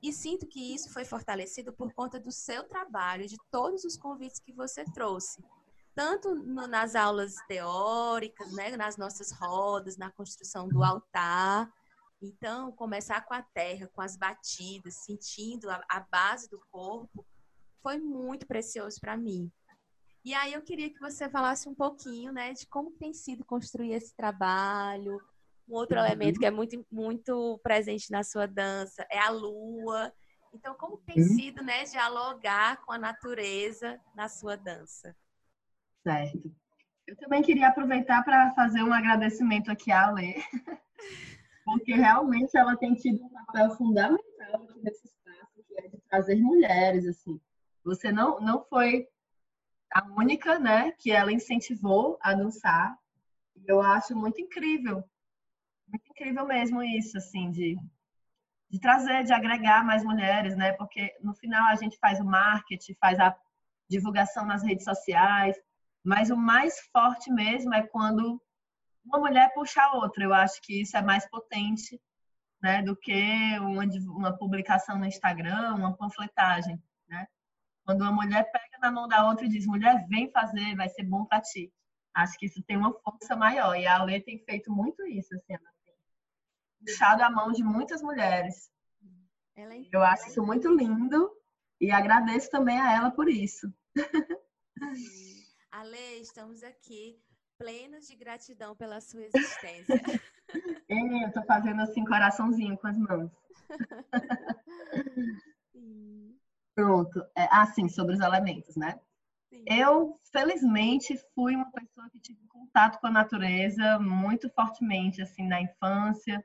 E 0.00 0.12
sinto 0.12 0.46
que 0.46 0.74
isso 0.74 0.92
foi 0.92 1.04
fortalecido 1.04 1.72
por 1.72 1.92
conta 1.92 2.20
do 2.20 2.30
seu 2.30 2.64
trabalho, 2.64 3.26
de 3.26 3.36
todos 3.50 3.84
os 3.84 3.96
convites 3.96 4.38
que 4.38 4.52
você 4.52 4.84
trouxe. 4.84 5.42
Tanto 5.94 6.34
no, 6.36 6.68
nas 6.68 6.94
aulas 6.94 7.34
teóricas, 7.48 8.52
né, 8.52 8.76
nas 8.76 8.96
nossas 8.96 9.32
rodas, 9.32 9.96
na 9.96 10.12
construção 10.12 10.68
do 10.68 10.84
altar. 10.84 11.68
Então, 12.22 12.70
começar 12.72 13.20
com 13.22 13.34
a 13.34 13.42
terra, 13.42 13.90
com 13.92 14.00
as 14.00 14.16
batidas, 14.16 14.94
sentindo 15.04 15.68
a, 15.68 15.82
a 15.88 16.00
base 16.00 16.48
do 16.48 16.60
corpo, 16.70 17.26
foi 17.82 17.98
muito 17.98 18.46
precioso 18.46 18.98
para 19.00 19.16
mim. 19.16 19.50
E 20.24 20.34
aí 20.34 20.52
eu 20.52 20.62
queria 20.62 20.90
que 20.90 21.00
você 21.00 21.28
falasse 21.28 21.68
um 21.68 21.74
pouquinho, 21.74 22.32
né, 22.32 22.52
de 22.52 22.66
como 22.66 22.90
tem 22.90 23.14
sido 23.14 23.44
construir 23.44 23.92
esse 23.92 24.14
trabalho. 24.14 25.18
Um 25.68 25.74
outro 25.74 25.98
uhum. 25.98 26.04
elemento 26.04 26.38
que 26.38 26.46
é 26.46 26.50
muito, 26.50 26.84
muito 26.90 27.58
presente 27.62 28.10
na 28.10 28.22
sua 28.22 28.46
dança 28.46 29.06
é 29.10 29.18
a 29.18 29.30
lua. 29.30 30.12
Então, 30.52 30.74
como 30.74 30.98
tem 30.98 31.18
uhum. 31.18 31.28
sido, 31.28 31.62
né, 31.62 31.84
dialogar 31.84 32.84
com 32.84 32.92
a 32.92 32.98
natureza 32.98 34.00
na 34.14 34.28
sua 34.28 34.56
dança? 34.56 35.14
Certo. 36.02 36.50
Eu 37.06 37.16
também 37.16 37.42
queria 37.42 37.68
aproveitar 37.68 38.22
para 38.22 38.52
fazer 38.54 38.82
um 38.82 38.92
agradecimento 38.92 39.70
aqui 39.70 39.90
à 39.90 40.10
Lê, 40.10 40.34
porque 41.64 41.94
realmente 41.94 42.54
ela 42.54 42.76
tem 42.76 42.94
tido 42.94 43.24
um 43.24 43.30
papel 43.30 43.70
fundamental 43.76 44.66
nesse 44.82 45.06
espaço, 45.06 45.64
que 45.66 45.74
é 45.80 45.88
de 45.88 45.98
trazer 46.08 46.36
mulheres, 46.36 47.06
assim, 47.06 47.40
você 47.88 48.12
não, 48.12 48.38
não 48.40 48.62
foi 48.64 49.08
a 49.90 50.04
única, 50.12 50.58
né, 50.58 50.92
que 50.92 51.10
ela 51.10 51.32
incentivou 51.32 52.18
a 52.20 52.34
dançar. 52.34 52.94
Eu 53.66 53.80
acho 53.80 54.14
muito 54.14 54.40
incrível, 54.40 55.02
muito 55.86 56.06
incrível 56.10 56.46
mesmo 56.46 56.82
isso, 56.82 57.16
assim, 57.16 57.50
de, 57.50 57.76
de 58.68 58.78
trazer, 58.78 59.24
de 59.24 59.32
agregar 59.32 59.84
mais 59.84 60.04
mulheres, 60.04 60.54
né? 60.54 60.72
Porque 60.74 61.16
no 61.22 61.34
final 61.34 61.66
a 61.66 61.74
gente 61.74 61.98
faz 61.98 62.20
o 62.20 62.24
marketing, 62.24 62.94
faz 63.00 63.18
a 63.18 63.34
divulgação 63.88 64.44
nas 64.44 64.62
redes 64.62 64.84
sociais, 64.84 65.56
mas 66.04 66.30
o 66.30 66.36
mais 66.36 66.78
forte 66.92 67.32
mesmo 67.32 67.74
é 67.74 67.82
quando 67.86 68.40
uma 69.04 69.18
mulher 69.18 69.52
puxa 69.54 69.82
a 69.82 69.94
outra. 69.94 70.22
Eu 70.22 70.34
acho 70.34 70.60
que 70.62 70.82
isso 70.82 70.96
é 70.96 71.02
mais 71.02 71.28
potente, 71.28 72.00
né, 72.62 72.82
do 72.82 72.94
que 72.94 73.58
uma, 73.60 73.84
uma 73.84 74.36
publicação 74.36 74.98
no 74.98 75.06
Instagram, 75.06 75.74
uma 75.74 75.96
panfletagem, 75.96 76.80
né? 77.08 77.26
Quando 77.88 78.02
uma 78.02 78.12
mulher 78.12 78.44
pega 78.52 78.76
na 78.82 78.92
mão 78.92 79.08
da 79.08 79.26
outra 79.26 79.46
e 79.46 79.48
diz, 79.48 79.64
mulher, 79.64 80.06
vem 80.10 80.30
fazer, 80.30 80.76
vai 80.76 80.90
ser 80.90 81.04
bom 81.04 81.24
para 81.24 81.40
ti. 81.40 81.72
Acho 82.12 82.36
que 82.36 82.44
isso 82.44 82.62
tem 82.64 82.76
uma 82.76 82.92
força 82.92 83.34
maior. 83.34 83.74
E 83.76 83.86
a 83.86 83.96
Ale 83.96 84.20
tem 84.20 84.38
feito 84.44 84.70
muito 84.70 85.06
isso, 85.06 85.34
assim, 85.34 85.54
ela 85.54 85.72
tem 85.86 85.94
puxado 86.84 87.22
a 87.22 87.30
mão 87.30 87.50
de 87.50 87.64
muitas 87.64 88.02
mulheres. 88.02 88.70
É 89.56 89.66
Eu 89.90 90.02
acho 90.02 90.28
isso 90.28 90.42
muito 90.42 90.68
lindo 90.68 91.34
e 91.80 91.90
agradeço 91.90 92.50
também 92.50 92.78
a 92.78 92.92
ela 92.92 93.10
por 93.10 93.26
isso. 93.26 93.72
Ale, 95.72 96.20
estamos 96.20 96.62
aqui 96.62 97.18
plenos 97.56 98.06
de 98.06 98.16
gratidão 98.16 98.76
pela 98.76 99.00
sua 99.00 99.22
existência. 99.22 99.94
eu 101.24 101.32
tô 101.32 101.42
fazendo 101.44 101.80
assim 101.80 102.04
coraçãozinho 102.04 102.76
com 102.76 102.86
as 102.86 102.98
mãos. 102.98 103.30
Pronto. 106.78 107.26
É, 107.36 107.48
assim, 107.50 107.88
sobre 107.88 108.14
os 108.14 108.20
elementos, 108.20 108.76
né? 108.76 109.00
Sim. 109.48 109.64
Eu, 109.66 110.16
felizmente, 110.30 111.18
fui 111.34 111.56
uma 111.56 111.68
pessoa 111.72 112.08
que 112.08 112.20
tive 112.20 112.46
contato 112.46 113.00
com 113.00 113.08
a 113.08 113.10
natureza 113.10 113.98
muito 113.98 114.48
fortemente, 114.50 115.20
assim, 115.20 115.48
na 115.48 115.60
infância. 115.60 116.40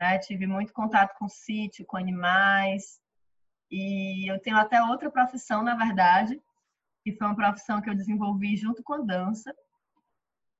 Né? 0.00 0.18
Tive 0.18 0.48
muito 0.48 0.72
contato 0.72 1.16
com 1.16 1.26
o 1.26 1.28
sítio, 1.28 1.86
com 1.86 1.96
animais. 1.96 3.00
E 3.70 4.28
eu 4.28 4.40
tenho 4.40 4.56
até 4.56 4.82
outra 4.82 5.08
profissão, 5.08 5.62
na 5.62 5.76
verdade, 5.76 6.42
que 7.04 7.12
foi 7.12 7.28
uma 7.28 7.36
profissão 7.36 7.80
que 7.80 7.88
eu 7.88 7.94
desenvolvi 7.94 8.56
junto 8.56 8.82
com 8.82 8.94
a 8.94 8.98
dança, 8.98 9.54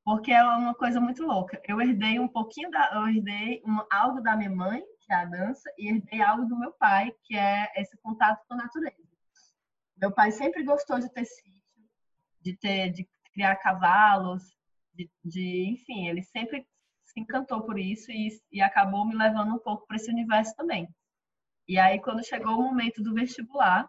porque 0.04 0.30
é 0.30 0.44
uma 0.44 0.76
coisa 0.76 1.00
muito 1.00 1.24
louca. 1.24 1.60
Eu 1.66 1.80
herdei 1.80 2.20
um 2.20 2.28
pouquinho 2.28 2.70
da, 2.70 2.92
eu 2.94 3.08
herdei 3.08 3.62
um, 3.66 3.80
algo 3.90 4.20
da 4.20 4.36
minha 4.36 4.50
mãe, 4.50 4.80
que 5.12 5.14
é 5.14 5.18
a 5.18 5.24
dança, 5.26 5.70
e 5.76 5.90
herdei 5.90 6.22
algo 6.22 6.46
do 6.46 6.58
meu 6.58 6.72
pai, 6.72 7.12
que 7.24 7.36
é 7.36 7.70
esse 7.76 7.94
contato 7.98 8.42
com 8.48 8.54
a 8.54 8.56
natureza. 8.56 8.96
Meu 9.98 10.10
pai 10.10 10.32
sempre 10.32 10.64
gostou 10.64 10.98
de 10.98 11.12
ter 11.12 11.26
sítio, 11.26 11.60
de 12.40 12.56
ter, 12.56 12.90
de 12.90 13.06
criar 13.34 13.56
cavalos, 13.56 14.42
de, 14.94 15.10
de 15.22 15.68
enfim, 15.68 16.08
ele 16.08 16.22
sempre 16.22 16.66
se 17.04 17.20
encantou 17.20 17.62
por 17.62 17.78
isso 17.78 18.10
e, 18.10 18.30
e 18.50 18.62
acabou 18.62 19.06
me 19.06 19.14
levando 19.14 19.54
um 19.54 19.58
pouco 19.58 19.86
para 19.86 19.96
esse 19.96 20.10
universo 20.10 20.56
também. 20.56 20.88
E 21.68 21.78
aí, 21.78 22.00
quando 22.00 22.24
chegou 22.24 22.58
o 22.58 22.62
momento 22.62 23.02
do 23.02 23.12
vestibular, 23.12 23.86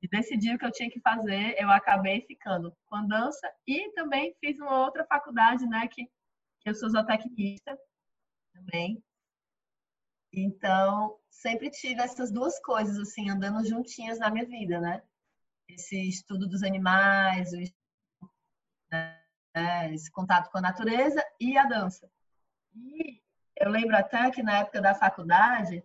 de 0.00 0.08
decidir 0.08 0.54
o 0.54 0.58
que 0.58 0.64
eu 0.64 0.72
tinha 0.72 0.90
que 0.90 1.00
fazer, 1.00 1.54
eu 1.58 1.70
acabei 1.70 2.22
ficando 2.22 2.74
com 2.86 3.06
dança 3.06 3.46
e 3.66 3.92
também 3.92 4.34
fiz 4.40 4.58
uma 4.58 4.84
outra 4.84 5.04
faculdade, 5.04 5.66
né, 5.66 5.86
que, 5.86 6.06
que 6.60 6.70
eu 6.70 6.74
sou 6.74 6.88
zootecnista 6.88 7.78
também. 8.54 9.02
Então, 10.36 11.18
sempre 11.30 11.70
tive 11.70 12.02
essas 12.02 12.30
duas 12.30 12.60
coisas, 12.60 12.98
assim, 12.98 13.30
andando 13.30 13.66
juntinhas 13.66 14.18
na 14.18 14.30
minha 14.30 14.44
vida, 14.44 14.78
né? 14.78 15.02
Esse 15.66 15.96
estudo 16.08 16.46
dos 16.46 16.62
animais, 16.62 17.52
né? 18.92 19.94
esse 19.94 20.10
contato 20.10 20.50
com 20.50 20.58
a 20.58 20.60
natureza 20.60 21.24
e 21.40 21.56
a 21.56 21.64
dança. 21.64 22.06
E 22.74 23.22
eu 23.56 23.70
lembro 23.70 23.96
até 23.96 24.30
que 24.30 24.42
na 24.42 24.58
época 24.58 24.82
da 24.82 24.94
faculdade, 24.94 25.82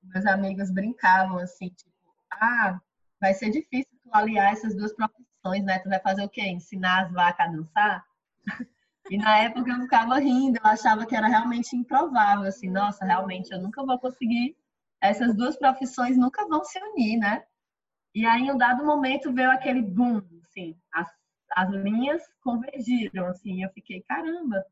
meus 0.00 0.24
amigos 0.24 0.70
brincavam 0.70 1.38
assim, 1.38 1.70
tipo, 1.70 1.90
ah, 2.30 2.80
vai 3.20 3.34
ser 3.34 3.50
difícil 3.50 3.90
tu 4.04 4.10
aliar 4.12 4.52
essas 4.52 4.76
duas 4.76 4.92
profissões, 4.92 5.64
né? 5.64 5.80
Tu 5.80 5.88
vai 5.88 5.98
fazer 5.98 6.22
o 6.22 6.28
quê? 6.28 6.42
Ensinar 6.42 7.06
as 7.06 7.12
vacas 7.12 7.48
a 7.48 7.50
dançar? 7.50 8.06
E 9.10 9.18
na 9.18 9.38
época 9.38 9.70
eu 9.70 9.80
ficava 9.82 10.18
rindo, 10.18 10.58
eu 10.58 10.66
achava 10.66 11.06
que 11.06 11.14
era 11.14 11.26
realmente 11.26 11.76
improvável, 11.76 12.46
assim, 12.46 12.70
nossa, 12.70 13.04
realmente 13.04 13.52
eu 13.52 13.60
nunca 13.60 13.84
vou 13.84 13.98
conseguir, 13.98 14.56
essas 15.00 15.36
duas 15.36 15.56
profissões 15.56 16.16
nunca 16.16 16.46
vão 16.48 16.64
se 16.64 16.78
unir, 16.78 17.18
né? 17.18 17.44
E 18.14 18.24
aí, 18.24 18.42
em 18.42 18.50
um 18.50 18.56
dado 18.56 18.84
momento, 18.84 19.32
veio 19.32 19.50
aquele 19.50 19.82
boom, 19.82 20.22
assim, 20.44 20.78
as, 20.92 21.10
as 21.50 21.70
linhas 21.70 22.22
convergiram, 22.42 23.26
assim, 23.26 23.62
eu 23.62 23.70
fiquei, 23.70 24.02
caramba, 24.02 24.64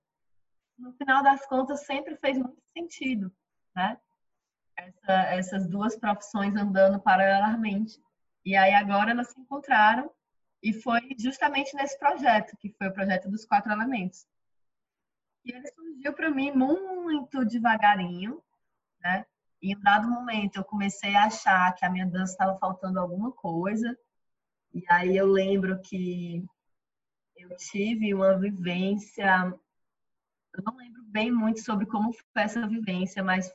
no 0.78 0.92
final 0.94 1.22
das 1.22 1.44
contas 1.46 1.84
sempre 1.84 2.16
fez 2.16 2.38
muito 2.38 2.62
sentido, 2.72 3.30
né? 3.76 3.98
Essa, 4.76 5.12
essas 5.34 5.68
duas 5.68 5.96
profissões 5.96 6.56
andando 6.56 6.98
paralelamente. 6.98 8.00
E 8.44 8.56
aí 8.56 8.72
agora 8.74 9.10
elas 9.10 9.28
se 9.28 9.40
encontraram 9.40 10.10
e 10.62 10.72
foi 10.72 11.00
justamente 11.18 11.74
nesse 11.74 11.98
projeto, 11.98 12.56
que 12.56 12.70
foi 12.70 12.88
o 12.88 12.92
projeto 12.92 13.28
dos 13.28 13.44
quatro 13.44 13.72
elementos. 13.72 14.26
E 15.44 15.52
ele 15.52 15.66
surgiu 15.68 16.12
para 16.12 16.30
mim 16.30 16.52
muito 16.52 17.44
devagarinho, 17.44 18.40
né? 19.00 19.26
E 19.60 19.72
em 19.72 19.76
um 19.76 19.80
dado 19.80 20.08
momento 20.08 20.56
eu 20.56 20.64
comecei 20.64 21.14
a 21.14 21.24
achar 21.24 21.74
que 21.74 21.84
a 21.84 21.90
minha 21.90 22.06
dança 22.06 22.32
estava 22.32 22.58
faltando 22.58 23.00
alguma 23.00 23.32
coisa. 23.32 23.96
E 24.72 24.84
aí 24.88 25.16
eu 25.16 25.26
lembro 25.26 25.80
que 25.80 26.44
eu 27.36 27.56
tive 27.56 28.14
uma 28.14 28.38
vivência 28.38 29.52
eu 30.54 30.62
não 30.64 30.76
lembro 30.76 31.02
bem 31.04 31.32
muito 31.32 31.60
sobre 31.60 31.86
como 31.86 32.12
foi 32.12 32.42
essa 32.42 32.66
vivência, 32.66 33.22
mas 33.22 33.52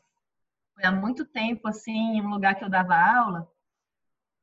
foi 0.74 0.84
há 0.84 0.92
muito 0.92 1.26
tempo, 1.26 1.68
assim, 1.68 2.18
em 2.18 2.22
um 2.22 2.30
lugar 2.30 2.56
que 2.56 2.64
eu 2.64 2.70
dava 2.70 2.96
aula, 2.96 3.48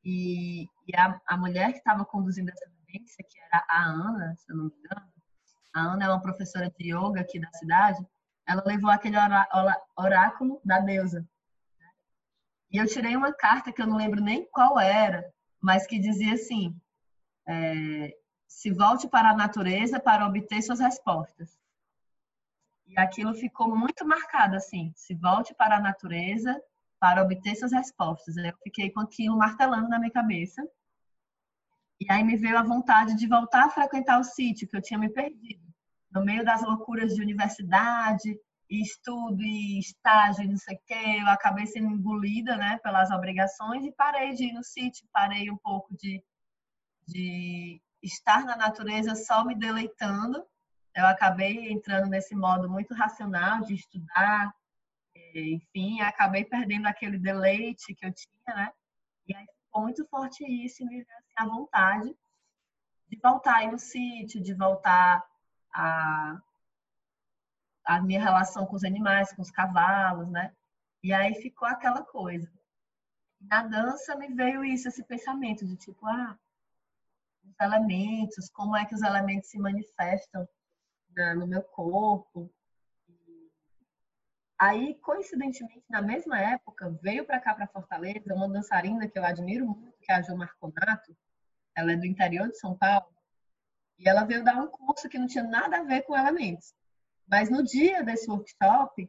e, 0.05 0.65
e 0.87 0.97
a, 0.97 1.21
a, 1.27 1.37
mulher 1.37 1.73
que 1.73 1.79
estava 1.79 2.05
conduzindo 2.05 2.51
essa 2.51 2.69
vivência, 2.69 3.25
que 3.29 3.39
era 3.41 3.65
a 3.69 3.85
Ana, 3.85 4.37
se 4.37 4.53
eu 4.53 4.57
não 4.57 4.65
me 4.65 4.75
engano, 4.77 5.13
a 5.73 5.81
Ana 5.81 6.05
é 6.05 6.09
uma 6.09 6.21
professora 6.21 6.71
de 6.71 6.95
yoga 6.95 7.21
aqui 7.21 7.41
da 7.41 7.51
cidade, 7.55 8.07
ela 8.47 8.63
levou 8.67 8.91
aquele 8.91 9.17
orá, 9.17 9.49
oráculo 9.97 10.61
da 10.65 10.79
deusa. 10.79 11.27
E 12.71 12.77
eu 12.77 12.87
tirei 12.87 13.17
uma 13.17 13.33
carta 13.33 13.73
que 13.73 13.81
eu 13.81 13.87
não 13.87 13.97
lembro 13.97 14.21
nem 14.21 14.47
qual 14.51 14.79
era, 14.79 15.25
mas 15.61 15.87
que 15.87 15.99
dizia 15.99 16.35
assim: 16.35 16.79
é, 17.47 18.15
se 18.47 18.71
volte 18.71 19.09
para 19.09 19.31
a 19.31 19.37
natureza 19.37 19.99
para 19.99 20.27
obter 20.27 20.61
suas 20.63 20.81
respostas. 20.81 21.59
E 22.87 22.99
aquilo 22.99 23.35
ficou 23.35 23.75
muito 23.75 24.07
marcado, 24.07 24.57
assim, 24.57 24.93
se 24.95 25.15
volte 25.15 25.55
para 25.55 25.77
a 25.77 25.81
natureza 25.81 26.61
para 27.05 27.23
obter 27.23 27.55
suas 27.55 27.71
respostas. 27.71 28.35
Eu 28.35 28.57
fiquei 28.63 28.91
com 28.91 29.01
aquilo 29.01 29.37
martelando 29.37 29.91
na 29.91 29.99
minha 29.99 30.11
cabeça. 30.11 30.67
E 32.01 32.11
aí 32.11 32.25
me 32.25 32.35
veio 32.35 32.57
a 32.57 32.63
vontade 32.63 33.15
de 33.15 33.29
voltar 33.29 33.67
a 33.67 33.69
frequentar 33.69 34.19
o 34.19 34.25
sítio, 34.25 34.67
que 34.67 34.75
eu 34.75 34.81
tinha 34.81 34.99
me 34.99 35.11
perdido. 35.11 35.63
No 36.11 36.25
meio 36.25 36.43
das 36.43 36.63
loucuras 36.63 37.15
de 37.15 37.21
universidade, 37.21 38.41
estudo, 38.71 39.43
e 39.43 39.79
estágio, 39.79 40.49
não 40.49 40.57
sei 40.57 40.77
o 40.77 40.81
quê, 40.87 41.19
eu 41.21 41.27
acabei 41.27 41.67
sendo 41.67 41.91
engolida, 41.91 42.57
né, 42.57 42.81
pelas 42.83 43.11
obrigações 43.11 43.85
e 43.85 43.93
parei 43.93 44.33
de 44.33 44.45
ir 44.45 44.55
no 44.55 44.65
sítio, 44.65 45.07
parei 45.13 45.51
um 45.51 45.59
pouco 45.59 45.95
de, 45.95 46.25
de 47.07 47.83
estar 48.03 48.47
na 48.47 48.57
natureza 48.57 49.15
só 49.15 49.45
me 49.45 49.55
deleitando 49.55 50.43
eu 50.95 51.07
acabei 51.07 51.73
entrando 51.73 52.09
nesse 52.09 52.37
modo 52.37 52.71
muito 52.71 52.95
racional 52.95 53.63
de 53.63 53.75
estudar, 53.75 54.55
enfim, 55.41 56.01
acabei 56.01 56.45
perdendo 56.45 56.87
aquele 56.87 57.19
deleite 57.19 57.95
que 57.95 58.07
eu 58.07 58.13
tinha, 58.13 58.57
né? 58.57 58.73
E 59.27 59.35
aí 59.35 59.47
ficou 59.65 59.83
muito 59.83 60.07
forte 60.07 60.45
isso 60.45 60.85
me 60.87 61.01
assim, 61.01 61.33
a 61.37 61.47
vontade 61.47 62.17
de 63.09 63.19
voltar 63.23 63.57
aí 63.57 63.71
no 63.71 63.79
sítio, 63.79 64.43
de 64.43 64.55
voltar 64.55 65.25
a, 65.73 66.41
a 67.85 68.01
minha 68.01 68.23
relação 68.23 68.67
com 68.67 68.77
os 68.77 68.85
animais, 68.85 69.33
com 69.33 69.43
os 69.43 69.51
cavalos, 69.51 70.29
né? 70.31 70.55
E 71.03 71.13
aí 71.13 71.35
ficou 71.35 71.69
aquela 71.69 72.03
coisa. 72.03 72.51
Na 73.41 73.63
dança 73.63 74.17
me 74.17 74.29
veio 74.29 74.65
isso, 74.65 74.89
esse 74.89 75.05
pensamento 75.05 75.67
de 75.67 75.77
tipo, 75.77 76.07
ah, 76.07 76.39
os 77.45 77.55
elementos, 77.61 78.49
como 78.49 78.77
é 78.77 78.87
que 78.87 78.95
os 78.95 79.03
elementos 79.03 79.51
se 79.51 79.59
manifestam 79.59 80.49
no 81.37 81.47
meu 81.47 81.63
corpo. 81.63 82.51
Aí, 84.67 84.95
coincidentemente, 84.95 85.85
na 85.91 86.01
mesma 86.01 86.41
época, 86.41 86.89
veio 87.03 87.27
para 87.27 87.39
cá, 87.39 87.55
para 87.55 87.67
Fortaleza, 87.67 88.33
uma 88.35 88.49
dançarina 88.49 89.07
que 89.07 89.19
eu 89.19 89.23
admiro 89.23 89.67
muito, 89.67 89.93
que 90.01 90.11
é 90.11 90.15
a 90.15 90.23
Jo 90.23 90.35
Marconato. 90.35 91.15
Ela 91.77 91.93
é 91.93 91.97
do 91.97 92.07
interior 92.07 92.49
de 92.49 92.59
São 92.59 92.75
Paulo. 92.75 93.15
E 93.99 94.09
ela 94.09 94.25
veio 94.25 94.43
dar 94.43 94.57
um 94.57 94.69
curso 94.69 95.07
que 95.07 95.19
não 95.19 95.27
tinha 95.27 95.45
nada 95.45 95.81
a 95.81 95.83
ver 95.83 96.01
com 96.05 96.17
elementos. 96.17 96.73
Mas 97.29 97.51
no 97.51 97.63
dia 97.63 98.03
desse 98.03 98.31
workshop, 98.31 99.07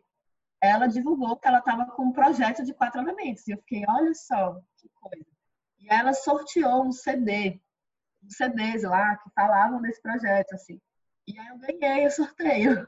ela 0.60 0.88
divulgou 0.88 1.38
que 1.38 1.48
ela 1.48 1.60
estava 1.60 1.86
com 1.86 2.08
um 2.08 2.12
projeto 2.12 2.62
de 2.62 2.74
quatro 2.74 3.00
elementos. 3.00 3.48
E 3.48 3.52
eu 3.52 3.58
fiquei, 3.60 3.86
olha 3.88 4.14
só, 4.14 4.60
que 4.76 4.90
coisa. 4.96 5.26
E 5.80 5.88
ela 5.90 6.12
sorteou 6.14 6.86
um 6.86 6.92
CD, 6.92 7.62
uns 8.22 8.36
CDs 8.36 8.84
lá 8.84 9.16
que 9.16 9.30
falavam 9.34 9.82
desse 9.82 10.02
projeto, 10.02 10.52
assim. 10.52 10.82
E 11.26 11.40
aí 11.40 11.48
eu 11.48 11.58
ganhei 11.80 12.08
o 12.08 12.12
sorteio. 12.12 12.86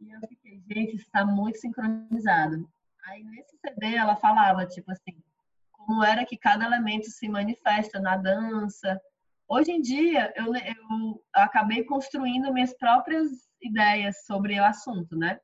E 0.00 0.10
eu 0.10 0.20
fiquei, 0.28 0.62
gente, 0.70 0.96
está 0.96 1.24
muito 1.24 1.58
sincronizado. 1.58 2.70
Aí 3.04 3.24
nesse 3.24 3.56
CD 3.58 3.94
ela 3.96 4.16
falava, 4.16 4.66
tipo 4.66 4.90
assim, 4.92 5.22
como 5.70 6.04
era 6.04 6.24
que 6.24 6.36
cada 6.36 6.64
elemento 6.64 7.06
se 7.10 7.28
manifesta 7.28 7.98
na 7.98 8.16
dança. 8.16 9.00
Hoje 9.48 9.72
em 9.72 9.80
dia, 9.80 10.32
eu, 10.36 10.54
eu 10.54 11.24
acabei 11.32 11.84
construindo 11.84 12.52
minhas 12.52 12.74
próprias 12.74 13.48
ideias 13.60 14.24
sobre 14.24 14.60
o 14.60 14.64
assunto, 14.64 15.16
né? 15.16 15.40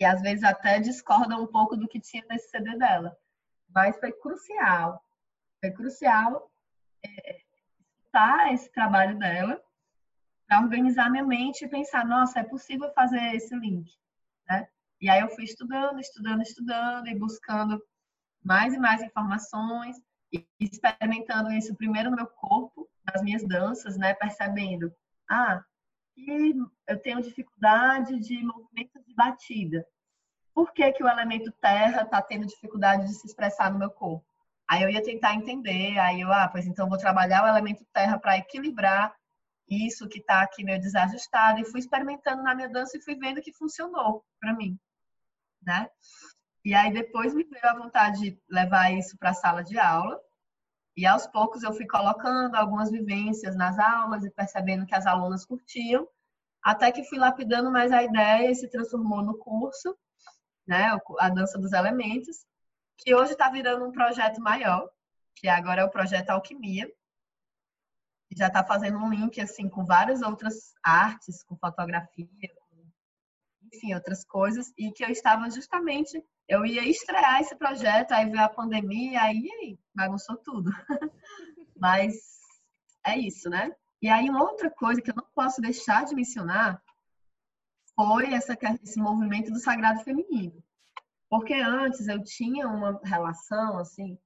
E 0.00 0.04
às 0.04 0.22
vezes 0.22 0.44
até 0.44 0.80
discordam 0.80 1.42
um 1.42 1.46
pouco 1.46 1.76
do 1.76 1.88
que 1.88 2.00
tinha 2.00 2.24
nesse 2.28 2.50
CD 2.50 2.76
dela. 2.76 3.16
Mas 3.74 3.98
foi 3.98 4.12
crucial. 4.12 5.04
Foi 5.60 5.70
crucial 5.70 6.50
é, 7.04 7.42
escutar 8.12 8.52
esse 8.52 8.70
trabalho 8.72 9.18
dela 9.18 9.62
para 10.52 10.60
organizar 10.60 11.10
minha 11.10 11.24
mente 11.24 11.64
e 11.64 11.68
pensar, 11.68 12.04
nossa, 12.04 12.40
é 12.40 12.42
possível 12.42 12.92
fazer 12.92 13.34
esse 13.34 13.56
link, 13.56 13.90
né? 14.46 14.68
E 15.00 15.08
aí 15.08 15.22
eu 15.22 15.30
fui 15.30 15.44
estudando, 15.44 15.98
estudando, 15.98 16.42
estudando 16.42 17.06
e 17.08 17.14
buscando 17.14 17.82
mais 18.44 18.74
e 18.74 18.78
mais 18.78 19.02
informações 19.02 19.96
e 20.30 20.46
experimentando 20.60 21.50
isso 21.52 21.74
primeiro 21.74 22.10
no 22.10 22.16
meu 22.16 22.26
corpo, 22.26 22.86
nas 23.02 23.22
minhas 23.22 23.42
danças, 23.48 23.96
né? 23.96 24.12
Percebendo, 24.12 24.92
ah, 25.26 25.64
e 26.18 26.54
eu 26.86 27.00
tenho 27.00 27.22
dificuldade 27.22 28.18
de 28.18 28.44
movimentos 28.44 29.02
de 29.06 29.14
batida. 29.14 29.86
Por 30.52 30.70
que, 30.74 30.92
que 30.92 31.02
o 31.02 31.08
elemento 31.08 31.50
terra 31.62 32.02
está 32.02 32.20
tendo 32.20 32.46
dificuldade 32.46 33.06
de 33.06 33.14
se 33.14 33.26
expressar 33.26 33.72
no 33.72 33.78
meu 33.78 33.90
corpo? 33.90 34.26
Aí 34.68 34.82
eu 34.82 34.90
ia 34.90 35.02
tentar 35.02 35.34
entender, 35.34 35.98
aí 35.98 36.20
eu, 36.20 36.30
ah, 36.30 36.46
pois 36.46 36.66
então 36.66 36.90
vou 36.90 36.98
trabalhar 36.98 37.42
o 37.42 37.48
elemento 37.48 37.86
terra 37.94 38.18
para 38.18 38.36
equilibrar 38.36 39.14
isso 39.72 40.08
que 40.08 40.18
está 40.18 40.42
aqui 40.42 40.64
meio 40.64 40.80
desajustado 40.80 41.60
e 41.60 41.64
fui 41.64 41.80
experimentando 41.80 42.42
na 42.42 42.54
minha 42.54 42.68
dança 42.68 42.96
e 42.96 43.02
fui 43.02 43.14
vendo 43.16 43.40
que 43.40 43.52
funcionou 43.52 44.24
para 44.40 44.54
mim, 44.54 44.78
né? 45.62 45.88
E 46.64 46.74
aí 46.74 46.92
depois 46.92 47.34
me 47.34 47.44
veio 47.44 47.66
a 47.66 47.78
vontade 47.78 48.20
de 48.20 48.42
levar 48.48 48.92
isso 48.92 49.16
para 49.18 49.30
a 49.30 49.34
sala 49.34 49.62
de 49.62 49.78
aula 49.78 50.20
e 50.96 51.06
aos 51.06 51.26
poucos 51.26 51.62
eu 51.62 51.72
fui 51.72 51.86
colocando 51.86 52.54
algumas 52.54 52.90
vivências 52.90 53.56
nas 53.56 53.78
aulas 53.78 54.24
e 54.24 54.30
percebendo 54.30 54.86
que 54.86 54.94
as 54.94 55.06
alunas 55.06 55.44
curtiam 55.44 56.06
até 56.62 56.92
que 56.92 57.04
fui 57.04 57.18
lapidando 57.18 57.70
mais 57.70 57.90
a 57.90 58.02
ideia 58.02 58.50
e 58.50 58.54
se 58.54 58.68
transformou 58.68 59.22
no 59.22 59.36
curso, 59.36 59.96
né, 60.66 60.96
a 61.18 61.28
dança 61.28 61.58
dos 61.58 61.72
elementos, 61.72 62.46
que 62.96 63.14
hoje 63.14 63.32
está 63.32 63.50
virando 63.50 63.84
um 63.84 63.90
projeto 63.90 64.40
maior, 64.40 64.88
que 65.34 65.48
agora 65.48 65.82
é 65.82 65.84
o 65.84 65.90
projeto 65.90 66.30
Alquimia, 66.30 66.88
já 68.36 68.46
está 68.48 68.64
fazendo 68.64 68.98
um 68.98 69.10
link 69.10 69.40
assim 69.40 69.68
com 69.68 69.84
várias 69.84 70.22
outras 70.22 70.74
artes, 70.82 71.42
com 71.44 71.56
fotografia, 71.56 72.28
enfim, 73.72 73.94
outras 73.94 74.24
coisas, 74.24 74.72
e 74.76 74.92
que 74.92 75.04
eu 75.04 75.08
estava 75.08 75.50
justamente, 75.50 76.22
eu 76.46 76.66
ia 76.66 76.86
estrear 76.86 77.40
esse 77.40 77.56
projeto, 77.56 78.12
aí 78.12 78.28
veio 78.28 78.44
a 78.44 78.48
pandemia, 78.48 79.22
aí, 79.22 79.48
aí 79.60 79.78
bagunçou 79.94 80.36
tudo. 80.36 80.70
Mas 81.76 82.14
é 83.04 83.16
isso, 83.16 83.48
né? 83.48 83.74
E 84.00 84.08
aí, 84.08 84.28
uma 84.28 84.42
outra 84.42 84.70
coisa 84.70 85.00
que 85.00 85.10
eu 85.10 85.14
não 85.14 85.26
posso 85.34 85.60
deixar 85.60 86.04
de 86.04 86.14
mencionar 86.14 86.82
foi 87.94 88.32
essa, 88.34 88.56
esse 88.82 89.00
movimento 89.00 89.50
do 89.50 89.60
sagrado 89.60 90.02
feminino. 90.02 90.62
Porque 91.28 91.54
antes 91.54 92.08
eu 92.08 92.22
tinha 92.22 92.68
uma 92.68 93.00
relação, 93.04 93.78
assim, 93.78 94.18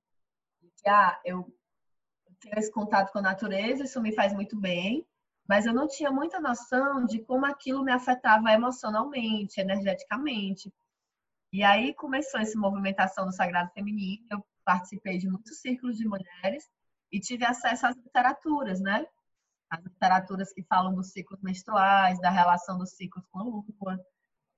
que 0.78 0.88
ah, 0.88 1.20
eu 1.24 1.55
tenho 2.40 2.58
esse 2.58 2.70
contato 2.70 3.12
com 3.12 3.18
a 3.18 3.22
natureza, 3.22 3.84
isso 3.84 4.00
me 4.00 4.12
faz 4.12 4.32
muito 4.32 4.58
bem, 4.58 5.06
mas 5.48 5.66
eu 5.66 5.72
não 5.72 5.86
tinha 5.86 6.10
muita 6.10 6.40
noção 6.40 7.04
de 7.04 7.20
como 7.20 7.46
aquilo 7.46 7.84
me 7.84 7.92
afetava 7.92 8.50
emocionalmente, 8.52 9.60
energeticamente. 9.60 10.72
E 11.52 11.62
aí 11.62 11.94
começou 11.94 12.40
essa 12.40 12.58
movimentação 12.58 13.26
do 13.26 13.32
sagrado 13.32 13.70
feminino, 13.72 14.26
eu 14.30 14.44
participei 14.64 15.18
de 15.18 15.28
muitos 15.28 15.60
círculos 15.60 15.96
de 15.96 16.06
mulheres 16.06 16.68
e 17.12 17.20
tive 17.20 17.44
acesso 17.44 17.86
às 17.86 17.96
literaturas, 17.96 18.80
né? 18.80 19.06
as 19.70 19.82
literaturas 19.82 20.52
que 20.52 20.62
falam 20.62 20.94
dos 20.94 21.08
ciclos 21.08 21.40
menstruais, 21.42 22.20
da 22.20 22.30
relação 22.30 22.78
dos 22.78 22.90
ciclos 22.92 23.24
com 23.30 23.40
a 23.40 23.42
lua. 23.42 24.06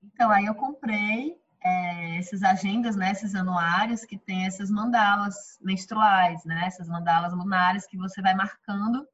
Então, 0.03 0.29
aí 0.31 0.45
eu 0.45 0.55
comprei 0.55 1.39
é, 1.61 2.17
essas 2.17 2.43
agendas, 2.43 2.95
né, 2.95 3.11
esses 3.11 3.35
anuários 3.35 4.05
que 4.05 4.17
tem 4.17 4.45
essas 4.45 4.69
mandalas 4.69 5.57
menstruais, 5.61 6.43
né, 6.45 6.65
essas 6.65 6.87
mandalas 6.87 7.33
lunares 7.33 7.85
que 7.87 7.97
você 7.97 8.21
vai 8.21 8.33
marcando 8.33 9.07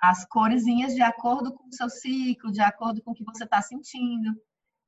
as 0.00 0.24
coresinhas 0.26 0.94
de 0.94 1.02
acordo 1.02 1.52
com 1.52 1.68
o 1.68 1.72
seu 1.72 1.88
ciclo, 1.88 2.52
de 2.52 2.60
acordo 2.60 3.02
com 3.02 3.12
o 3.12 3.14
que 3.14 3.24
você 3.24 3.44
está 3.44 3.62
sentindo. 3.62 4.34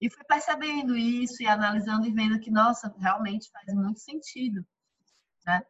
E 0.01 0.11
fui 0.11 0.23
percebendo 0.25 0.95
isso 0.95 1.43
e 1.43 1.47
analisando 1.47 2.07
e 2.07 2.13
vendo 2.13 2.39
que, 2.39 2.51
nossa, 2.51 2.95
realmente 2.99 3.51
faz 3.51 3.73
muito 3.73 3.99
sentido, 4.01 4.67
né? 5.47 5.63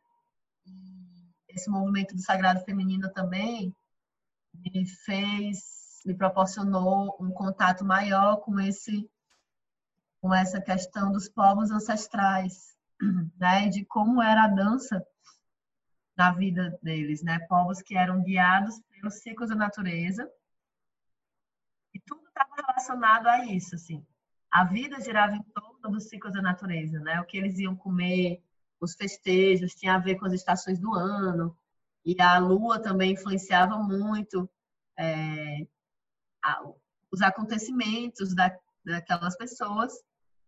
esse 1.48 1.70
movimento 1.70 2.14
do 2.14 2.20
sagrado 2.20 2.60
feminino 2.64 3.10
também, 3.12 3.74
me 4.54 4.86
fez, 5.04 6.00
me 6.04 6.14
proporcionou 6.14 7.16
um 7.20 7.30
contato 7.30 7.84
maior 7.84 8.36
com 8.38 8.60
esse 8.60 9.08
com 10.26 10.34
essa 10.34 10.60
questão 10.60 11.12
dos 11.12 11.28
povos 11.28 11.70
ancestrais, 11.70 12.76
né, 13.38 13.68
de 13.68 13.84
como 13.84 14.20
era 14.20 14.42
a 14.42 14.48
dança 14.48 15.06
na 16.16 16.32
vida 16.32 16.76
deles, 16.82 17.22
né, 17.22 17.38
povos 17.48 17.80
que 17.80 17.96
eram 17.96 18.24
guiados 18.24 18.74
pelos 18.90 19.14
ciclos 19.22 19.50
da 19.50 19.54
natureza 19.54 20.28
e 21.94 22.00
tudo 22.00 22.26
estava 22.26 22.56
relacionado 22.56 23.28
a 23.28 23.46
isso, 23.46 23.76
assim. 23.76 24.04
A 24.50 24.64
vida 24.64 25.00
girava 25.00 25.36
em 25.36 25.42
torno 25.42 25.92
dos 25.92 26.08
ciclos 26.08 26.32
da 26.32 26.42
natureza, 26.42 26.98
né, 26.98 27.20
o 27.20 27.24
que 27.24 27.36
eles 27.36 27.60
iam 27.60 27.76
comer, 27.76 28.42
os 28.80 28.96
festejos 28.96 29.76
tinha 29.76 29.94
a 29.94 30.00
ver 30.00 30.16
com 30.16 30.26
as 30.26 30.32
estações 30.32 30.80
do 30.80 30.92
ano 30.92 31.56
e 32.04 32.20
a 32.20 32.36
lua 32.38 32.82
também 32.82 33.12
influenciava 33.12 33.78
muito 33.78 34.50
é, 34.98 35.68
a, 36.42 36.68
os 37.12 37.22
acontecimentos 37.22 38.34
da, 38.34 38.52
daquelas 38.84 39.36
pessoas. 39.36 39.92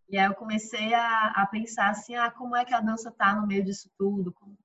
E 0.08 0.16
aí 0.16 0.26
eu 0.26 0.34
comecei 0.34 0.94
a, 0.94 1.26
a 1.36 1.46
pensar 1.46 1.90
assim, 1.90 2.14
ah, 2.14 2.30
como 2.30 2.56
é 2.56 2.64
que 2.64 2.72
a 2.72 2.80
dança 2.80 3.10
está 3.10 3.34
no 3.34 3.46
meio 3.46 3.62
disso 3.62 3.90
tudo? 3.98 4.32
Como, 4.32 4.58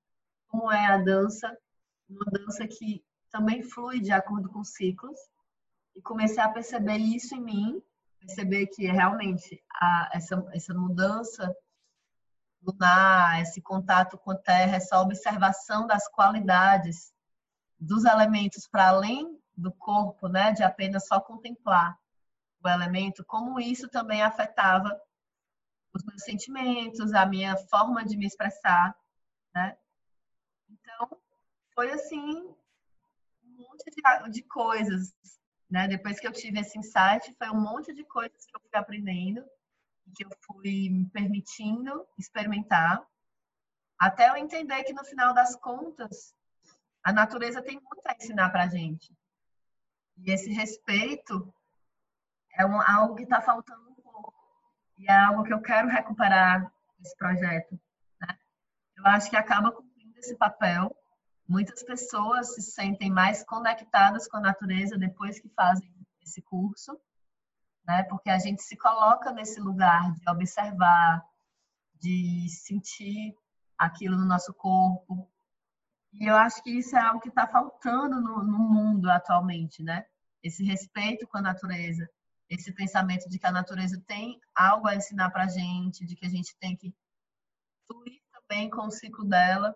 como 0.48 0.72
é 0.72 0.86
a 0.86 0.96
dança? 0.96 1.56
Uma 2.08 2.24
dança 2.26 2.66
que 2.66 3.04
também 3.30 3.62
flui 3.62 4.00
de 4.00 4.10
acordo 4.10 4.48
com 4.48 4.64
ciclos. 4.64 5.18
E 5.94 6.00
comecei 6.00 6.42
a 6.42 6.48
perceber 6.48 6.96
isso 6.96 7.34
em 7.34 7.42
mim, 7.42 7.82
perceber 8.18 8.68
que 8.68 8.86
realmente 8.86 9.62
a, 9.70 10.10
essa, 10.14 10.42
essa 10.52 10.72
mudança 10.72 11.54
lunar, 12.62 13.42
esse 13.42 13.60
contato 13.60 14.16
com 14.16 14.30
a 14.30 14.36
Terra, 14.36 14.76
essa 14.76 14.98
observação 15.00 15.86
das 15.86 16.08
qualidades 16.08 17.12
dos 17.78 18.06
elementos 18.06 18.66
para 18.66 18.88
além 18.88 19.38
do 19.54 19.70
corpo, 19.70 20.26
né, 20.26 20.52
de 20.52 20.62
apenas 20.62 21.06
só 21.06 21.20
contemplar 21.20 21.96
o 22.62 22.68
elemento, 22.68 23.22
como 23.26 23.60
isso 23.60 23.88
também 23.90 24.22
afetava 24.22 24.98
os 25.94 26.04
meus 26.04 26.22
sentimentos, 26.22 27.12
a 27.12 27.24
minha 27.24 27.56
forma 27.56 28.04
de 28.04 28.16
me 28.16 28.26
expressar, 28.26 28.96
né? 29.54 29.76
Então, 30.68 31.18
foi 31.74 31.90
assim 31.92 32.20
um 33.44 33.56
monte 33.56 33.84
de, 33.90 34.30
de 34.30 34.42
coisas, 34.42 35.14
né? 35.70 35.86
Depois 35.86 36.18
que 36.18 36.26
eu 36.26 36.32
tive 36.32 36.60
esse 36.60 36.78
insight, 36.78 37.32
foi 37.38 37.48
um 37.50 37.60
monte 37.60 37.94
de 37.94 38.04
coisas 38.04 38.44
que 38.44 38.56
eu 38.56 38.60
fui 38.60 38.78
aprendendo, 38.78 39.44
que 40.16 40.24
eu 40.24 40.30
fui 40.42 40.90
me 40.90 41.08
permitindo 41.10 42.06
experimentar, 42.18 43.06
até 43.98 44.28
eu 44.28 44.36
entender 44.36 44.82
que 44.84 44.92
no 44.92 45.04
final 45.04 45.32
das 45.32 45.56
contas 45.56 46.34
a 47.02 47.12
natureza 47.12 47.62
tem 47.62 47.80
muito 47.80 48.06
a 48.06 48.14
ensinar 48.14 48.50
para 48.50 48.68
gente. 48.68 49.16
E 50.18 50.30
esse 50.30 50.50
respeito 50.52 51.52
é 52.52 52.64
um, 52.64 52.80
algo 52.80 53.14
que 53.14 53.24
está 53.24 53.40
faltando. 53.40 53.93
E 54.98 55.10
é 55.10 55.12
algo 55.12 55.42
que 55.44 55.52
eu 55.52 55.60
quero 55.60 55.88
recuperar 55.88 56.72
nesse 56.98 57.16
projeto. 57.16 57.78
Né? 58.20 58.38
Eu 58.96 59.06
acho 59.06 59.30
que 59.30 59.36
acaba 59.36 59.72
cumprindo 59.72 60.18
esse 60.18 60.36
papel. 60.36 60.94
Muitas 61.46 61.82
pessoas 61.82 62.54
se 62.54 62.62
sentem 62.62 63.10
mais 63.10 63.44
conectadas 63.44 64.26
com 64.28 64.38
a 64.38 64.40
natureza 64.40 64.96
depois 64.96 65.38
que 65.40 65.48
fazem 65.50 65.92
esse 66.22 66.40
curso, 66.42 66.98
né? 67.86 68.02
porque 68.04 68.30
a 68.30 68.38
gente 68.38 68.62
se 68.62 68.76
coloca 68.76 69.30
nesse 69.30 69.60
lugar 69.60 70.12
de 70.14 70.30
observar, 70.30 71.22
de 72.00 72.48
sentir 72.48 73.36
aquilo 73.78 74.16
no 74.16 74.24
nosso 74.24 74.54
corpo, 74.54 75.30
e 76.20 76.26
eu 76.30 76.36
acho 76.36 76.62
que 76.62 76.70
isso 76.70 76.96
é 76.96 77.00
algo 77.00 77.20
que 77.20 77.28
está 77.28 77.46
faltando 77.46 78.20
no, 78.20 78.42
no, 78.44 78.58
mundo 78.58 79.10
atualmente, 79.10 79.82
né? 79.82 80.06
Esse 80.42 80.62
respeito 80.62 81.26
com 81.26 81.38
a 81.38 81.42
natureza, 81.42 82.08
esse 82.48 82.72
pensamento 82.72 83.28
de 83.28 83.38
que 83.38 83.46
a 83.46 83.52
natureza 83.52 84.02
tem 84.06 84.40
algo 84.54 84.86
a 84.86 84.94
ensinar 84.94 85.30
para 85.30 85.44
a 85.44 85.48
gente, 85.48 86.04
de 86.04 86.14
que 86.14 86.26
a 86.26 86.30
gente 86.30 86.56
tem 86.56 86.76
que 86.76 86.94
fluir 87.86 88.20
também 88.32 88.70
com 88.70 88.86
o 88.86 88.90
ciclo 88.90 89.24
dela 89.24 89.74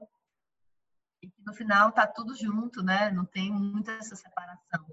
e 1.22 1.28
que 1.28 1.42
no 1.44 1.52
final 1.52 1.92
tá 1.92 2.06
tudo 2.06 2.34
junto, 2.34 2.82
né? 2.82 3.10
Não 3.10 3.24
tem 3.24 3.50
muita 3.50 3.92
essa 3.92 4.14
separação. 4.14 4.86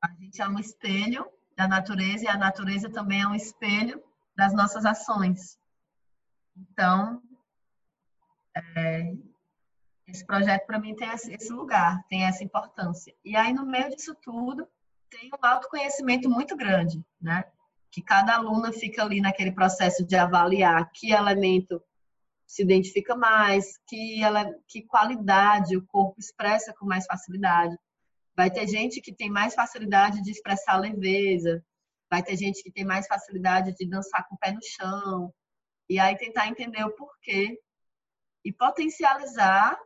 A 0.00 0.08
gente 0.14 0.40
é 0.40 0.48
um 0.48 0.58
espelho 0.58 1.30
da 1.56 1.68
natureza 1.68 2.24
e 2.24 2.28
a 2.28 2.36
natureza 2.36 2.90
também 2.90 3.22
é 3.22 3.28
um 3.28 3.34
espelho 3.34 4.02
das 4.34 4.54
nossas 4.54 4.84
ações. 4.84 5.58
Então, 6.56 7.22
é, 8.54 9.14
esse 10.06 10.24
projeto, 10.24 10.66
para 10.66 10.78
mim, 10.78 10.94
tem 10.94 11.08
esse 11.08 11.52
lugar, 11.52 12.02
tem 12.08 12.24
essa 12.24 12.42
importância. 12.42 13.14
E 13.24 13.36
aí, 13.36 13.52
no 13.52 13.64
meio 13.64 13.90
disso 13.90 14.14
tudo, 14.14 14.66
tem 15.12 15.28
um 15.28 15.46
autoconhecimento 15.46 16.28
muito 16.28 16.56
grande, 16.56 17.04
né? 17.20 17.44
Que 17.90 18.02
cada 18.02 18.34
aluna 18.34 18.72
fica 18.72 19.02
ali 19.02 19.20
naquele 19.20 19.52
processo 19.52 20.04
de 20.04 20.16
avaliar 20.16 20.90
que 20.90 21.12
elemento 21.12 21.82
se 22.46 22.62
identifica 22.62 23.14
mais, 23.14 23.78
que, 23.86 24.22
ela, 24.22 24.50
que 24.66 24.82
qualidade 24.82 25.76
o 25.76 25.86
corpo 25.86 26.18
expressa 26.18 26.72
com 26.72 26.86
mais 26.86 27.04
facilidade. 27.04 27.76
Vai 28.34 28.50
ter 28.50 28.66
gente 28.66 29.00
que 29.00 29.12
tem 29.12 29.30
mais 29.30 29.54
facilidade 29.54 30.22
de 30.22 30.30
expressar 30.30 30.76
leveza, 30.76 31.62
vai 32.10 32.22
ter 32.22 32.36
gente 32.36 32.62
que 32.62 32.70
tem 32.70 32.84
mais 32.84 33.06
facilidade 33.06 33.74
de 33.74 33.86
dançar 33.86 34.26
com 34.26 34.34
o 34.34 34.38
pé 34.38 34.52
no 34.52 34.62
chão, 34.62 35.32
e 35.88 35.98
aí 35.98 36.16
tentar 36.16 36.48
entender 36.48 36.82
o 36.84 36.92
porquê 36.92 37.58
e 38.44 38.52
potencializar 38.52 39.78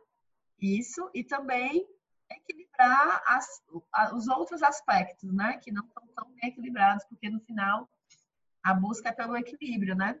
isso 0.59 1.09
e 1.13 1.23
também 1.23 1.85
equilibrar 2.29 3.23
as, 3.27 3.47
os 4.13 4.27
outros 4.27 4.61
aspectos, 4.63 5.33
né? 5.33 5.57
Que 5.57 5.71
não 5.71 5.85
estão 5.85 6.07
tão 6.15 6.31
bem 6.33 6.49
equilibrados, 6.49 7.05
porque 7.05 7.29
no 7.29 7.39
final 7.41 7.89
a 8.63 8.73
busca 8.73 9.09
é 9.09 9.13
pelo 9.13 9.37
equilíbrio, 9.37 9.95
né? 9.95 10.19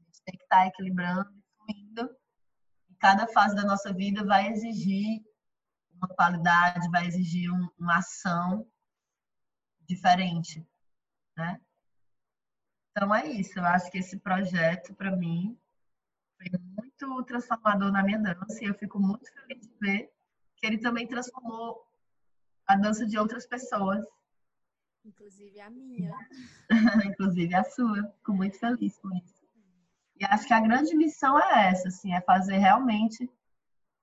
A 0.00 0.04
gente 0.04 0.22
tem 0.24 0.36
que 0.36 0.44
estar 0.44 0.60
tá 0.60 0.66
equilibrando, 0.66 1.32
fluindo. 1.56 2.16
E 2.90 2.94
cada 2.96 3.26
fase 3.28 3.54
da 3.54 3.64
nossa 3.64 3.92
vida 3.92 4.24
vai 4.24 4.48
exigir 4.48 5.22
uma 5.94 6.08
qualidade, 6.08 6.90
vai 6.90 7.06
exigir 7.06 7.50
um, 7.52 7.68
uma 7.78 7.98
ação 7.98 8.66
diferente, 9.88 10.66
né? 11.36 11.60
Então 12.90 13.14
é 13.14 13.26
isso. 13.26 13.58
Eu 13.58 13.64
acho 13.64 13.90
que 13.90 13.98
esse 13.98 14.18
projeto, 14.18 14.94
para 14.94 15.14
mim, 15.16 15.58
foi 16.36 16.46
muito 16.76 17.24
transformador 17.24 17.90
na 17.90 18.02
minha 18.02 18.18
dança 18.18 18.62
e 18.62 18.66
eu 18.66 18.74
fico 18.74 18.98
muito 18.98 19.32
feliz 19.32 19.66
de 19.66 19.74
ver 19.80 20.11
ele 20.62 20.78
também 20.78 21.06
transformou 21.06 21.82
a 22.66 22.76
dança 22.76 23.06
de 23.06 23.18
outras 23.18 23.46
pessoas 23.46 24.04
Inclusive 25.04 25.60
a 25.60 25.68
minha. 25.68 26.14
Inclusive 27.06 27.54
a 27.54 27.64
sua. 27.64 28.04
Fico 28.18 28.32
muito 28.32 28.58
feliz 28.58 28.96
com 28.98 29.12
isso. 29.16 29.42
E 30.16 30.24
acho 30.24 30.46
que 30.46 30.54
a 30.54 30.60
grande 30.60 30.94
missão 30.94 31.38
é 31.38 31.70
essa, 31.70 31.88
assim, 31.88 32.14
é 32.14 32.20
fazer 32.20 32.58
realmente 32.58 33.28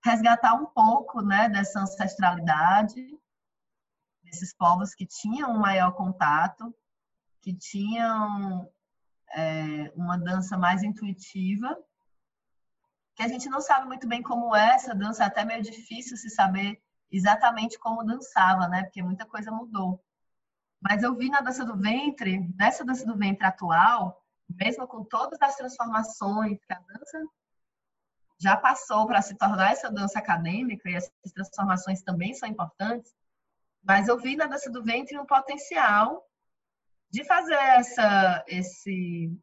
resgatar 0.03 0.53
um 0.53 0.65
pouco, 0.65 1.21
né, 1.21 1.49
dessa 1.49 1.79
ancestralidade, 1.79 3.17
desses 4.23 4.53
povos 4.53 4.93
que 4.93 5.05
tinham 5.05 5.51
um 5.51 5.59
maior 5.59 5.91
contato, 5.91 6.73
que 7.41 7.53
tinham 7.53 8.69
é, 9.33 9.91
uma 9.95 10.17
dança 10.17 10.57
mais 10.57 10.83
intuitiva, 10.83 11.77
que 13.19 13.23
a 13.23 13.27
gente 13.27 13.49
não 13.49 13.59
sabe 13.59 13.85
muito 13.85 14.07
bem 14.07 14.23
como 14.23 14.55
é 14.55 14.75
essa 14.75 14.95
dança, 14.95 15.25
é 15.25 15.27
até 15.27 15.43
meio 15.43 15.61
difícil 15.61 16.15
se 16.15 16.29
saber 16.29 16.81
exatamente 17.11 17.77
como 17.77 18.05
dançava, 18.05 18.65
né? 18.69 18.83
Porque 18.83 19.03
muita 19.03 19.25
coisa 19.25 19.51
mudou. 19.51 20.01
Mas 20.79 21.03
eu 21.03 21.13
vi 21.13 21.29
na 21.29 21.41
dança 21.41 21.65
do 21.65 21.75
ventre, 21.77 22.49
nessa 22.57 22.85
dança 22.85 23.05
do 23.05 23.17
ventre 23.17 23.45
atual, 23.45 24.23
mesmo 24.47 24.87
com 24.87 25.03
todas 25.03 25.37
as 25.41 25.57
transformações 25.57 26.63
que 26.65 26.73
a 26.73 26.79
dança 26.79 27.21
já 28.39 28.55
passou 28.55 29.05
para 29.05 29.21
se 29.21 29.35
tornar 29.35 29.73
essa 29.73 29.91
dança 29.91 30.17
acadêmica, 30.17 30.89
e 30.89 30.95
essas 30.95 31.11
transformações 31.33 32.01
também 32.01 32.33
são 32.33 32.47
importantes, 32.47 33.13
mas 33.83 34.07
eu 34.07 34.17
vi 34.17 34.37
na 34.37 34.45
dança 34.45 34.71
do 34.71 34.81
ventre 34.81 35.19
um 35.19 35.25
potencial 35.25 36.25
de 37.09 37.25
fazer 37.25 37.55
essa, 37.55 38.45
esse, 38.47 39.37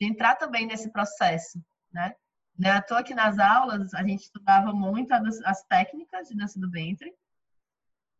de 0.00 0.06
entrar 0.06 0.36
também 0.36 0.68
nesse 0.68 0.88
processo, 0.92 1.60
né? 1.90 2.14
Não 2.58 2.70
é 2.70 2.72
à 2.72 2.82
toa 2.82 3.04
que 3.04 3.14
nas 3.14 3.38
aulas 3.38 3.94
a 3.94 4.02
gente 4.02 4.24
estudava 4.24 4.72
muito 4.72 5.12
as 5.12 5.62
técnicas 5.64 6.28
de 6.28 6.36
dança 6.36 6.58
do 6.58 6.68
ventre, 6.68 7.14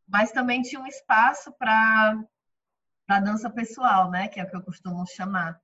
mas 0.07 0.31
também 0.31 0.63
tinha 0.63 0.81
um 0.81 0.87
espaço 0.87 1.53
para 1.59 2.25
a 3.09 3.21
dança 3.21 3.51
pessoal, 3.51 4.11
né? 4.11 4.29
Que 4.29 4.39
é 4.39 4.45
o 4.45 4.49
que 4.49 4.57
eu 4.57 4.63
costumo 4.63 5.05
chamar. 5.07 5.61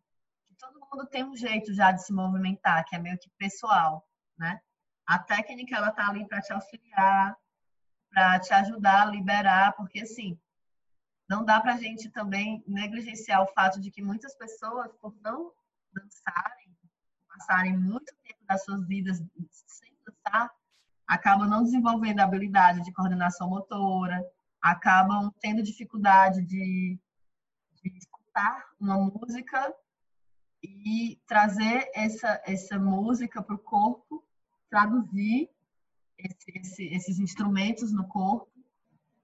Todo 0.59 0.81
mundo 0.81 1.07
tem 1.07 1.23
um 1.25 1.37
jeito 1.37 1.73
já 1.73 1.93
de 1.93 2.05
se 2.05 2.13
movimentar, 2.13 2.85
que 2.85 2.97
é 2.97 2.99
meio 2.99 3.19
que 3.19 3.31
pessoal, 3.39 4.05
né? 4.37 4.61
A 5.07 5.19
técnica 5.19 5.77
ela 5.77 5.93
tá 5.93 6.09
ali 6.09 6.27
para 6.27 6.41
te 6.41 6.53
auxiliar, 6.53 7.37
para 8.11 8.41
te 8.41 8.53
ajudar 8.55 9.03
a 9.03 9.11
liberar, 9.11 9.73
porque 9.77 10.01
assim, 10.01 10.39
não 11.29 11.45
dá 11.45 11.61
para 11.61 11.75
a 11.75 11.79
gente 11.79 12.11
também 12.11 12.65
negligenciar 12.67 13.43
o 13.43 13.53
fato 13.53 13.81
de 13.81 13.91
que 13.91 14.03
muitas 14.03 14.35
pessoas, 14.37 14.93
por 15.01 15.15
não 15.21 15.53
dançarem, 15.93 16.77
passarem 17.29 17.77
muito 17.77 18.13
das 18.47 18.65
suas 18.65 18.87
vidas 18.87 19.23
sem 19.67 19.93
dançar, 20.07 20.51
acabam 21.07 21.49
não 21.49 21.63
desenvolvendo 21.63 22.21
a 22.21 22.25
habilidade 22.25 22.83
de 22.83 22.93
coordenação 22.93 23.49
motora, 23.49 24.25
acabam 24.61 25.33
tendo 25.41 25.63
dificuldade 25.63 26.43
de, 26.43 26.99
de 27.83 27.97
escutar 27.97 28.65
uma 28.81 28.99
música 28.99 29.75
e 30.63 31.21
trazer 31.27 31.91
essa, 31.95 32.41
essa 32.47 32.79
música 32.79 33.43
para 33.43 33.55
o 33.55 33.59
corpo, 33.59 34.25
traduzir 34.71 35.51
esse, 36.17 36.59
esse, 36.59 36.85
esses 36.95 37.19
instrumentos 37.19 37.93
no 37.93 38.09
corpo 38.09 38.55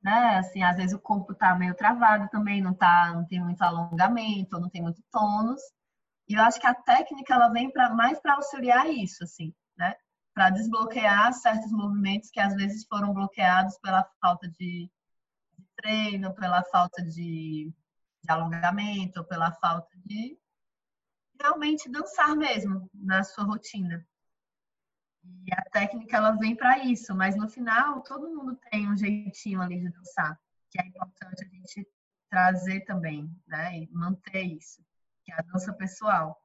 né? 0.03 0.39
Assim, 0.39 0.63
às 0.63 0.77
vezes 0.77 0.93
o 0.95 0.99
corpo 0.99 1.35
tá 1.35 1.55
meio 1.55 1.75
travado 1.75 2.29
também, 2.31 2.63
não 2.63 2.73
tá, 2.75 3.13
não 3.15 3.25
tem 3.25 3.41
muito 3.41 3.63
alongamento, 3.63 4.59
não 4.59 4.69
tem 4.69 4.83
muito 4.83 5.03
tônus. 5.11 5.61
E 6.31 6.35
eu 6.35 6.43
acho 6.45 6.61
que 6.61 6.67
a 6.69 6.75
técnica 6.75 7.35
ela 7.35 7.49
vem 7.49 7.73
para 7.73 7.93
mais 7.93 8.21
para 8.21 8.35
auxiliar 8.35 8.89
isso, 8.89 9.25
assim, 9.25 9.53
né? 9.77 9.97
Para 10.33 10.51
desbloquear 10.51 11.33
certos 11.33 11.73
movimentos 11.73 12.31
que 12.31 12.39
às 12.39 12.55
vezes 12.55 12.87
foram 12.87 13.13
bloqueados 13.13 13.77
pela 13.79 14.09
falta 14.21 14.49
de, 14.49 14.89
treino, 15.75 16.33
pela 16.33 16.63
falta 16.63 17.03
de, 17.03 17.75
de 18.23 18.31
alongamento, 18.31 19.25
pela 19.25 19.51
falta 19.55 19.91
de 20.07 20.39
realmente 21.41 21.91
dançar 21.91 22.37
mesmo 22.37 22.89
na 22.95 23.25
sua 23.25 23.43
rotina. 23.43 24.07
E 25.25 25.53
a 25.53 25.63
técnica 25.73 26.17
ela 26.17 26.31
vem 26.37 26.55
para 26.55 26.79
isso, 26.85 27.13
mas 27.13 27.35
no 27.35 27.49
final 27.49 28.05
todo 28.05 28.31
mundo 28.31 28.57
tem 28.71 28.89
um 28.89 28.97
jeitinho 28.97 29.61
ali 29.61 29.81
de 29.81 29.89
dançar, 29.89 30.39
que 30.71 30.81
é 30.81 30.87
importante 30.87 31.45
a 31.45 31.49
gente 31.49 31.89
trazer 32.31 32.83
também, 32.83 33.29
né? 33.49 33.81
E 33.81 33.91
manter 33.91 34.45
isso, 34.45 34.81
que 35.31 35.41
é 35.41 35.45
a 35.45 35.53
dança 35.53 35.73
pessoal. 35.73 36.41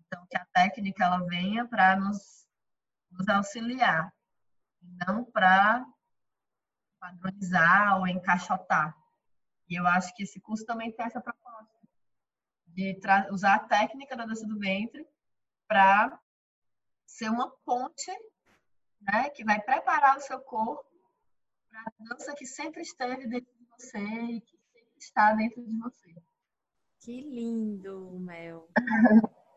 Então 0.00 0.26
que 0.26 0.36
a 0.36 0.44
técnica 0.46 1.04
ela 1.04 1.24
venha 1.26 1.66
para 1.66 1.96
nos, 1.96 2.46
nos 3.10 3.28
auxiliar, 3.28 4.12
não 4.80 5.24
para 5.24 5.84
padronizar 7.00 7.98
ou 7.98 8.06
encaixotar. 8.06 8.96
E 9.68 9.74
eu 9.78 9.86
acho 9.86 10.14
que 10.14 10.22
esse 10.22 10.40
curso 10.40 10.64
também 10.66 10.92
tem 10.92 11.06
essa 11.06 11.20
proposta 11.20 11.72
de 12.66 12.98
usar 13.30 13.54
a 13.54 13.58
técnica 13.58 14.16
da 14.16 14.26
dança 14.26 14.46
do 14.46 14.58
ventre 14.58 15.06
para 15.66 16.18
ser 17.06 17.30
uma 17.30 17.50
ponte 17.64 18.10
né, 19.00 19.30
que 19.30 19.44
vai 19.44 19.60
preparar 19.60 20.16
o 20.16 20.20
seu 20.20 20.40
corpo 20.40 20.84
para 21.68 21.80
a 21.80 21.92
dança 21.98 22.34
que 22.34 22.46
sempre 22.46 22.82
esteve 22.82 23.26
dentro 23.26 23.52
de 23.54 23.64
você 23.64 23.98
e 23.98 24.40
que 24.40 24.58
sempre 24.72 24.98
está 24.98 25.32
dentro 25.32 25.64
de 25.64 25.78
você. 25.78 26.14
Que 27.02 27.20
lindo, 27.20 28.16
Mel. 28.20 28.68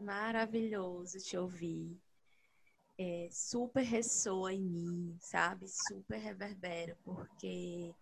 Maravilhoso 0.02 1.20
te 1.20 1.38
ouvir. 1.38 1.96
É, 2.98 3.30
super 3.32 3.84
ressoa 3.84 4.52
em 4.52 4.64
mim, 4.64 5.16
sabe? 5.20 5.68
Super 5.68 6.18
reverbera, 6.18 6.98
porque 7.04 7.94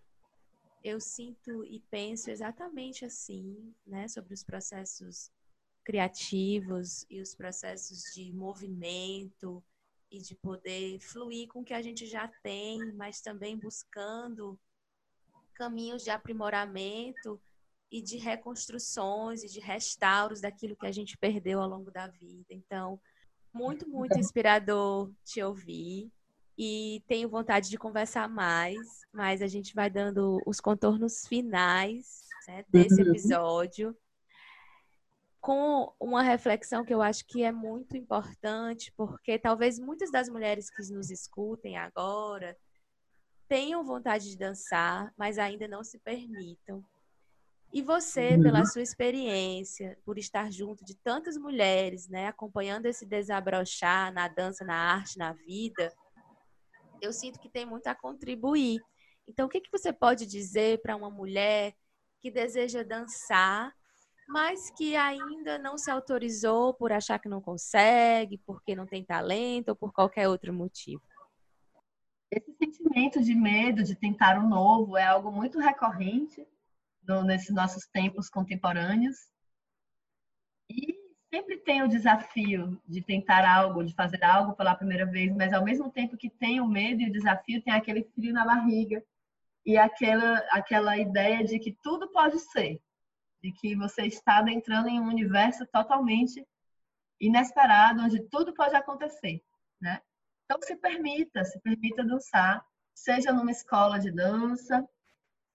eu 0.81 0.97
sinto 1.01 1.65
e 1.65 1.81
penso 1.91 2.31
exatamente 2.31 3.03
assim, 3.03 3.75
né, 3.85 4.07
sobre 4.07 4.33
os 4.33 4.45
processos 4.45 5.29
criativos 5.83 7.05
e 7.09 7.19
os 7.19 7.35
processos 7.35 8.13
de 8.13 8.31
movimento 8.31 9.61
e 10.09 10.21
de 10.21 10.35
poder 10.35 11.01
fluir 11.01 11.49
com 11.49 11.59
o 11.59 11.65
que 11.65 11.73
a 11.73 11.81
gente 11.81 12.05
já 12.05 12.29
tem, 12.41 12.93
mas 12.93 13.19
também 13.19 13.57
buscando 13.57 14.57
caminhos 15.53 16.01
de 16.01 16.11
aprimoramento 16.11 17.41
e 17.93 18.01
de 18.01 18.17
reconstruções 18.17 19.43
e 19.43 19.47
de 19.47 19.59
restauros 19.59 20.41
daquilo 20.41 20.75
que 20.75 20.87
a 20.87 20.91
gente 20.91 21.15
perdeu 21.15 21.61
ao 21.61 21.69
longo 21.69 21.91
da 21.91 22.07
vida. 22.07 22.47
Então, 22.49 22.99
muito, 23.53 23.87
muito 23.87 24.17
inspirador 24.17 25.11
te 25.23 25.43
ouvir 25.43 26.11
e 26.57 27.03
tenho 27.07 27.29
vontade 27.29 27.69
de 27.69 27.77
conversar 27.77 28.27
mais, 28.27 28.79
mas 29.13 29.43
a 29.43 29.47
gente 29.47 29.75
vai 29.75 29.91
dando 29.91 30.41
os 30.43 30.59
contornos 30.59 31.27
finais 31.27 32.21
né, 32.47 32.65
desse 32.67 32.99
uhum. 32.99 33.09
episódio 33.09 33.97
com 35.39 35.93
uma 35.99 36.23
reflexão 36.23 36.83
que 36.83 36.93
eu 36.95 37.01
acho 37.01 37.23
que 37.27 37.43
é 37.43 37.51
muito 37.51 37.95
importante, 37.95 38.91
porque 38.97 39.37
talvez 39.37 39.77
muitas 39.77 40.09
das 40.09 40.27
mulheres 40.29 40.71
que 40.71 40.81
nos 40.91 41.11
escutem 41.11 41.77
agora 41.77 42.57
tenham 43.47 43.83
vontade 43.83 44.31
de 44.31 44.37
dançar, 44.37 45.13
mas 45.15 45.37
ainda 45.37 45.67
não 45.67 45.83
se 45.83 45.99
permitam. 45.99 46.83
E 47.73 47.81
você, 47.81 48.35
uhum. 48.35 48.43
pela 48.43 48.65
sua 48.65 48.83
experiência, 48.83 49.97
por 50.05 50.19
estar 50.19 50.51
junto 50.51 50.85
de 50.85 50.95
tantas 50.95 51.35
mulheres, 51.37 52.07
né, 52.07 52.27
acompanhando 52.27 52.85
esse 52.85 53.05
desabrochar 53.05 54.13
na 54.13 54.27
dança, 54.27 54.63
na 54.63 54.75
arte, 54.75 55.17
na 55.17 55.33
vida, 55.33 55.91
eu 57.01 57.11
sinto 57.11 57.39
que 57.39 57.49
tem 57.49 57.65
muito 57.65 57.87
a 57.87 57.95
contribuir. 57.95 58.79
Então, 59.27 59.47
o 59.47 59.49
que, 59.49 59.59
que 59.59 59.71
você 59.71 59.91
pode 59.91 60.27
dizer 60.27 60.81
para 60.81 60.95
uma 60.95 61.09
mulher 61.09 61.73
que 62.21 62.29
deseja 62.29 62.83
dançar 62.83 63.73
mas 64.27 64.69
que 64.71 64.95
ainda 64.95 65.57
não 65.57 65.77
se 65.77 65.91
autorizou 65.91 66.73
por 66.73 66.91
achar 66.91 67.19
que 67.19 67.29
não 67.29 67.41
consegue, 67.41 68.37
porque 68.45 68.75
não 68.75 68.85
tem 68.85 69.03
talento 69.03 69.69
ou 69.69 69.75
por 69.75 69.91
qualquer 69.91 70.27
outro 70.27 70.53
motivo? 70.53 71.01
Esse 72.31 72.51
sentimento 72.53 73.21
de 73.21 73.35
medo 73.35 73.83
de 73.83 73.95
tentar 73.95 74.39
o 74.39 74.47
novo 74.47 74.97
é 74.97 75.03
algo 75.03 75.31
muito 75.31 75.59
recorrente 75.59 76.47
no, 77.07 77.23
nesses 77.23 77.53
nossos 77.53 77.85
tempos 77.87 78.29
contemporâneos. 78.29 79.17
E 80.69 80.95
sempre 81.33 81.57
tem 81.57 81.81
o 81.81 81.87
desafio 81.87 82.81
de 82.87 83.01
tentar 83.01 83.47
algo, 83.49 83.83
de 83.83 83.93
fazer 83.93 84.23
algo 84.23 84.53
pela 84.53 84.75
primeira 84.75 85.05
vez, 85.05 85.35
mas 85.35 85.51
ao 85.53 85.63
mesmo 85.63 85.91
tempo 85.91 86.17
que 86.17 86.29
tem 86.29 86.61
o 86.61 86.67
medo 86.67 87.01
e 87.01 87.09
o 87.09 87.11
desafio, 87.11 87.61
tem 87.61 87.73
aquele 87.73 88.03
frio 88.15 88.33
na 88.33 88.45
barriga 88.45 89.03
e 89.65 89.77
aquela, 89.77 90.37
aquela 90.51 90.97
ideia 90.97 91.43
de 91.43 91.57
que 91.59 91.77
tudo 91.81 92.11
pode 92.11 92.39
ser, 92.39 92.81
de 93.41 93.51
que 93.51 93.75
você 93.75 94.03
está 94.03 94.43
entrando 94.49 94.89
em 94.89 94.99
um 94.99 95.07
universo 95.07 95.65
totalmente 95.67 96.45
inesperado, 97.19 98.01
onde 98.01 98.21
tudo 98.29 98.53
pode 98.53 98.75
acontecer, 98.75 99.41
né? 99.81 100.01
Então 100.45 100.61
se 100.61 100.75
permita, 100.75 101.43
se 101.45 101.59
permita 101.61 102.03
dançar, 102.03 102.63
seja 102.93 103.31
numa 103.31 103.51
escola 103.51 103.97
de 103.97 104.11
dança, 104.11 104.87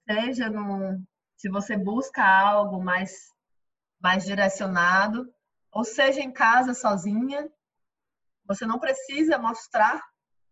seja 0.08 0.48
num, 0.48 1.04
se 1.38 1.48
você 1.48 1.76
busca 1.76 2.22
algo 2.22 2.82
mais 2.82 3.32
mais 4.00 4.24
direcionado, 4.24 5.32
ou 5.72 5.84
seja 5.84 6.20
em 6.20 6.30
casa 6.30 6.72
sozinha, 6.72 7.50
você 8.44 8.64
não 8.64 8.78
precisa 8.78 9.38
mostrar 9.38 10.00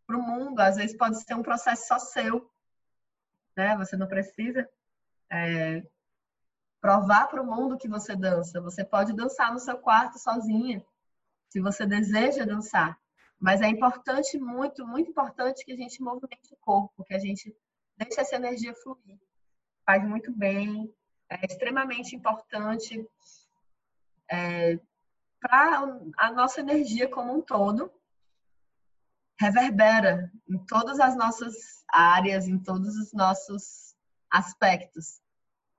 para 0.07 0.16
o 0.16 0.22
mundo, 0.22 0.59
às 0.61 0.76
vezes 0.76 0.97
pode 0.97 1.22
ser 1.22 1.34
um 1.34 1.43
processo 1.43 1.87
só 1.87 1.99
seu, 1.99 2.51
né? 3.57 3.76
Você 3.76 3.97
não 3.97 4.09
precisa 4.09 4.68
é, 5.30 5.82
provar 6.80 7.28
para 7.28 7.43
o 7.43 7.47
mundo 7.47 7.78
que 7.78 7.89
você 7.89 8.14
dança. 8.14 8.61
Você 8.61 8.84
pode 8.84 9.12
dançar 9.12 9.53
no 9.53 9.59
seu 9.59 9.78
quarto 9.78 10.18
sozinha, 10.18 10.84
se 11.49 11.61
você 11.61 11.87
deseja 11.87 12.45
dançar. 12.45 12.99
Mas 13.39 13.61
é 13.61 13.68
importante, 13.68 14.39
muito, 14.39 14.87
muito 14.87 15.11
importante 15.11 15.64
que 15.64 15.72
a 15.72 15.76
gente 15.76 16.03
movimente 16.03 16.53
o 16.53 16.57
corpo, 16.57 17.05
que 17.05 17.14
a 17.14 17.18
gente 17.18 17.55
deixe 17.97 18.20
essa 18.20 18.37
energia 18.37 18.74
fluir. 18.74 19.18
Faz 19.87 20.03
muito 20.05 20.32
bem, 20.32 20.93
é 21.30 21.47
extremamente 21.47 22.16
importante 22.16 23.09
é, 24.28 24.80
para 25.41 26.01
a 26.18 26.32
nossa 26.32 26.61
energia 26.61 27.09
como 27.09 27.37
um 27.37 27.41
todo. 27.41 27.93
Reverbera 29.39 30.32
em 30.49 30.59
todas 30.66 30.99
as 30.99 31.16
nossas 31.16 31.84
áreas, 31.89 32.49
em 32.49 32.59
todos 32.59 32.97
os 32.97 33.12
nossos 33.12 33.95
aspectos. 34.30 35.20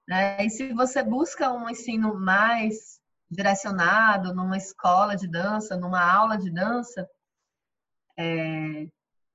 Né? 0.08 0.46
E 0.46 0.50
se 0.50 0.74
você 0.74 1.04
busca 1.04 1.52
um 1.52 1.70
ensino 1.70 2.18
mais 2.18 3.02
direcionado, 3.30 4.34
numa 4.34 4.56
escola 4.56 5.18
de 5.18 5.28
dança, 5.28 5.76
numa 5.76 6.02
aula 6.02 6.38
de 6.38 6.50
dança, 6.50 7.10
é, 8.18 8.88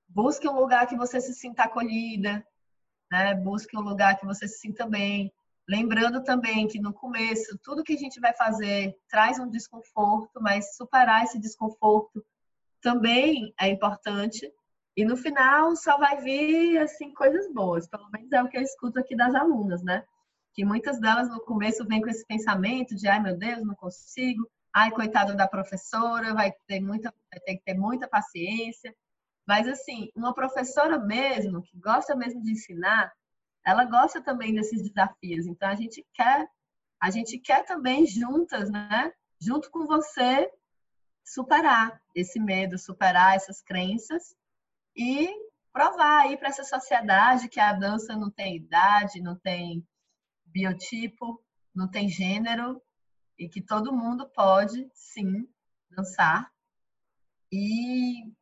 busque 0.09 0.49
um 0.49 0.59
lugar 0.59 0.87
que 0.87 0.97
você 0.97 1.21
se 1.21 1.35
sinta 1.35 1.65
acolhida, 1.65 2.47
né? 3.13 3.35
busque 3.35 3.77
um 3.77 3.83
lugar 3.83 4.19
que 4.19 4.25
você 4.25 4.49
se 4.49 4.59
sinta 4.59 4.87
bem. 4.87 5.31
Lembrando 5.69 6.25
também 6.25 6.67
que 6.67 6.81
no 6.81 6.95
começo, 6.95 7.59
tudo 7.63 7.85
que 7.85 7.93
a 7.93 7.99
gente 7.99 8.19
vai 8.19 8.35
fazer 8.35 8.97
traz 9.07 9.39
um 9.39 9.51
desconforto, 9.51 10.41
mas 10.41 10.75
superar 10.77 11.23
esse 11.23 11.39
desconforto 11.39 12.25
também 12.81 13.53
é 13.61 13.69
importante. 13.69 14.51
E 14.97 15.05
no 15.05 15.17
final 15.17 15.77
só 15.77 15.99
vai 15.99 16.21
vir 16.23 16.79
assim 16.79 17.13
coisas 17.13 17.53
boas, 17.53 17.87
pelo 17.87 18.11
menos 18.11 18.33
é 18.33 18.43
o 18.43 18.49
que 18.49 18.57
eu 18.57 18.63
escuto 18.63 18.99
aqui 18.99 19.15
das 19.15 19.35
alunas, 19.35 19.83
né? 19.83 20.05
Que 20.55 20.65
muitas 20.65 20.99
delas 20.99 21.29
no 21.29 21.41
começo 21.41 21.85
vêm 21.87 22.01
com 22.01 22.09
esse 22.09 22.27
pensamento 22.27 22.97
de 22.97 23.07
ai 23.09 23.21
meu 23.21 23.37
Deus, 23.37 23.63
não 23.63 23.75
consigo, 23.75 24.49
ai 24.75 24.91
coitada 24.91 25.35
da 25.35 25.47
professora, 25.47 26.35
vai 26.35 26.53
ter 26.67 26.81
muita 26.81 27.15
vai 27.31 27.41
ter 27.41 27.57
que 27.57 27.65
ter 27.65 27.75
muita 27.75 28.09
paciência. 28.09 28.95
Mas 29.47 29.67
assim, 29.69 30.11
uma 30.15 30.35
professora 30.35 30.99
mesmo 30.99 31.63
que 31.63 31.77
gosta 31.79 32.15
mesmo 32.15 32.43
de 32.43 32.53
ensinar, 32.53 33.13
ela 33.65 33.85
gosta 33.85 34.21
também 34.21 34.55
desses 34.55 34.83
desafios. 34.83 35.47
Então 35.47 35.69
a 35.69 35.75
gente 35.75 36.07
quer, 36.13 36.49
a 37.01 37.11
gente 37.11 37.39
quer 37.39 37.65
também 37.65 38.07
juntas, 38.07 38.71
né? 38.71 39.13
Junto 39.41 39.71
com 39.71 39.87
você 39.87 40.51
superar 41.25 42.01
esse 42.15 42.41
medo, 42.41 42.79
superar 42.79 43.37
essas 43.37 43.61
crenças 43.61 44.35
e 44.97 45.29
provar 45.73 46.23
aí 46.23 46.37
para 46.37 46.49
essa 46.49 46.65
sociedade 46.65 47.49
que 47.49 47.61
a 47.61 47.73
dança 47.73 48.17
não 48.17 48.31
tem 48.31 48.57
idade, 48.57 49.23
não 49.23 49.37
tem 49.37 49.87
biotipo, 50.45 51.43
não 51.75 51.89
tem 51.89 52.09
gênero 52.09 52.81
e 53.39 53.49
que 53.49 53.63
todo 53.63 53.93
mundo 53.93 54.29
pode 54.29 54.91
sim 54.93 55.49
dançar 55.91 56.53
e 57.51 58.33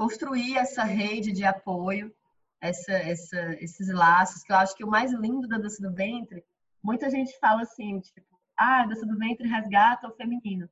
construir 0.00 0.56
essa 0.56 0.82
rede 0.82 1.30
de 1.30 1.44
apoio 1.44 2.10
essa, 2.58 2.92
essa, 2.92 3.52
esses 3.62 3.92
laços, 3.92 4.42
que 4.42 4.50
eu 4.50 4.56
acho 4.56 4.74
que 4.74 4.82
o 4.82 4.88
mais 4.88 5.12
lindo 5.12 5.46
da 5.46 5.58
dança 5.58 5.82
do 5.86 5.94
ventre, 5.94 6.42
muita 6.82 7.10
gente 7.10 7.38
fala 7.38 7.60
assim, 7.60 8.00
tipo, 8.00 8.26
ah, 8.56 8.80
a 8.80 8.86
dança 8.86 9.04
do 9.04 9.18
ventre 9.18 9.46
resgata 9.46 10.08
o 10.08 10.16
feminino. 10.16 10.70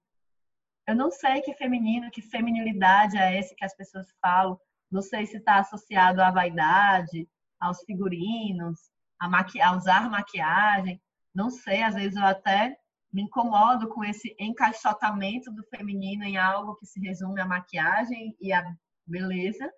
Eu 0.86 0.96
não 0.96 1.10
sei 1.10 1.42
que 1.42 1.52
feminino, 1.52 2.10
que 2.10 2.22
feminilidade 2.22 3.18
é 3.18 3.38
esse 3.38 3.54
que 3.54 3.66
as 3.66 3.76
pessoas 3.76 4.10
falam. 4.18 4.58
Não 4.90 5.02
sei 5.02 5.26
se 5.26 5.36
está 5.36 5.56
associado 5.56 6.22
à 6.22 6.30
vaidade, 6.30 7.28
aos 7.60 7.82
figurinos, 7.82 8.90
a, 9.18 9.28
maqui 9.28 9.60
a 9.60 9.76
usar 9.76 10.08
maquiagem. 10.08 10.98
Não 11.34 11.50
sei, 11.50 11.82
às 11.82 11.94
vezes 11.94 12.16
eu 12.16 12.24
até 12.24 12.78
me 13.12 13.24
incomodo 13.24 13.88
com 13.88 14.02
esse 14.02 14.34
encaixotamento 14.38 15.52
do 15.52 15.62
feminino 15.64 16.24
em 16.24 16.38
algo 16.38 16.76
que 16.76 16.86
se 16.86 16.98
resume 16.98 17.42
à 17.42 17.46
maquiagem 17.46 18.34
e 18.40 18.54
à 18.54 18.74
beleza, 19.08 19.72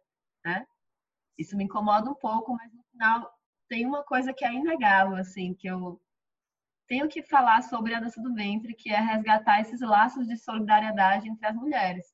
né? 0.45 0.67
Isso 1.39 1.57
me 1.57 1.65
incomoda 1.65 2.11
um 2.11 2.15
pouco, 2.15 2.53
mas 2.55 2.73
no 2.73 2.83
final 2.91 3.31
tem 3.69 3.87
uma 3.87 4.03
coisa 4.03 4.33
que 4.33 4.45
é 4.45 4.53
inegável, 4.53 5.17
assim, 5.17 5.55
que 5.55 5.67
eu 5.67 6.01
tenho 6.89 7.09
que 7.09 7.23
falar 7.23 7.63
sobre 7.63 7.95
a 7.95 8.01
dança 8.01 8.21
do 8.21 8.35
ventre, 8.35 8.75
que 8.75 8.91
é 8.91 9.01
resgatar 9.01 9.61
esses 9.61 9.81
laços 9.81 10.27
de 10.27 10.37
solidariedade 10.37 11.29
entre 11.29 11.47
as 11.47 11.55
mulheres. 11.55 12.13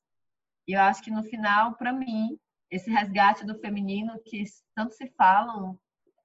E 0.67 0.73
eu 0.73 0.81
acho 0.81 1.01
que 1.01 1.09
no 1.09 1.23
final, 1.23 1.75
para 1.75 1.91
mim, 1.91 2.39
esse 2.69 2.89
resgate 2.91 3.45
do 3.45 3.57
feminino 3.59 4.21
que 4.23 4.43
tanto 4.75 4.93
se 4.93 5.09
falam, 5.17 5.79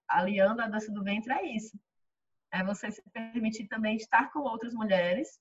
aliando 0.07 0.61
a 0.61 0.69
dança 0.69 0.93
do 0.93 1.03
ventre, 1.03 1.33
é 1.33 1.57
isso. 1.57 1.79
É 2.53 2.63
você 2.63 2.91
se 2.91 3.03
permitir 3.11 3.67
também 3.69 3.97
estar 3.97 4.31
com 4.31 4.41
outras 4.41 4.75
mulheres 4.75 5.41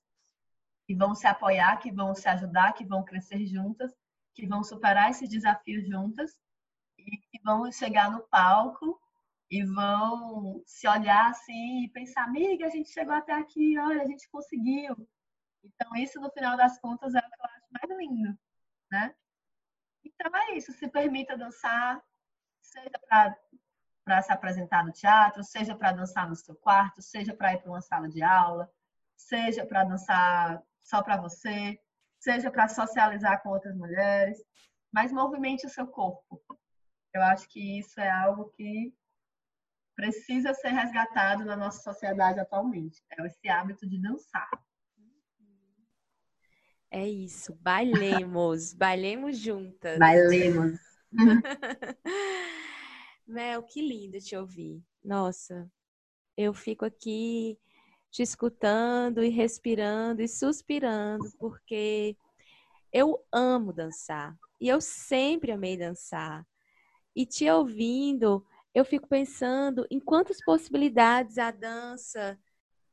que 0.86 0.94
vão 0.94 1.14
se 1.14 1.26
apoiar, 1.26 1.76
que 1.76 1.92
vão 1.92 2.14
se 2.14 2.26
ajudar, 2.28 2.72
que 2.72 2.84
vão 2.84 3.04
crescer 3.04 3.44
juntas, 3.44 3.92
que 4.34 4.46
vão 4.46 4.62
superar 4.62 5.10
esses 5.10 5.28
desafios 5.28 5.86
juntas 5.86 6.40
e 6.98 7.40
vão 7.44 7.70
chegar 7.70 8.10
no 8.10 8.22
palco 8.28 9.00
e 9.50 9.62
vão 9.64 10.62
se 10.66 10.88
olhar 10.88 11.30
assim 11.30 11.84
e 11.84 11.88
pensar, 11.90 12.24
amiga, 12.24 12.66
a 12.66 12.70
gente 12.70 12.90
chegou 12.90 13.14
até 13.14 13.32
aqui, 13.32 13.78
olha, 13.78 14.02
a 14.02 14.06
gente 14.06 14.28
conseguiu. 14.30 15.08
Então, 15.62 15.94
isso 15.96 16.20
no 16.20 16.30
final 16.30 16.56
das 16.56 16.78
contas 16.80 17.14
é 17.14 17.18
o 17.18 17.22
que 17.22 17.40
eu 17.40 17.44
acho 17.44 17.66
mais 17.70 18.00
lindo, 18.00 18.38
né? 18.90 19.14
Então 20.04 20.34
é 20.36 20.56
isso, 20.56 20.72
se 20.72 20.88
permita 20.88 21.36
dançar, 21.36 22.02
seja 22.60 22.98
para 24.04 24.22
se 24.22 24.32
apresentar 24.32 24.84
no 24.84 24.92
teatro, 24.92 25.44
seja 25.44 25.76
para 25.76 25.92
dançar 25.92 26.28
no 26.28 26.34
seu 26.34 26.54
quarto, 26.56 27.00
seja 27.00 27.34
para 27.34 27.54
ir 27.54 27.58
para 27.58 27.70
uma 27.70 27.80
sala 27.80 28.08
de 28.08 28.22
aula, 28.22 28.70
seja 29.16 29.64
para 29.64 29.84
dançar 29.84 30.62
só 30.80 31.02
para 31.02 31.16
você, 31.16 31.78
seja 32.22 32.50
para 32.50 32.68
socializar 32.68 33.42
com 33.42 33.48
outras 33.48 33.76
mulheres, 33.76 34.38
mas 34.92 35.12
movimente 35.12 35.66
o 35.66 35.70
seu 35.70 35.86
corpo. 35.86 36.40
Eu 37.12 37.20
acho 37.22 37.48
que 37.48 37.78
isso 37.78 38.00
é 38.00 38.08
algo 38.08 38.48
que 38.50 38.94
precisa 39.94 40.54
ser 40.54 40.68
resgatado 40.68 41.44
na 41.44 41.56
nossa 41.56 41.82
sociedade 41.82 42.38
atualmente. 42.38 43.02
É 43.10 43.26
esse 43.26 43.48
hábito 43.48 43.88
de 43.88 44.00
dançar. 44.00 44.48
É 46.90 47.08
isso, 47.08 47.58
bailemos, 47.60 48.72
bailemos 48.74 49.38
juntas. 49.38 49.98
Bailemos. 49.98 50.78
Mel, 53.26 53.62
que 53.64 53.80
lindo 53.80 54.18
te 54.20 54.36
ouvir. 54.36 54.82
Nossa, 55.02 55.70
eu 56.36 56.54
fico 56.54 56.84
aqui 56.84 57.58
te 58.12 58.22
escutando 58.22 59.24
e 59.24 59.30
respirando 59.30 60.20
e 60.20 60.28
suspirando, 60.28 61.32
porque 61.38 62.14
eu 62.92 63.24
amo 63.32 63.72
dançar 63.72 64.36
e 64.60 64.68
eu 64.68 64.80
sempre 64.82 65.50
amei 65.50 65.78
dançar. 65.78 66.46
E 67.16 67.24
te 67.24 67.48
ouvindo, 67.50 68.46
eu 68.74 68.84
fico 68.84 69.08
pensando 69.08 69.86
em 69.90 69.98
quantas 69.98 70.44
possibilidades 70.44 71.38
a 71.38 71.50
dança 71.50 72.38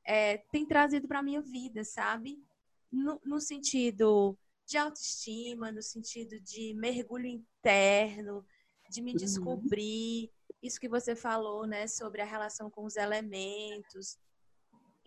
é, 0.05 0.37
tem 0.51 0.65
trazido 0.65 1.07
para 1.07 1.19
a 1.19 1.23
minha 1.23 1.41
vida, 1.41 1.83
sabe? 1.83 2.41
No, 2.89 3.19
no, 3.23 3.41
sentido 3.41 4.37
de 4.65 4.77
autoestima, 4.77 5.71
no 5.71 5.81
sentido 5.81 6.39
de 6.39 6.73
mergulho 6.75 7.27
interno, 7.27 8.45
de 8.89 9.01
me 9.01 9.11
uhum. 9.11 9.17
descobrir. 9.17 10.31
Isso 10.63 10.79
que 10.79 10.89
você 10.89 11.15
falou, 11.15 11.67
né, 11.67 11.87
sobre 11.87 12.21
a 12.21 12.25
relação 12.25 12.69
com 12.69 12.85
os 12.85 12.95
elementos. 12.95 14.17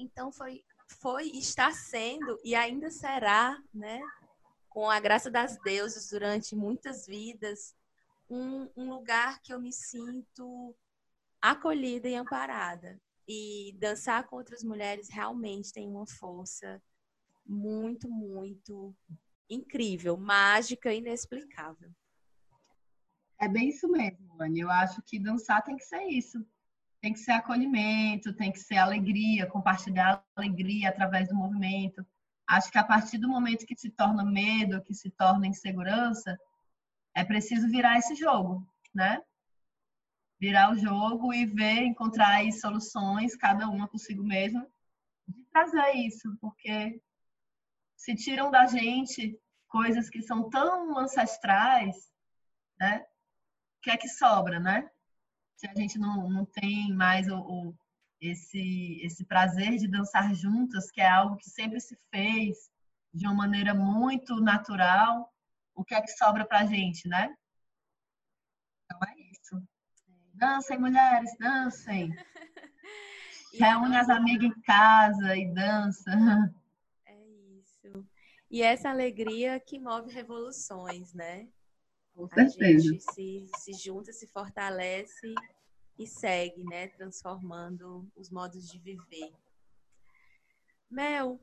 Então 0.03 0.33
foi, 0.33 0.65
foi, 1.01 1.29
está 1.29 1.71
sendo 1.71 2.39
e 2.45 2.55
ainda 2.55 2.91
será, 2.91 3.57
né, 3.73 4.01
com 4.69 4.91
a 4.91 4.99
graça 4.99 5.31
das 5.31 5.57
deusas 5.59 6.09
durante 6.11 6.57
muitas 6.57 7.07
vidas, 7.07 7.75
um, 8.29 8.69
um 8.77 8.91
lugar 8.91 9.41
que 9.43 9.53
eu 9.53 9.61
me 9.61 9.73
sinto 9.73 10.75
acolhida 11.41 12.09
e 12.09 12.15
amparada. 12.15 13.01
E 13.29 13.77
dançar 13.79 14.27
com 14.27 14.37
outras 14.37 14.65
mulheres 14.65 15.09
realmente 15.09 15.73
tem 15.73 15.89
uma 15.89 16.07
força 16.07 16.83
muito, 17.47 18.11
muito 18.11 18.95
incrível, 19.49 20.17
mágica, 20.17 20.93
inexplicável. 20.93 21.91
É 23.41 23.49
bem 23.49 23.69
isso 23.69 23.89
mesmo, 23.89 24.41
Anne. 24.41 24.61
Eu 24.61 24.71
acho 24.71 25.03
que 25.03 25.19
dançar 25.19 25.63
tem 25.63 25.77
que 25.77 25.85
ser 25.85 26.03
isso. 26.05 26.45
Tem 27.03 27.13
que 27.13 27.19
ser 27.19 27.33
acolhimento, 27.33 28.33
tem 28.33 28.53
que 28.53 28.61
ser 28.61 28.79
alegria, 28.79 29.49
compartilhar 29.49 30.25
alegria 30.37 30.89
através 30.89 31.29
do 31.29 31.35
movimento. 31.35 32.07
Acho 32.47 32.71
que 32.71 32.79
a 32.79 32.85
partir 32.85 33.19
do 33.19 33.29
momento 33.29 33.67
que 33.67 33.77
se 33.77 33.91
torna 33.91 34.25
medo, 34.25 34.81
que 34.85 34.95
se 34.95 35.11
torna 35.11 35.49
insegurança, 35.49 36.39
é 37.13 37.25
preciso 37.25 37.69
virar 37.69 37.99
esse 37.99 38.15
jogo, 38.15 38.65
né? 38.95 39.21
Virar 40.39 40.71
o 40.71 40.79
jogo 40.79 41.35
e 41.35 41.45
ver, 41.45 41.83
encontrar 41.83 42.37
aí 42.37 42.53
soluções, 42.53 43.35
cada 43.35 43.69
uma 43.69 43.89
consigo 43.89 44.23
mesma, 44.23 44.65
de 45.27 45.45
trazer 45.53 45.97
isso, 45.97 46.37
porque 46.41 47.03
se 47.97 48.15
tiram 48.15 48.49
da 48.49 48.65
gente 48.67 49.37
coisas 49.67 50.09
que 50.09 50.23
são 50.23 50.49
tão 50.49 50.97
ancestrais, 50.97 51.97
né? 52.79 53.05
O 53.79 53.83
que 53.83 53.91
é 53.91 53.97
que 53.97 54.09
sobra, 54.09 54.61
né? 54.61 54.89
Se 55.57 55.69
a 55.69 55.75
gente 55.75 55.99
não, 55.99 56.29
não 56.29 56.45
tem 56.45 56.93
mais 56.93 57.29
o, 57.29 57.39
o 57.39 57.75
esse, 58.23 59.01
esse 59.03 59.25
prazer 59.25 59.77
de 59.79 59.89
dançar 59.89 60.33
juntas, 60.35 60.91
que 60.91 61.01
é 61.01 61.09
algo 61.09 61.37
que 61.37 61.51
sempre 61.51 61.81
se 61.81 61.97
fez 62.11 62.71
de 63.13 63.27
uma 63.27 63.35
maneira 63.35 63.75
muito 63.75 64.41
natural, 64.41 65.33
o 65.75 65.85
que 65.85 65.95
é 65.95 66.01
que 66.01 66.11
sobra 66.13 66.45
pra 66.45 66.65
gente, 66.65 67.09
né? 67.09 67.35
Então 68.85 68.99
é 69.09 69.21
isso. 69.33 69.63
Dancem, 70.35 70.79
mulheres, 70.79 71.37
dancem. 71.39 72.15
Reúne 73.55 73.97
as 73.97 74.09
amigas 74.09 74.51
em 74.51 74.61
casa 74.63 75.37
e 75.37 75.53
dança. 75.53 76.11
É 77.05 77.27
isso. 77.59 78.07
E 78.51 78.63
essa 78.63 78.89
alegria 78.89 79.61
que 79.61 79.79
move 79.79 80.13
revoluções, 80.13 81.13
né? 81.13 81.49
Com 82.15 82.29
certeza. 82.29 82.89
A 82.89 82.93
gente 82.93 83.05
se, 83.13 83.47
se 83.59 83.73
junta, 83.73 84.13
se 84.13 84.27
fortalece 84.27 85.35
e 85.99 86.07
segue, 86.07 86.65
né? 86.65 86.89
Transformando 86.89 88.11
os 88.15 88.31
modos 88.31 88.69
de 88.71 88.79
viver. 88.79 89.33
Mel, 90.91 91.41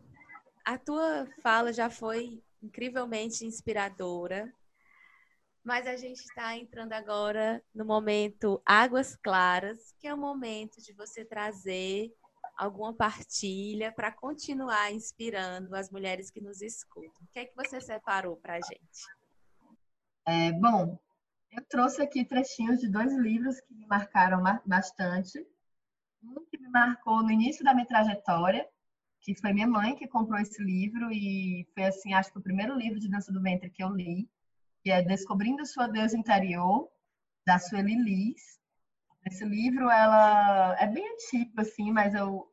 a 0.63 0.77
tua 0.77 1.27
fala 1.41 1.73
já 1.73 1.89
foi 1.89 2.43
incrivelmente 2.61 3.45
inspiradora, 3.45 4.53
mas 5.63 5.87
a 5.87 5.95
gente 5.95 6.19
está 6.19 6.55
entrando 6.55 6.93
agora 6.93 7.63
no 7.73 7.85
momento 7.85 8.61
Águas 8.65 9.15
Claras, 9.15 9.93
que 9.99 10.07
é 10.07 10.13
o 10.13 10.17
momento 10.17 10.81
de 10.81 10.93
você 10.93 11.25
trazer 11.25 12.13
alguma 12.57 12.93
partilha 12.93 13.91
para 13.91 14.11
continuar 14.11 14.91
inspirando 14.91 15.75
as 15.75 15.89
mulheres 15.89 16.29
que 16.29 16.41
nos 16.41 16.61
escutam. 16.61 17.23
O 17.23 17.27
que 17.31 17.39
é 17.39 17.45
que 17.45 17.55
você 17.55 17.79
separou 17.79 18.35
para 18.37 18.55
a 18.55 18.61
gente? 18.61 19.18
É, 20.25 20.51
bom, 20.51 20.99
eu 21.51 21.63
trouxe 21.65 22.01
aqui 22.01 22.23
trechinhos 22.23 22.79
de 22.79 22.87
dois 22.87 23.15
livros 23.17 23.59
que 23.61 23.73
me 23.73 23.85
marcaram 23.87 24.41
bastante. 24.65 25.45
Um 26.23 26.45
que 26.45 26.57
me 26.57 26.69
marcou 26.69 27.23
no 27.23 27.31
início 27.31 27.63
da 27.63 27.73
minha 27.73 27.87
trajetória, 27.87 28.67
que 29.21 29.35
foi 29.35 29.53
minha 29.53 29.67
mãe 29.67 29.95
que 29.95 30.07
comprou 30.07 30.39
esse 30.39 30.61
livro 30.63 31.11
e 31.11 31.67
foi 31.73 31.85
assim, 31.85 32.13
acho 32.13 32.31
que 32.31 32.37
o 32.37 32.43
primeiro 32.43 32.75
livro 32.75 32.99
de 32.99 33.09
dança 33.09 33.31
do 33.31 33.41
ventre 33.41 33.69
que 33.69 33.83
eu 33.83 33.89
li, 33.89 34.29
que 34.81 34.91
é 34.91 35.01
Descobrindo 35.01 35.65
Sua 35.65 35.87
Deusa 35.87 36.17
Interior, 36.17 36.89
da 37.45 37.57
Sueli 37.57 37.95
Liz. 37.95 38.59
Esse 39.25 39.45
livro, 39.45 39.89
ela 39.89 40.75
é 40.79 40.87
bem 40.87 41.05
antigo, 41.13 41.59
assim, 41.59 41.91
mas 41.91 42.13
eu 42.13 42.49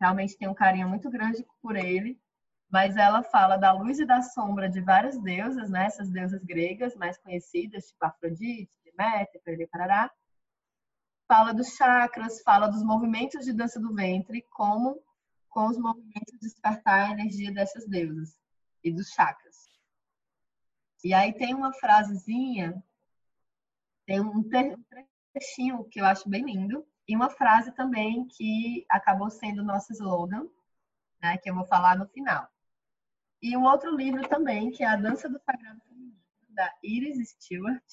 realmente 0.00 0.36
tenho 0.36 0.50
um 0.50 0.54
carinho 0.54 0.88
muito 0.88 1.10
grande 1.10 1.44
por 1.62 1.76
ele 1.76 2.20
mas 2.68 2.96
ela 2.96 3.22
fala 3.22 3.56
da 3.56 3.72
luz 3.72 3.98
e 3.98 4.04
da 4.04 4.20
sombra 4.22 4.68
de 4.68 4.80
várias 4.80 5.18
deusas, 5.20 5.70
né? 5.70 5.86
Essas 5.86 6.10
deusas 6.10 6.42
gregas 6.44 6.94
mais 6.96 7.16
conhecidas, 7.18 7.88
tipo 7.88 8.04
Afrodite, 8.04 8.70
Deméter, 8.84 9.40
Perere 9.42 9.66
Parará. 9.66 10.10
Fala 11.26 11.52
dos 11.52 11.76
chakras, 11.76 12.42
fala 12.42 12.68
dos 12.68 12.82
movimentos 12.82 13.44
de 13.44 13.52
dança 13.52 13.80
do 13.80 13.94
ventre, 13.94 14.42
como 14.50 15.02
com 15.48 15.66
os 15.66 15.78
movimentos 15.78 16.38
despertar 16.40 17.08
a 17.08 17.12
energia 17.12 17.52
dessas 17.52 17.86
deusas 17.86 18.38
e 18.84 18.92
dos 18.92 19.08
chakras. 19.08 19.68
E 21.02 21.14
aí 21.14 21.32
tem 21.32 21.54
uma 21.54 21.72
frasezinha, 21.72 22.82
tem 24.04 24.20
um 24.20 24.42
trechinho 25.32 25.84
que 25.84 26.00
eu 26.00 26.04
acho 26.04 26.28
bem 26.28 26.44
lindo, 26.44 26.86
e 27.06 27.16
uma 27.16 27.30
frase 27.30 27.72
também 27.72 28.26
que 28.28 28.84
acabou 28.90 29.30
sendo 29.30 29.64
nosso 29.64 29.92
slogan, 29.92 30.46
né, 31.22 31.38
que 31.38 31.48
eu 31.48 31.54
vou 31.54 31.66
falar 31.66 31.96
no 31.96 32.06
final. 32.08 32.48
E 33.40 33.56
um 33.56 33.64
outro 33.64 33.94
livro 33.94 34.28
também, 34.28 34.70
que 34.70 34.82
é 34.82 34.86
A 34.86 34.96
Dança 34.96 35.28
do 35.28 35.38
Sagrado 35.38 35.80
Feminino, 35.82 36.20
da 36.50 36.74
Iris 36.82 37.30
Stewart. 37.30 37.84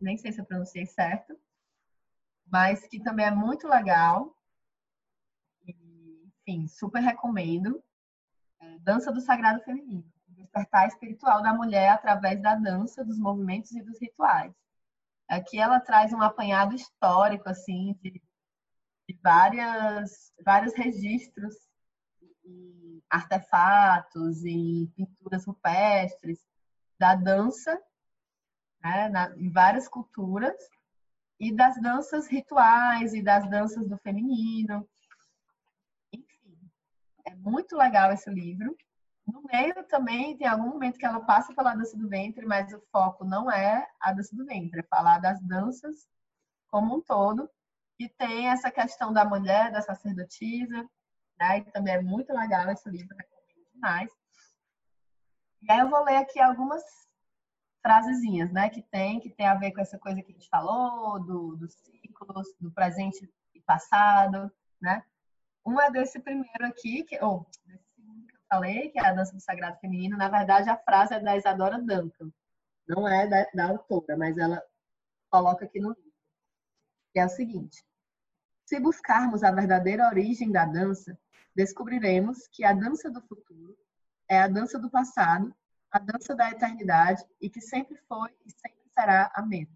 Nem 0.00 0.16
sei 0.16 0.32
se 0.32 0.40
eu 0.40 0.44
pronunciei 0.44 0.86
certo. 0.86 1.38
Mas 2.46 2.86
que 2.88 3.00
também 3.00 3.26
é 3.26 3.30
muito 3.30 3.68
legal. 3.68 4.36
E, 5.64 6.24
enfim, 6.26 6.66
super 6.66 7.00
recomendo. 7.00 7.82
É 8.60 8.78
dança 8.80 9.12
do 9.12 9.20
Sagrado 9.20 9.62
Feminino. 9.62 10.12
Despertar 10.28 10.88
espiritual 10.88 11.42
da 11.42 11.54
mulher 11.54 11.90
através 11.90 12.42
da 12.42 12.56
dança, 12.56 13.04
dos 13.04 13.18
movimentos 13.18 13.70
e 13.72 13.82
dos 13.82 14.00
rituais. 14.00 14.52
Aqui 15.28 15.58
ela 15.58 15.80
traz 15.80 16.12
um 16.12 16.20
apanhado 16.20 16.74
histórico, 16.74 17.48
assim, 17.48 17.96
de, 18.02 18.22
de 19.08 19.20
várias, 19.22 20.32
vários 20.44 20.74
registros 20.74 21.65
e 22.46 23.02
artefatos 23.10 24.44
e 24.44 24.90
pinturas 24.94 25.44
rupestres 25.44 26.38
da 26.98 27.14
dança, 27.14 27.80
né, 28.82 29.08
na, 29.08 29.36
em 29.36 29.50
várias 29.50 29.88
culturas, 29.88 30.56
e 31.38 31.54
das 31.54 31.80
danças 31.80 32.26
rituais 32.28 33.12
e 33.12 33.22
das 33.22 33.48
danças 33.50 33.86
do 33.86 33.98
feminino. 33.98 34.88
Enfim, 36.12 36.70
é 37.26 37.34
muito 37.34 37.76
legal 37.76 38.12
esse 38.12 38.30
livro. 38.30 38.74
No 39.26 39.42
meio 39.42 39.84
também 39.88 40.36
tem 40.36 40.46
algum 40.46 40.68
momento 40.70 40.98
que 40.98 41.04
ela 41.04 41.20
passa 41.20 41.54
pela 41.54 41.74
dança 41.74 41.96
do 41.96 42.08
ventre, 42.08 42.46
mas 42.46 42.72
o 42.72 42.80
foco 42.92 43.24
não 43.24 43.50
é 43.50 43.86
a 44.00 44.12
dança 44.12 44.34
do 44.34 44.46
ventre, 44.46 44.80
é 44.80 44.84
falar 44.84 45.18
das 45.18 45.40
danças 45.42 46.06
como 46.68 46.96
um 46.96 47.02
todo. 47.02 47.50
E 47.98 48.08
tem 48.08 48.48
essa 48.48 48.70
questão 48.70 49.12
da 49.12 49.24
mulher, 49.24 49.72
da 49.72 49.82
sacerdotisa, 49.82 50.88
né? 51.38 51.58
E 51.58 51.64
também 51.70 51.94
é 51.94 52.02
muito 52.02 52.32
legal 52.32 52.70
esse 52.70 52.88
livro, 52.88 53.16
recomendo 53.16 53.72
demais. 53.74 54.10
E 55.62 55.72
aí 55.72 55.80
eu 55.80 55.90
vou 55.90 56.04
ler 56.04 56.16
aqui 56.16 56.40
algumas 56.40 56.82
frasezinhas, 57.82 58.52
né? 58.52 58.68
Que 58.68 58.82
tem, 58.82 59.20
que 59.20 59.30
tem 59.30 59.46
a 59.46 59.54
ver 59.54 59.72
com 59.72 59.80
essa 59.80 59.98
coisa 59.98 60.22
que 60.22 60.30
a 60.30 60.34
gente 60.34 60.48
falou, 60.48 61.20
do, 61.24 61.56
dos 61.56 61.74
ciclos, 61.74 62.48
do 62.60 62.70
presente 62.70 63.28
e 63.54 63.60
passado, 63.60 64.50
né? 64.80 65.04
Um 65.64 65.80
é 65.80 65.90
desse 65.90 66.20
primeiro 66.20 66.64
aqui, 66.64 67.02
que, 67.04 67.18
ou 67.22 67.46
desse 67.64 67.84
que 67.96 68.36
eu 68.36 68.40
falei, 68.48 68.90
que 68.90 69.00
é 69.00 69.06
a 69.06 69.12
dança 69.12 69.34
do 69.34 69.40
sagrado 69.40 69.78
feminino. 69.80 70.16
Na 70.16 70.28
verdade, 70.28 70.70
a 70.70 70.76
frase 70.76 71.14
é 71.14 71.20
da 71.20 71.36
Isadora 71.36 71.80
Duncan. 71.80 72.30
Não 72.86 73.08
é 73.08 73.26
da, 73.26 73.46
da 73.52 73.68
autora, 73.70 74.16
mas 74.16 74.38
ela 74.38 74.62
coloca 75.28 75.64
aqui 75.64 75.80
no 75.80 75.88
livro. 75.88 76.12
Que 77.12 77.18
é 77.18 77.26
o 77.26 77.28
seguinte. 77.28 77.84
Se 78.66 78.80
buscarmos 78.80 79.44
a 79.44 79.52
verdadeira 79.52 80.08
origem 80.08 80.50
da 80.50 80.64
dança, 80.64 81.16
descobriremos 81.54 82.48
que 82.48 82.64
a 82.64 82.72
dança 82.72 83.08
do 83.08 83.22
futuro 83.22 83.78
é 84.28 84.40
a 84.40 84.48
dança 84.48 84.76
do 84.76 84.90
passado, 84.90 85.54
a 85.88 86.00
dança 86.00 86.34
da 86.34 86.50
eternidade 86.50 87.24
e 87.40 87.48
que 87.48 87.60
sempre 87.60 87.96
foi 88.08 88.28
e 88.44 88.50
sempre 88.50 88.82
será 88.92 89.30
a 89.36 89.40
mesma. 89.40 89.72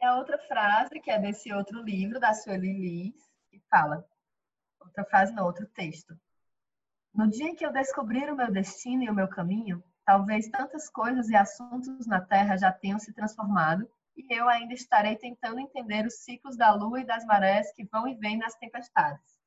E 0.00 0.04
a 0.06 0.16
outra 0.16 0.38
frase, 0.48 1.00
que 1.00 1.10
é 1.10 1.18
desse 1.18 1.52
outro 1.52 1.82
livro, 1.82 2.18
da 2.18 2.32
Sueli 2.32 2.72
Liz, 2.72 3.30
que 3.50 3.60
fala, 3.70 4.02
outra 4.80 5.04
frase 5.04 5.34
no 5.34 5.44
outro 5.44 5.66
texto. 5.66 6.18
No 7.14 7.28
dia 7.28 7.50
em 7.50 7.54
que 7.54 7.64
eu 7.64 7.70
descobrir 7.70 8.32
o 8.32 8.36
meu 8.36 8.50
destino 8.50 9.02
e 9.02 9.10
o 9.10 9.14
meu 9.14 9.28
caminho, 9.28 9.84
talvez 10.02 10.48
tantas 10.48 10.88
coisas 10.88 11.28
e 11.28 11.36
assuntos 11.36 12.06
na 12.06 12.22
Terra 12.22 12.56
já 12.56 12.72
tenham 12.72 12.98
se 12.98 13.12
transformado 13.12 13.86
e 14.16 14.26
eu 14.34 14.48
ainda 14.48 14.74
estarei 14.74 15.16
tentando 15.16 15.60
entender 15.60 16.06
os 16.06 16.22
ciclos 16.24 16.56
da 16.56 16.72
lua 16.74 17.00
e 17.00 17.06
das 17.06 17.24
marés 17.24 17.72
que 17.72 17.84
vão 17.84 18.06
e 18.06 18.14
vêm 18.14 18.38
nas 18.38 18.54
tempestades. 18.54 19.40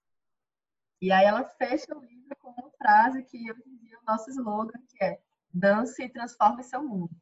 E 1.01 1.11
aí 1.11 1.25
ela 1.25 1.43
fecha 1.43 1.95
o 1.95 2.03
livro 2.03 2.35
com 2.37 2.49
uma 2.49 2.71
frase 2.71 3.23
que 3.23 3.47
eu 3.47 3.55
dizia 3.55 3.99
o 3.99 4.05
nosso 4.05 4.29
slogan, 4.31 4.79
que 4.89 5.03
é 5.03 5.19
dance 5.53 6.01
e 6.01 6.09
transforme 6.09 6.63
seu 6.63 6.83
mundo. 6.83 7.15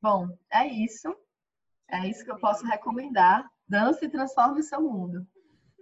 Bom, 0.00 0.28
é 0.52 0.66
isso. 0.66 1.16
É 1.88 2.06
isso 2.06 2.24
que 2.24 2.30
eu 2.30 2.38
posso 2.38 2.66
recomendar. 2.66 3.50
Dance 3.66 4.04
e 4.04 4.10
transforme 4.10 4.62
seu 4.62 4.80
mundo. 4.80 5.26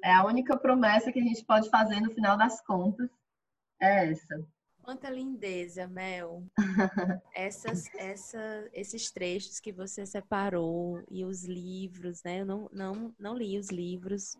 É 0.02 0.12
a 0.12 0.24
única 0.24 0.56
promessa 0.56 1.10
que 1.10 1.18
a 1.18 1.22
gente 1.22 1.44
pode 1.44 1.68
fazer 1.68 2.00
no 2.00 2.14
final 2.14 2.36
das 2.36 2.60
contas. 2.64 3.10
É 3.80 4.10
essa. 4.10 4.46
Quanta 4.86 5.10
lindeza, 5.10 5.88
Mel. 5.88 6.44
Essas, 7.34 7.92
essa, 7.96 8.70
esses 8.72 9.10
trechos 9.10 9.58
que 9.58 9.72
você 9.72 10.06
separou 10.06 11.02
e 11.10 11.24
os 11.24 11.44
livros, 11.44 12.22
né? 12.22 12.42
Eu 12.42 12.46
não, 12.46 12.70
não, 12.72 13.14
não 13.18 13.34
li 13.34 13.58
os 13.58 13.68
livros, 13.68 14.38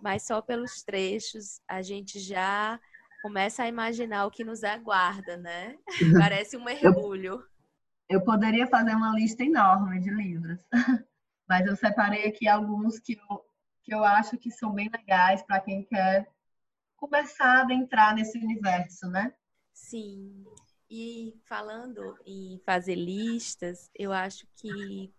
mas 0.00 0.22
só 0.22 0.40
pelos 0.40 0.82
trechos 0.82 1.60
a 1.68 1.82
gente 1.82 2.18
já 2.18 2.80
começa 3.20 3.64
a 3.64 3.68
imaginar 3.68 4.24
o 4.24 4.30
que 4.30 4.42
nos 4.42 4.64
aguarda, 4.64 5.36
né? 5.36 5.76
Parece 6.18 6.56
um 6.56 6.64
mergulho. 6.64 7.44
Eu, 8.08 8.18
eu 8.18 8.24
poderia 8.24 8.66
fazer 8.66 8.94
uma 8.94 9.14
lista 9.14 9.44
enorme 9.44 10.00
de 10.00 10.08
livros, 10.08 10.58
mas 11.46 11.66
eu 11.66 11.76
separei 11.76 12.28
aqui 12.28 12.48
alguns 12.48 12.98
que 12.98 13.20
eu, 13.28 13.44
que 13.82 13.94
eu 13.94 14.02
acho 14.02 14.38
que 14.38 14.50
são 14.50 14.72
bem 14.72 14.88
legais 14.88 15.42
para 15.42 15.60
quem 15.60 15.84
quer 15.84 16.26
começar 16.96 17.66
a 17.66 17.74
entrar 17.74 18.14
nesse 18.14 18.38
universo, 18.38 19.06
né? 19.06 19.34
Sim. 19.72 20.44
E 20.90 21.34
falando 21.46 22.18
em 22.26 22.60
fazer 22.66 22.94
listas, 22.94 23.90
eu 23.94 24.12
acho 24.12 24.46
que 24.56 25.12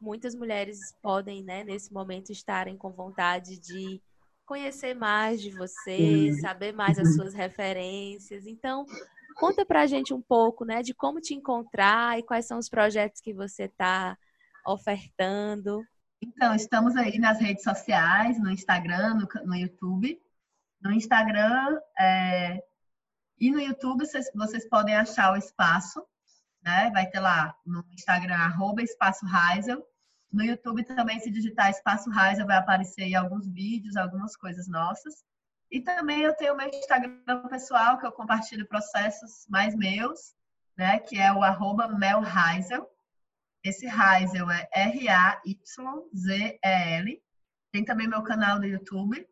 muitas 0.00 0.34
mulheres 0.34 0.78
podem, 1.02 1.42
né, 1.42 1.64
nesse 1.64 1.92
momento, 1.92 2.30
estarem 2.30 2.76
com 2.76 2.90
vontade 2.90 3.58
de 3.58 4.02
conhecer 4.44 4.94
mais 4.94 5.40
de 5.40 5.50
você, 5.50 6.32
saber 6.40 6.72
mais 6.72 6.98
as 6.98 7.14
suas 7.14 7.34
referências. 7.34 8.46
Então, 8.46 8.86
conta 9.36 9.64
pra 9.64 9.86
gente 9.86 10.14
um 10.14 10.22
pouco, 10.22 10.64
né, 10.64 10.82
de 10.82 10.94
como 10.94 11.20
te 11.20 11.34
encontrar 11.34 12.18
e 12.18 12.22
quais 12.22 12.46
são 12.46 12.58
os 12.58 12.68
projetos 12.68 13.20
que 13.20 13.32
você 13.32 13.64
está 13.64 14.16
ofertando. 14.66 15.84
Então, 16.20 16.54
estamos 16.54 16.96
aí 16.96 17.18
nas 17.18 17.38
redes 17.38 17.62
sociais, 17.62 18.40
no 18.40 18.50
Instagram, 18.50 19.14
no, 19.14 19.46
no 19.46 19.54
YouTube. 19.54 20.20
No 20.80 20.92
Instagram 20.92 21.78
é, 21.98 22.62
e 23.40 23.50
no 23.50 23.60
YouTube 23.60 24.04
vocês, 24.04 24.30
vocês 24.34 24.68
podem 24.68 24.96
achar 24.96 25.32
o 25.32 25.36
espaço, 25.36 26.04
né? 26.62 26.90
Vai 26.90 27.08
ter 27.08 27.20
lá 27.20 27.54
no 27.64 27.84
Instagram, 27.92 28.34
arroba 28.34 28.82
Espaço 28.82 29.24
Heisel. 29.26 29.82
No 30.30 30.44
YouTube 30.44 30.84
também, 30.84 31.18
se 31.20 31.30
digitar 31.30 31.70
Espaço 31.70 32.10
Heisel, 32.10 32.46
vai 32.46 32.56
aparecer 32.56 33.04
aí 33.04 33.14
alguns 33.14 33.46
vídeos, 33.48 33.96
algumas 33.96 34.36
coisas 34.36 34.68
nossas. 34.68 35.24
E 35.70 35.80
também 35.80 36.22
eu 36.22 36.34
tenho 36.34 36.54
o 36.54 36.56
meu 36.56 36.68
Instagram 36.68 37.46
pessoal, 37.48 37.98
que 37.98 38.06
eu 38.06 38.12
compartilho 38.12 38.66
processos 38.66 39.46
mais 39.48 39.74
meus, 39.74 40.34
né? 40.76 40.98
Que 40.98 41.18
é 41.18 41.32
o 41.32 41.42
arroba 41.42 41.88
Mel 41.88 42.22
Heisel. 42.22 42.90
Esse 43.62 43.86
Heisel 43.86 44.50
é 44.50 44.68
R-A-Y-Z-E-L. 44.72 45.62
Tem 47.70 47.84
também 47.84 48.08
meu 48.08 48.22
canal 48.22 48.58
no 48.58 48.66
YouTube, 48.66 49.28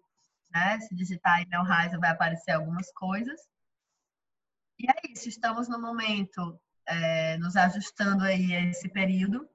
né? 0.50 0.78
Se 0.80 0.94
digitar 0.94 1.38
aí 1.38 1.46
Mel 1.46 1.64
Heisel 1.64 1.98
vai 2.00 2.10
aparecer 2.10 2.52
algumas 2.52 2.92
coisas. 2.92 3.40
E 4.78 4.90
é 4.90 5.12
isso, 5.12 5.28
estamos 5.28 5.68
no 5.68 5.80
momento 5.80 6.60
é, 6.86 7.36
nos 7.38 7.56
ajustando 7.56 8.24
aí 8.24 8.54
a 8.54 8.62
esse 8.64 8.88
período, 8.88 9.48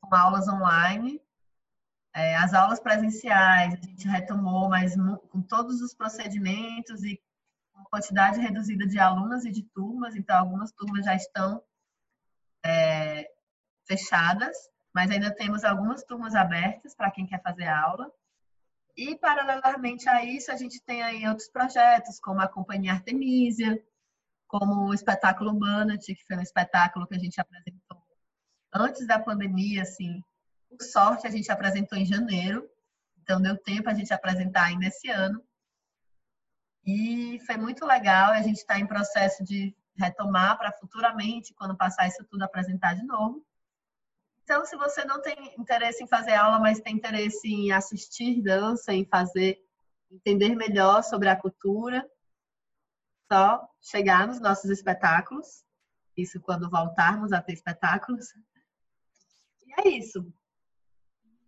com 0.00 0.14
aulas 0.14 0.48
online. 0.48 1.20
É, 2.12 2.36
as 2.36 2.54
aulas 2.54 2.80
presenciais 2.80 3.74
a 3.74 3.76
gente 3.76 4.06
retomou, 4.06 4.68
mas 4.68 4.94
com 5.30 5.42
todos 5.42 5.80
os 5.80 5.94
procedimentos 5.94 7.02
e 7.02 7.20
com 7.72 7.84
quantidade 7.84 8.40
reduzida 8.40 8.86
de 8.86 8.98
alunas 8.98 9.44
e 9.44 9.50
de 9.50 9.62
turmas, 9.62 10.14
então 10.14 10.36
algumas 10.38 10.70
turmas 10.72 11.04
já 11.04 11.14
estão 11.14 11.62
é, 12.64 13.28
fechadas, 13.86 14.56
mas 14.94 15.10
ainda 15.10 15.34
temos 15.34 15.64
algumas 15.64 16.04
turmas 16.04 16.34
abertas 16.34 16.94
para 16.94 17.10
quem 17.10 17.26
quer 17.26 17.42
fazer 17.42 17.66
aula. 17.66 18.10
E, 18.96 19.16
paralelamente 19.16 20.08
a 20.08 20.24
isso, 20.24 20.52
a 20.52 20.56
gente 20.56 20.80
tem 20.82 21.02
aí 21.02 21.26
outros 21.26 21.48
projetos, 21.48 22.20
como 22.20 22.40
a 22.40 22.48
Companhia 22.48 22.92
Artemisia, 22.92 23.82
como 24.46 24.88
o 24.88 24.94
espetáculo 24.94 25.52
Banat, 25.54 26.04
que 26.04 26.24
foi 26.26 26.36
um 26.36 26.42
espetáculo 26.42 27.06
que 27.06 27.14
a 27.14 27.18
gente 27.18 27.40
apresentou 27.40 28.04
antes 28.74 29.06
da 29.06 29.18
pandemia, 29.18 29.82
assim. 29.82 30.22
Por 30.68 30.82
sorte, 30.82 31.26
a 31.26 31.30
gente 31.30 31.50
apresentou 31.50 31.96
em 31.96 32.04
janeiro, 32.04 32.68
então 33.22 33.40
deu 33.40 33.56
tempo 33.56 33.88
a 33.88 33.94
gente 33.94 34.12
apresentar 34.12 34.64
ainda 34.64 34.86
esse 34.86 35.08
ano. 35.08 35.42
E 36.84 37.38
foi 37.46 37.56
muito 37.56 37.86
legal, 37.86 38.32
a 38.32 38.42
gente 38.42 38.58
está 38.58 38.78
em 38.78 38.86
processo 38.86 39.42
de 39.44 39.74
retomar 39.96 40.58
para 40.58 40.72
futuramente, 40.72 41.54
quando 41.54 41.76
passar 41.76 42.08
isso 42.08 42.24
tudo, 42.24 42.42
apresentar 42.42 42.94
de 42.94 43.04
novo. 43.04 43.46
Então, 44.42 44.66
se 44.66 44.76
você 44.76 45.04
não 45.04 45.22
tem 45.22 45.54
interesse 45.58 46.02
em 46.02 46.08
fazer 46.08 46.34
aula, 46.34 46.58
mas 46.58 46.80
tem 46.80 46.94
interesse 46.94 47.48
em 47.48 47.72
assistir 47.72 48.42
dança, 48.42 48.92
em 48.92 49.06
fazer, 49.06 49.58
entender 50.10 50.54
melhor 50.54 51.02
sobre 51.02 51.28
a 51.28 51.36
cultura, 51.36 52.06
só 53.32 53.66
chegar 53.84 54.26
nos 54.26 54.40
nossos 54.40 54.70
espetáculos. 54.70 55.62
Isso 56.16 56.40
quando 56.40 56.70
voltarmos 56.70 57.32
a 57.32 57.42
ter 57.42 57.52
espetáculos. 57.52 58.26
E 59.66 59.80
é 59.80 59.88
isso. 59.88 60.32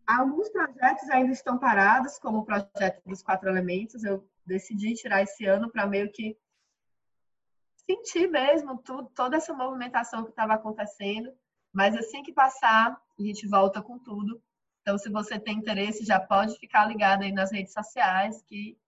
Alguns 0.06 0.48
projetos 0.50 1.08
ainda 1.10 1.32
estão 1.32 1.58
parados, 1.58 2.18
como 2.18 2.38
o 2.38 2.44
projeto 2.44 3.02
dos 3.06 3.22
quatro 3.22 3.48
elementos. 3.48 4.04
Eu 4.04 4.28
decidi 4.44 4.94
tirar 4.94 5.22
esse 5.22 5.46
ano 5.46 5.70
para 5.70 5.86
meio 5.86 6.12
que 6.12 6.36
sentir 7.88 8.28
mesmo 8.28 8.78
tudo, 8.78 9.08
toda 9.14 9.36
essa 9.36 9.54
movimentação 9.54 10.24
que 10.24 10.30
estava 10.30 10.54
acontecendo. 10.54 11.32
Mas 11.72 11.96
assim 11.96 12.22
que 12.22 12.32
passar, 12.32 13.00
a 13.18 13.22
gente 13.22 13.48
volta 13.48 13.82
com 13.82 13.98
tudo. 13.98 14.42
Então, 14.82 14.98
se 14.98 15.10
você 15.10 15.38
tem 15.38 15.58
interesse, 15.58 16.04
já 16.04 16.20
pode 16.20 16.56
ficar 16.58 16.86
ligado 16.86 17.22
aí 17.22 17.32
nas 17.32 17.50
redes 17.50 17.72
sociais, 17.72 18.42
que 18.42 18.78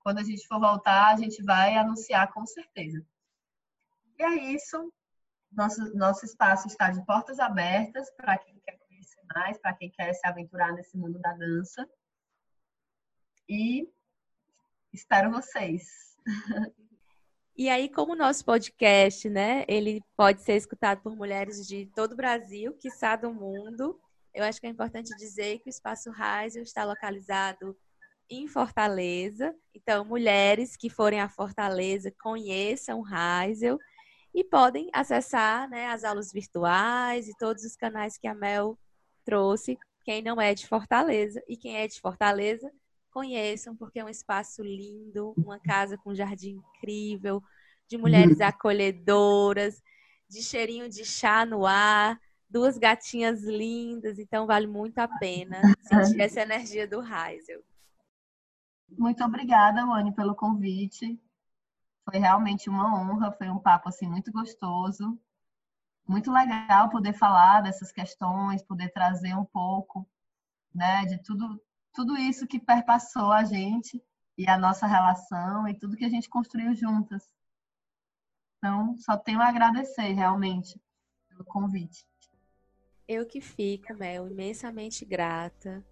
quando 0.00 0.18
a 0.18 0.22
gente 0.22 0.46
for 0.46 0.58
voltar, 0.58 1.12
a 1.12 1.16
gente 1.16 1.42
vai 1.42 1.76
anunciar 1.76 2.32
com 2.32 2.44
certeza. 2.46 3.04
E 4.18 4.22
é 4.22 4.52
isso. 4.52 4.92
Nosso, 5.52 5.96
nosso 5.96 6.24
espaço 6.24 6.66
está 6.68 6.90
de 6.90 7.04
portas 7.04 7.38
abertas 7.38 8.10
para 8.12 8.38
quem 8.38 8.58
quer 8.60 8.78
conhecer 8.78 9.20
mais, 9.34 9.58
para 9.58 9.74
quem 9.74 9.90
quer 9.90 10.12
se 10.12 10.26
aventurar 10.26 10.72
nesse 10.72 10.96
mundo 10.96 11.18
da 11.18 11.32
dança. 11.32 11.88
E 13.48 13.88
espero 14.92 15.30
vocês. 15.30 16.16
E 17.56 17.68
aí, 17.68 17.90
como 17.90 18.12
o 18.12 18.16
nosso 18.16 18.42
podcast, 18.42 19.28
né, 19.28 19.66
ele 19.68 20.02
pode 20.16 20.40
ser 20.40 20.54
escutado 20.54 21.02
por 21.02 21.14
mulheres 21.14 21.66
de 21.66 21.84
todo 21.94 22.12
o 22.12 22.16
Brasil, 22.16 22.72
quiçá 22.74 23.16
do 23.16 23.34
mundo, 23.34 24.00
eu 24.32 24.44
acho 24.44 24.60
que 24.60 24.66
é 24.66 24.70
importante 24.70 25.14
dizer 25.16 25.58
que 25.58 25.68
o 25.68 25.70
Espaço 25.70 26.10
Raisel 26.10 26.62
está 26.62 26.84
localizado 26.84 27.76
em 28.30 28.46
Fortaleza. 28.46 29.54
Então, 29.74 30.04
mulheres 30.04 30.76
que 30.76 30.88
forem 30.88 31.20
a 31.20 31.28
Fortaleza 31.28 32.12
conheçam 32.22 33.02
Heisel 33.06 33.78
e 34.32 34.44
podem 34.44 34.88
acessar 34.92 35.68
né, 35.68 35.88
as 35.88 36.04
aulas 36.04 36.32
virtuais 36.32 37.28
e 37.28 37.36
todos 37.36 37.64
os 37.64 37.74
canais 37.74 38.16
que 38.16 38.28
a 38.28 38.34
Mel 38.34 38.78
trouxe. 39.24 39.76
Quem 40.04 40.22
não 40.22 40.40
é 40.40 40.54
de 40.54 40.66
Fortaleza 40.66 41.42
e 41.48 41.56
quem 41.56 41.76
é 41.76 41.86
de 41.88 42.00
Fortaleza, 42.00 42.70
conheçam, 43.10 43.76
porque 43.76 43.98
é 43.98 44.04
um 44.04 44.08
espaço 44.08 44.62
lindo, 44.62 45.34
uma 45.36 45.58
casa 45.58 45.98
com 45.98 46.10
um 46.10 46.14
jardim 46.14 46.60
incrível, 46.76 47.42
de 47.88 47.98
mulheres 47.98 48.38
uhum. 48.38 48.46
acolhedoras, 48.46 49.82
de 50.28 50.42
cheirinho 50.42 50.88
de 50.88 51.04
chá 51.04 51.44
no 51.44 51.66
ar, 51.66 52.18
duas 52.48 52.78
gatinhas 52.78 53.42
lindas, 53.42 54.18
então 54.18 54.46
vale 54.46 54.66
muito 54.66 54.98
a 54.98 55.08
pena 55.08 55.60
sentir 55.82 56.20
essa 56.22 56.40
energia 56.40 56.86
do 56.86 57.02
Heisel. 57.02 57.62
Muito 58.98 59.24
obrigada, 59.24 59.86
Wani, 59.86 60.14
pelo 60.14 60.34
convite. 60.34 61.20
Foi 62.04 62.18
realmente 62.18 62.68
uma 62.68 62.94
honra, 62.94 63.32
foi 63.32 63.48
um 63.48 63.58
papo 63.58 63.88
assim 63.88 64.08
muito 64.08 64.32
gostoso. 64.32 65.18
Muito 66.06 66.32
legal 66.32 66.88
poder 66.88 67.12
falar 67.12 67.60
dessas 67.60 67.92
questões, 67.92 68.62
poder 68.62 68.92
trazer 68.92 69.34
um 69.34 69.44
pouco, 69.44 70.06
né, 70.74 71.04
de 71.04 71.18
tudo 71.22 71.60
tudo 71.92 72.16
isso 72.16 72.46
que 72.46 72.58
perpassou 72.58 73.32
a 73.32 73.44
gente 73.44 74.02
e 74.38 74.48
a 74.48 74.56
nossa 74.56 74.86
relação 74.86 75.68
e 75.68 75.74
tudo 75.74 75.96
que 75.96 76.04
a 76.04 76.08
gente 76.08 76.28
construiu 76.28 76.74
juntas. 76.74 77.28
Então, 78.58 78.96
só 78.98 79.16
tenho 79.16 79.40
a 79.40 79.48
agradecer 79.48 80.12
realmente 80.12 80.80
pelo 81.28 81.44
convite. 81.44 82.06
Eu 83.08 83.26
que 83.26 83.40
fico, 83.40 83.92
Mel, 83.94 84.28
imensamente 84.28 85.04
grata 85.04 85.84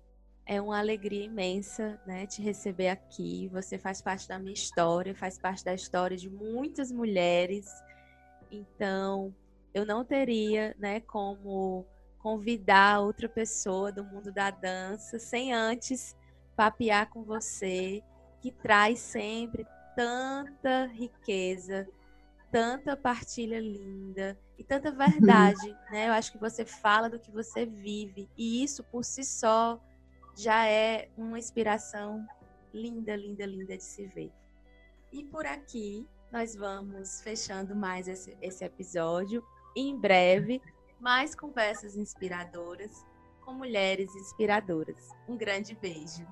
é 0.49 0.63
uma 0.63 0.79
alegria 0.79 1.27
imensa, 1.27 2.01
né, 2.07 2.27
te 2.27 2.41
receber 2.41 2.89
aqui. 2.89 3.51
Você 3.53 3.77
faz 3.77 4.01
parte 4.01 4.27
da 4.27 4.39
minha 4.39 4.55
história, 4.55 5.15
faz 5.15 5.39
parte 5.39 5.63
da 5.63 5.75
história 5.75 6.17
de 6.17 6.31
muitas 6.31 6.91
mulheres. 6.91 7.67
Então, 8.51 9.35
eu 9.75 9.85
não 9.85 10.03
teria, 10.07 10.75
né, 10.79 11.01
como 11.01 11.85
convidar 12.19 13.01
outra 13.01 13.29
pessoa 13.29 13.93
do 13.93 14.03
mundo 14.03 14.33
da 14.33 14.51
dança 14.51 15.19
sem 15.19 15.53
antes 15.53 16.17
papear 16.57 17.11
com 17.11 17.23
você, 17.23 18.03
que 18.41 18.51
traz 18.51 19.01
sempre 19.01 19.67
tanta 19.95 20.87
riqueza, 20.87 21.87
tanta 22.51 22.97
partilha 22.97 23.61
linda 23.61 24.39
e 24.57 24.65
tanta 24.65 24.91
verdade, 24.97 25.77
né? 25.91 26.09
Eu 26.09 26.13
acho 26.13 26.33
que 26.33 26.39
você 26.39 26.65
fala 26.65 27.11
do 27.11 27.21
que 27.21 27.31
você 27.31 27.67
vive 27.67 28.31
e 28.35 28.65
isso 28.65 28.83
por 28.85 29.05
si 29.05 29.23
só 29.23 29.79
já 30.39 30.69
é 30.69 31.09
uma 31.17 31.37
inspiração 31.37 32.25
linda, 32.73 33.17
linda, 33.17 33.45
linda 33.45 33.77
de 33.77 33.83
se 33.83 34.07
ver. 34.07 34.33
E 35.13 35.25
por 35.25 35.45
aqui 35.45 36.07
nós 36.31 36.55
vamos 36.55 37.21
fechando 37.23 37.75
mais 37.75 38.07
esse, 38.07 38.39
esse 38.41 38.65
episódio. 38.65 39.45
Em 39.75 39.99
breve, 39.99 40.63
mais 41.01 41.35
conversas 41.35 41.97
inspiradoras 41.97 43.05
com 43.45 43.53
mulheres 43.53 44.15
inspiradoras. 44.15 45.09
Um 45.29 45.37
grande 45.37 45.75
beijo. 45.75 46.25